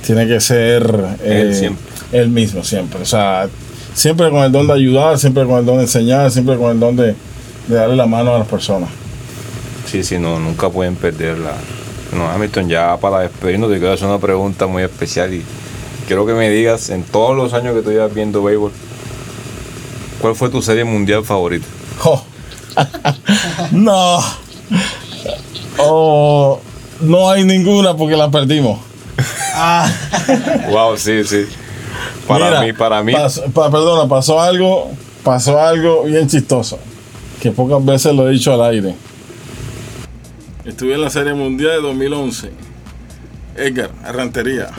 tiene 0.05 0.27
que 0.27 0.39
ser 0.39 1.17
eh, 1.21 1.71
él 2.11 2.29
mismo 2.29 2.63
siempre. 2.63 3.01
O 3.01 3.05
sea, 3.05 3.47
siempre 3.93 4.29
con 4.31 4.43
el 4.43 4.51
don 4.51 4.65
de 4.65 4.73
ayudar, 4.73 5.19
siempre 5.19 5.45
con 5.45 5.59
el 5.59 5.65
don 5.65 5.77
de 5.77 5.83
enseñar, 5.83 6.31
siempre 6.31 6.57
con 6.57 6.71
el 6.71 6.79
don 6.79 6.95
de, 6.95 7.15
de 7.67 7.75
darle 7.75 7.95
la 7.95 8.07
mano 8.07 8.33
a 8.33 8.39
las 8.39 8.47
personas. 8.47 8.89
Sí, 9.85 10.03
sí, 10.03 10.17
no, 10.17 10.39
nunca 10.39 10.69
pueden 10.69 10.95
perder 10.95 11.37
la. 11.37 11.53
No, 12.11 12.27
Hamilton, 12.29 12.69
ya 12.69 12.97
para 12.97 13.19
despedirnos, 13.19 13.69
te 13.71 13.77
quiero 13.77 13.93
hacer 13.93 14.07
una 14.07 14.19
pregunta 14.19 14.65
muy 14.65 14.83
especial 14.83 15.33
y 15.33 15.43
quiero 16.07 16.25
que 16.25 16.33
me 16.33 16.49
digas, 16.49 16.89
en 16.89 17.03
todos 17.03 17.35
los 17.35 17.53
años 17.53 17.75
que 17.75 17.81
tú 17.81 17.91
llevas 17.91 18.13
viendo 18.13 18.43
béisbol, 18.43 18.71
¿cuál 20.23 20.35
fue 20.35 20.47
tu 20.47 20.61
serie 20.61 20.85
mundial 20.85 21.25
favorita? 21.25 21.67
Jo. 21.99 22.23
no. 23.73 24.19
Oh, 25.77 26.61
no 27.01 27.29
hay 27.29 27.43
ninguna 27.43 27.93
porque 27.97 28.15
la 28.15 28.31
perdimos. 28.31 28.79
Wow, 30.71 30.95
sí, 30.95 31.25
sí. 31.25 31.45
Para 32.25 32.45
Mira, 32.45 32.61
mí, 32.61 32.71
para 32.71 33.03
mí. 33.03 33.11
pasó- 33.11 33.43
pa- 33.51 33.69
perdona, 33.69 34.07
pasó 34.07 34.39
algo, 34.39 34.91
pasó 35.25 35.59
algo 35.59 36.03
bien 36.05 36.25
chistoso, 36.29 36.79
que 37.41 37.51
pocas 37.51 37.83
veces 37.83 38.15
lo 38.15 38.29
he 38.29 38.31
dicho 38.31 38.53
al 38.53 38.63
aire. 38.63 38.95
Estuve 40.63 40.93
en 40.95 41.01
la 41.01 41.09
Serie 41.09 41.33
Mundial 41.33 41.81
de 41.81 41.81
2011. 41.81 42.49
Edgar, 43.57 43.91
Arrantería. 44.05 44.69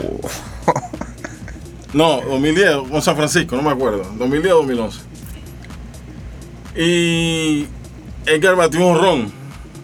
No, 1.93 2.19
2010, 2.27 2.89
con 2.89 3.01
San 3.03 3.15
Francisco, 3.15 3.55
no 3.55 3.61
me 3.61 3.69
acuerdo. 3.69 4.03
2010 4.17 4.53
o 4.55 4.57
2011. 4.57 4.99
Y 6.75 7.67
Edgar 8.25 8.55
batió 8.55 8.85
un 8.85 8.99
ron 8.99 9.31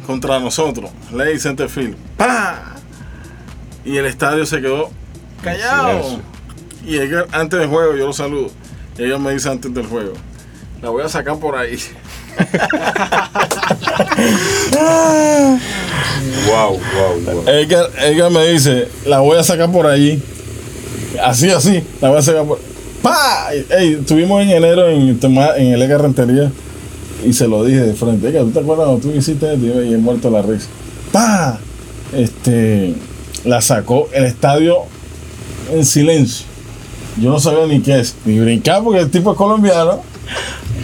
contra 0.06 0.40
nosotros, 0.40 0.92
Ley 1.14 1.40
Centerfield. 1.40 1.96
¡Pah! 2.18 2.76
Y 3.86 3.98
el 3.98 4.06
estadio 4.06 4.46
se 4.46 4.60
quedó 4.62 4.90
callado. 5.42 6.20
Y 6.86 6.98
Edgar, 6.98 7.28
antes 7.32 7.60
del 7.60 7.70
juego, 7.70 7.96
yo 7.96 8.08
lo 8.08 8.14
saludo. 8.14 8.50
Y 8.98 9.04
ellos 9.04 9.20
me 9.22 9.32
dicen 9.32 9.54
antes 9.54 9.74
del 9.74 9.86
juego, 9.86 10.14
la 10.82 10.90
voy 10.90 11.04
a 11.04 11.10
sacar 11.10 11.38
por 11.40 11.56
ahí. 11.56 11.78
Wow, 16.46 16.80
wow, 16.80 16.80
wow. 17.26 17.48
Edgar, 17.48 17.90
Edgar 18.00 18.32
me 18.32 18.48
dice, 18.48 18.90
la 19.06 19.20
voy 19.20 19.38
a 19.38 19.44
sacar 19.44 19.72
por 19.72 19.88
allí. 19.88 20.22
Así, 21.24 21.50
así, 21.50 21.84
la 22.02 22.10
voy 22.10 22.20
a 22.20 22.22
sacar 22.22 22.46
por 22.46 22.60
¡Pa! 23.02 23.50
Ey, 23.70 23.94
estuvimos 24.00 24.42
en 24.44 24.50
enero 24.52 24.88
en, 24.90 25.20
en 25.22 25.74
el 25.74 25.82
Ega 25.82 25.98
Rentería 25.98 26.52
y 27.26 27.34
se 27.34 27.48
lo 27.48 27.64
dije 27.64 27.82
de 27.82 27.94
frente. 27.94 28.32
¿tú 28.32 28.52
te 28.52 28.60
acuerdas 28.60 28.88
cuando 28.88 29.02
tú 29.02 29.12
hiciste? 29.12 29.56
Y 29.56 29.94
he 29.94 29.98
muerto 29.98 30.30
la 30.30 30.42
risa. 30.42 30.68
¡Pa! 31.12 31.60
Este, 32.14 32.96
la 33.46 33.62
sacó 33.62 34.10
el 34.14 34.26
estadio 34.26 34.80
en 35.72 35.86
silencio. 35.86 36.46
Yo 37.20 37.30
no 37.30 37.40
sabía 37.40 37.66
ni 37.66 37.82
qué 37.82 38.00
es. 38.00 38.16
Ni 38.26 38.40
brincar 38.40 38.84
porque 38.84 39.00
el 39.00 39.10
tipo 39.10 39.32
es 39.32 39.38
colombiano. 39.38 40.02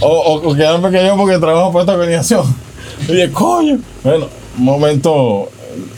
O, 0.01 0.07
o, 0.07 0.49
o 0.49 0.55
quedarme 0.55 0.89
pequeño 0.89 1.17
porque 1.17 1.37
trabajo 1.39 1.71
por 1.71 1.81
esta 1.81 1.93
organización. 1.93 2.43
Y 3.07 3.13
dije, 3.13 3.31
coño. 3.31 3.79
Bueno, 4.03 4.27
un 4.57 4.63
momento. 4.63 5.49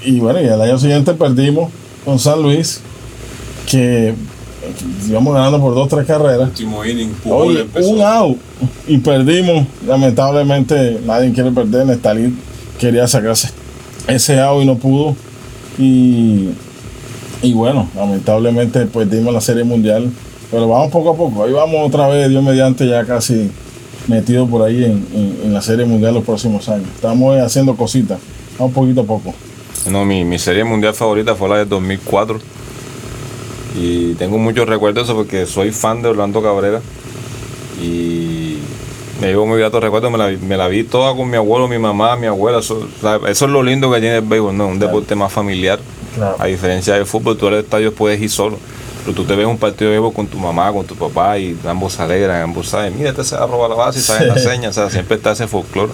Y 0.04 0.20
bueno, 0.20 0.42
y 0.42 0.48
al 0.48 0.62
año 0.62 0.78
siguiente 0.78 1.14
perdimos 1.14 1.72
con 2.06 2.20
San 2.20 2.42
Luis. 2.42 2.82
Que 3.68 4.14
íbamos 5.08 5.34
ganando 5.34 5.60
por 5.60 5.74
dos, 5.76 5.88
tres 5.90 6.06
carreras. 6.06 6.50
Último 6.50 6.84
inning, 6.86 7.12
Oye, 7.30 7.66
un 7.84 8.02
out 8.02 8.38
y 8.88 8.98
perdimos. 8.98 9.66
Lamentablemente 9.88 11.00
nadie 11.06 11.32
quiere 11.34 11.52
perder. 11.52 11.86
Nestalí 11.86 12.34
quería 12.80 13.08
sacarse 13.08 13.50
ese 14.08 14.40
out 14.40 14.62
y 14.64 14.66
no 14.66 14.76
pudo. 14.78 15.16
Y, 15.78 16.50
y 17.42 17.54
bueno, 17.54 17.88
lamentablemente 17.96 18.86
perdimos 18.86 19.34
la 19.34 19.42
serie 19.42 19.64
mundial. 19.64 20.10
Pero 20.52 20.68
vamos 20.68 20.92
poco 20.92 21.12
a 21.12 21.16
poco. 21.16 21.44
Ahí 21.44 21.52
vamos 21.54 21.76
otra 21.88 22.08
vez, 22.08 22.28
Dios 22.30 22.44
mediante, 22.44 22.88
ya 22.88 23.06
casi 23.06 23.52
metido 24.08 24.48
por 24.48 24.64
ahí 24.64 24.84
en, 24.84 25.06
en- 25.14 25.38
en 25.46 25.54
la 25.54 25.62
serie 25.62 25.86
mundial 25.86 26.16
los 26.16 26.24
próximos 26.24 26.68
años. 26.70 26.88
Estamos 26.96 27.38
haciendo 27.40 27.76
cositas. 27.76 28.18
Vamos 28.58 28.74
poquito 28.74 29.02
a 29.02 29.04
poco. 29.06 29.34
No, 29.92 30.04
mi, 30.06 30.26
mi 30.26 30.40
serie 30.40 30.64
mundial 30.64 30.94
favorita 30.96 31.36
fue 31.36 31.48
la 31.50 31.58
de 31.58 31.66
2004. 31.66 32.40
Y 33.82 34.14
tengo 34.16 34.38
muchos 34.38 34.68
recuerdos 34.68 35.08
de 35.08 35.12
eso 35.14 35.16
porque 35.18 35.46
soy 35.46 35.72
fan 35.72 36.02
de 36.02 36.10
Orlando 36.10 36.42
Cabrera. 36.42 36.82
Y 37.82 38.58
me 39.22 39.28
llevo 39.28 39.46
muy 39.46 39.60
gratos 39.60 39.82
recuerdos. 39.82 40.12
Me 40.12 40.18
la, 40.18 40.28
vi- 40.28 40.38
me 40.38 40.58
la 40.58 40.68
vi 40.68 40.84
toda 40.84 41.16
con 41.16 41.30
mi 41.30 41.38
abuelo, 41.38 41.68
mi 41.68 41.78
mamá, 41.78 42.16
mi 42.18 42.28
abuela. 42.28 42.60
Eso, 42.60 42.88
eso 43.28 43.46
es 43.46 43.52
lo 43.52 43.64
lindo 43.64 43.92
que 43.92 44.00
tiene 44.02 44.18
el 44.18 44.22
béisbol, 44.26 44.56
¿no? 44.58 44.68
Un 44.68 44.80
deporte 44.80 45.16
más 45.16 45.32
familiar. 45.32 45.80
Claro. 46.16 46.36
A 46.40 46.46
diferencia 46.48 46.96
del 46.96 47.06
fútbol, 47.06 47.38
tú 47.38 47.48
al 47.48 47.54
estadio 47.56 47.94
puedes 47.94 48.20
ir 48.22 48.30
solo. 48.30 48.58
Pero 49.06 49.16
tú 49.16 49.24
te 49.24 49.36
ves 49.36 49.46
un 49.48 49.58
partido 49.58 49.92
de 49.92 49.98
béisbol 49.98 50.14
con 50.14 50.28
tu 50.28 50.38
mamá, 50.38 50.74
con 50.74 50.86
tu 50.86 50.96
papá 50.96 51.38
y 51.40 51.58
ambos 51.66 51.94
se 51.94 52.02
alegran, 52.02 52.42
ambos 52.42 52.68
saben, 52.68 52.98
mira, 52.98 53.12
este 53.12 53.24
se 53.24 53.36
va 53.38 53.44
a 53.46 53.48
robar 53.48 53.70
la 53.70 53.76
base 53.78 54.00
y 54.00 54.02
saben 54.02 54.28
la 54.28 54.38
seña. 54.38 54.70
O 54.70 54.74
sea, 54.74 54.90
siempre 54.90 55.16
está 55.16 55.32
ese 55.32 55.48
folclore 55.48 55.94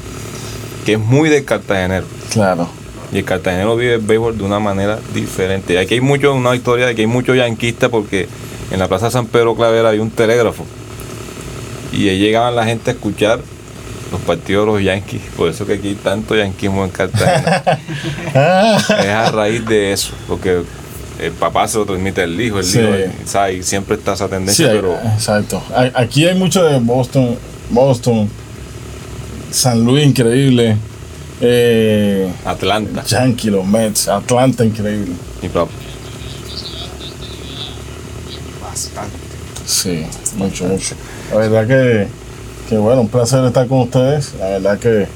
que 0.86 0.94
es 0.94 1.00
muy 1.00 1.30
del 1.30 1.46
cartagenero. 1.46 2.06
Claro. 2.32 2.68
Y 3.14 3.20
el 3.20 3.26
cartagenero 3.26 3.76
vive 3.76 3.96
el 3.96 4.02
béisbol 4.02 4.38
de 4.38 4.44
una 4.44 4.60
manera 4.60 5.00
diferente. 5.14 5.78
Aquí 5.80 5.96
hay 5.96 6.02
mucho, 6.02 6.34
una 6.34 6.56
historia 6.56 6.88
de 6.88 6.96
que 6.96 7.02
hay 7.02 7.08
muchos 7.08 7.36
yanquistas 7.38 7.90
porque 7.90 8.28
en 8.72 8.80
la 8.80 8.88
Plaza 8.88 9.12
San 9.12 9.28
Pedro 9.28 9.56
Clavera 9.56 9.90
hay 9.90 10.00
un 10.00 10.10
telégrafo. 10.10 10.66
Y 11.94 12.10
ahí 12.10 12.20
llegaban 12.20 12.56
la 12.56 12.66
gente 12.66 12.92
a 12.92 12.94
escuchar 12.94 13.40
los 14.12 14.20
partidos 14.22 14.66
de 14.66 14.72
los 14.74 14.84
yanquis. 14.84 15.22
Por 15.38 15.50
eso 15.50 15.66
que 15.66 15.74
aquí 15.74 15.90
hay 15.90 15.96
tanto 15.96 16.36
yanquismo 16.36 16.84
en 16.84 16.90
Cartagena. 16.90 17.64
es 18.90 19.06
a 19.08 19.32
raíz 19.32 19.66
de 19.66 19.94
eso. 19.94 20.12
Porque 20.28 20.64
el 21.22 21.32
papá 21.32 21.68
se 21.68 21.78
lo 21.78 21.86
transmite 21.86 22.22
al 22.24 22.40
hijo, 22.42 22.60
el 22.60 22.66
Sí. 22.66 22.80
hijo, 22.80 22.90
¿sabes? 23.26 23.60
Y 23.60 23.64
siempre 23.64 23.96
está 23.96 24.14
esa 24.14 24.26
Sí, 24.26 24.32
tendencia, 24.32 24.68
pero 24.72 24.98
exacto. 25.16 25.62
Aquí 25.94 26.28
hay 26.28 26.36
mucho 26.38 26.64
de 26.66 26.80
Boston, 26.80 27.38
Boston, 27.70 28.30
San 29.52 29.86
Luis 29.86 30.06
increíble, 30.06 30.76
eh, 31.42 32.32
Atlanta. 32.46 33.04
Yankee, 33.04 33.50
los 33.50 33.66
Mets, 33.66 34.08
Atlanta 34.08 34.64
increíble. 34.66 35.14
Y 35.42 35.50
papá. 35.50 35.72
Sí, 39.66 40.06
mucho, 40.38 40.66
mucho. 40.66 40.96
La 41.32 41.38
verdad 41.38 41.68
que, 41.68 42.08
que 42.70 42.78
bueno, 42.78 43.02
un 43.02 43.10
placer 43.10 43.44
estar 43.46 43.68
con 43.68 43.80
ustedes. 43.82 44.34
La 44.40 44.50
verdad 44.50 44.80
que 44.80 45.08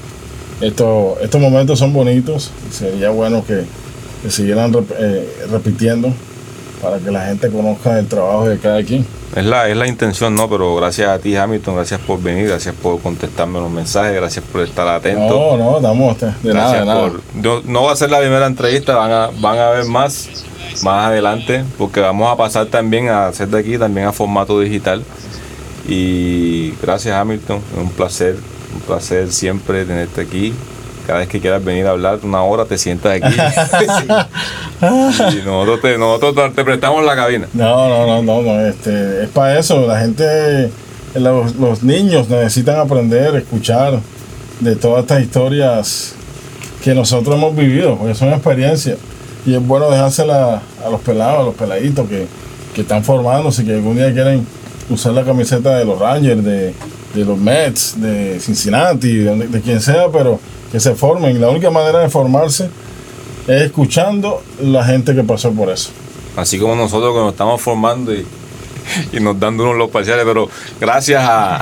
esto, 0.60 1.16
estos 1.20 1.40
momentos 1.40 1.78
son 1.78 1.92
bonitos 1.92 2.50
sería 2.72 3.10
bueno 3.10 3.44
que, 3.44 3.64
que 4.22 4.30
siguieran 4.30 4.72
rep- 4.72 4.94
eh, 4.98 5.28
repitiendo 5.50 6.12
para 6.82 6.98
que 6.98 7.10
la 7.10 7.26
gente 7.26 7.50
conozca 7.50 7.98
el 7.98 8.06
trabajo 8.06 8.48
de 8.48 8.58
cada 8.58 8.82
quien. 8.82 9.06
Es 9.36 9.44
la, 9.44 9.68
es 9.68 9.76
la 9.76 9.86
intención, 9.86 10.34
¿no? 10.34 10.50
Pero 10.50 10.74
gracias 10.74 11.08
a 11.08 11.18
ti, 11.20 11.36
Hamilton, 11.36 11.76
gracias 11.76 12.00
por 12.00 12.20
venir, 12.20 12.48
gracias 12.48 12.74
por 12.74 13.00
contestarme 13.00 13.60
los 13.60 13.70
mensajes, 13.70 14.12
gracias 14.14 14.44
por 14.50 14.62
estar 14.62 14.88
atento. 14.88 15.20
No, 15.28 15.56
no, 15.56 15.76
estamos 15.76 16.18
de 16.18 16.26
nada, 16.26 16.36
Gracias 16.42 16.80
de 16.80 16.86
nada. 16.86 17.00
por- 17.10 17.20
yo- 17.40 17.62
no 17.64 17.84
va 17.84 17.92
a 17.92 17.96
ser 17.96 18.10
la 18.10 18.18
primera 18.18 18.46
entrevista, 18.46 18.96
van 18.96 19.12
a, 19.12 19.30
van 19.40 19.58
a 19.58 19.70
ver 19.70 19.84
más 19.84 20.28
más 20.82 21.06
adelante, 21.06 21.64
porque 21.78 22.00
vamos 22.00 22.32
a 22.32 22.36
pasar 22.36 22.66
también 22.66 23.08
a 23.08 23.26
hacer 23.28 23.48
de 23.48 23.58
aquí 23.58 23.76
también 23.78 24.06
a 24.06 24.12
formato 24.12 24.58
digital. 24.60 25.02
Y 25.88 26.72
gracias 26.82 27.14
Hamilton, 27.16 27.58
es 27.72 27.78
un 27.82 27.90
placer, 27.90 28.36
un 28.74 28.80
placer 28.80 29.30
siempre 29.32 29.84
tenerte 29.84 30.20
aquí. 30.20 30.54
Cada 31.10 31.22
vez 31.22 31.28
que 31.28 31.40
quieras 31.40 31.64
venir 31.64 31.88
a 31.88 31.90
hablar 31.90 32.20
una 32.22 32.44
hora 32.44 32.66
te 32.66 32.78
sientas 32.78 33.20
aquí. 33.20 33.34
y 34.80 35.42
nosotros 35.44 35.80
te, 35.80 35.98
nosotros 35.98 36.54
te 36.54 36.62
prestamos 36.62 37.04
la 37.04 37.16
cabina. 37.16 37.48
No, 37.52 37.88
no, 37.88 38.06
no, 38.06 38.22
no, 38.22 38.42
no, 38.42 38.60
este, 38.60 39.24
es 39.24 39.28
para 39.30 39.58
eso. 39.58 39.88
La 39.88 39.98
gente, 39.98 40.70
los, 41.16 41.56
los 41.56 41.82
niños 41.82 42.28
necesitan 42.28 42.78
aprender, 42.78 43.34
escuchar 43.34 43.98
de 44.60 44.76
todas 44.76 45.00
estas 45.00 45.20
historias 45.20 46.14
que 46.84 46.94
nosotros 46.94 47.34
hemos 47.34 47.56
vivido, 47.56 47.96
porque 47.96 48.14
son 48.14 48.28
experiencias. 48.28 48.96
Y 49.44 49.56
es 49.56 49.66
bueno 49.66 49.90
dejársela 49.90 50.62
a 50.86 50.90
los 50.90 51.00
pelados, 51.00 51.40
a 51.40 51.42
los 51.42 51.56
peladitos 51.56 52.08
que, 52.08 52.28
que 52.72 52.82
están 52.82 53.02
formándose, 53.02 53.64
que 53.64 53.74
algún 53.74 53.96
día 53.96 54.12
quieren 54.12 54.46
usar 54.88 55.12
la 55.14 55.24
camiseta 55.24 55.76
de 55.76 55.84
los 55.84 55.98
Rangers, 55.98 56.44
de, 56.44 56.72
de 57.14 57.24
los 57.24 57.36
Mets, 57.36 58.00
de 58.00 58.38
Cincinnati, 58.38 59.12
de 59.14 59.60
quien 59.60 59.80
sea, 59.80 60.06
pero 60.12 60.38
que 60.70 60.80
se 60.80 60.94
formen. 60.94 61.40
La 61.40 61.48
única 61.48 61.70
manera 61.70 62.00
de 62.00 62.08
formarse 62.08 62.70
es 63.46 63.62
escuchando 63.62 64.42
la 64.60 64.84
gente 64.84 65.14
que 65.14 65.22
pasó 65.24 65.52
por 65.52 65.70
eso. 65.70 65.90
Así 66.36 66.58
como 66.58 66.76
nosotros 66.76 67.12
que 67.12 67.20
nos 67.20 67.32
estamos 67.32 67.60
formando 67.60 68.14
y, 68.14 68.24
y 69.12 69.20
nos 69.20 69.38
dando 69.38 69.64
unos 69.64 69.76
los 69.76 69.90
parciales, 69.90 70.24
pero 70.24 70.48
gracias 70.80 71.22
a... 71.24 71.60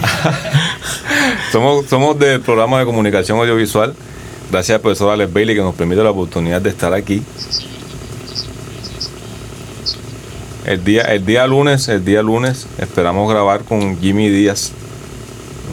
somos, 1.52 1.86
somos 1.86 2.18
del 2.18 2.40
programa 2.40 2.78
de 2.80 2.84
comunicación 2.84 3.38
audiovisual. 3.38 3.94
Gracias 4.50 4.76
al 4.76 4.80
profesor 4.80 5.12
Alex 5.12 5.32
Bailey 5.32 5.54
que 5.54 5.62
nos 5.62 5.74
permite 5.74 6.02
la 6.02 6.11
oportunidad 6.11 6.61
de 6.61 6.70
estar 6.70 6.92
aquí. 6.94 7.22
El 10.64 10.84
día, 10.84 11.02
el 11.02 11.24
día 11.24 11.46
lunes, 11.46 11.88
el 11.88 12.04
día 12.04 12.22
lunes, 12.22 12.66
esperamos 12.78 13.30
grabar 13.30 13.64
con 13.64 13.98
Jimmy 14.00 14.28
Díaz, 14.28 14.72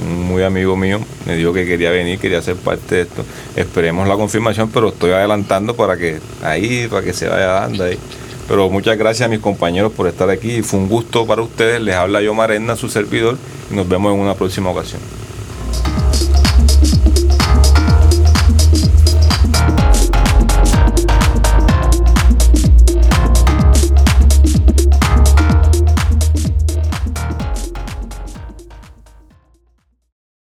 muy 0.06 0.43
amigo 0.43 0.76
mío. 0.76 0.99
Me 1.26 1.36
dijo 1.36 1.53
que 1.53 1.66
quería 1.66 1.91
venir, 1.91 2.20
quería 2.20 2.41
ser 2.41 2.56
parte 2.56 2.95
de 2.95 3.01
esto. 3.01 3.24
Esperemos 3.56 4.08
la 4.08 4.16
confirmación, 4.16 4.70
pero 4.70 4.89
estoy 4.89 5.12
adelantando 5.12 5.76
para 5.76 5.97
que 5.97 6.20
ahí, 6.41 6.88
para 6.89 7.03
que 7.03 7.14
se 7.14 7.28
vaya 7.28 7.47
dando 7.47 7.84
ahí. 7.84 7.97
Pero 8.47 8.70
muchas 8.70 8.97
gracias 8.97 9.26
a 9.26 9.30
mis 9.30 9.39
compañeros 9.39 9.91
por 9.91 10.08
estar 10.08 10.30
aquí. 10.30 10.62
Fue 10.62 10.80
un 10.80 10.88
gusto 10.88 11.26
para 11.26 11.41
ustedes. 11.41 11.82
Les 11.82 11.95
habla 11.95 12.22
yo 12.22 12.34
Marena, 12.34 12.76
su 12.76 12.89
servidor, 12.89 13.38
y 13.72 13.76
nos 13.76 13.88
vemos 13.89 14.14
en 14.14 14.20
una 14.20 14.36
próxima 14.36 14.70
ocasión. 14.70 15.01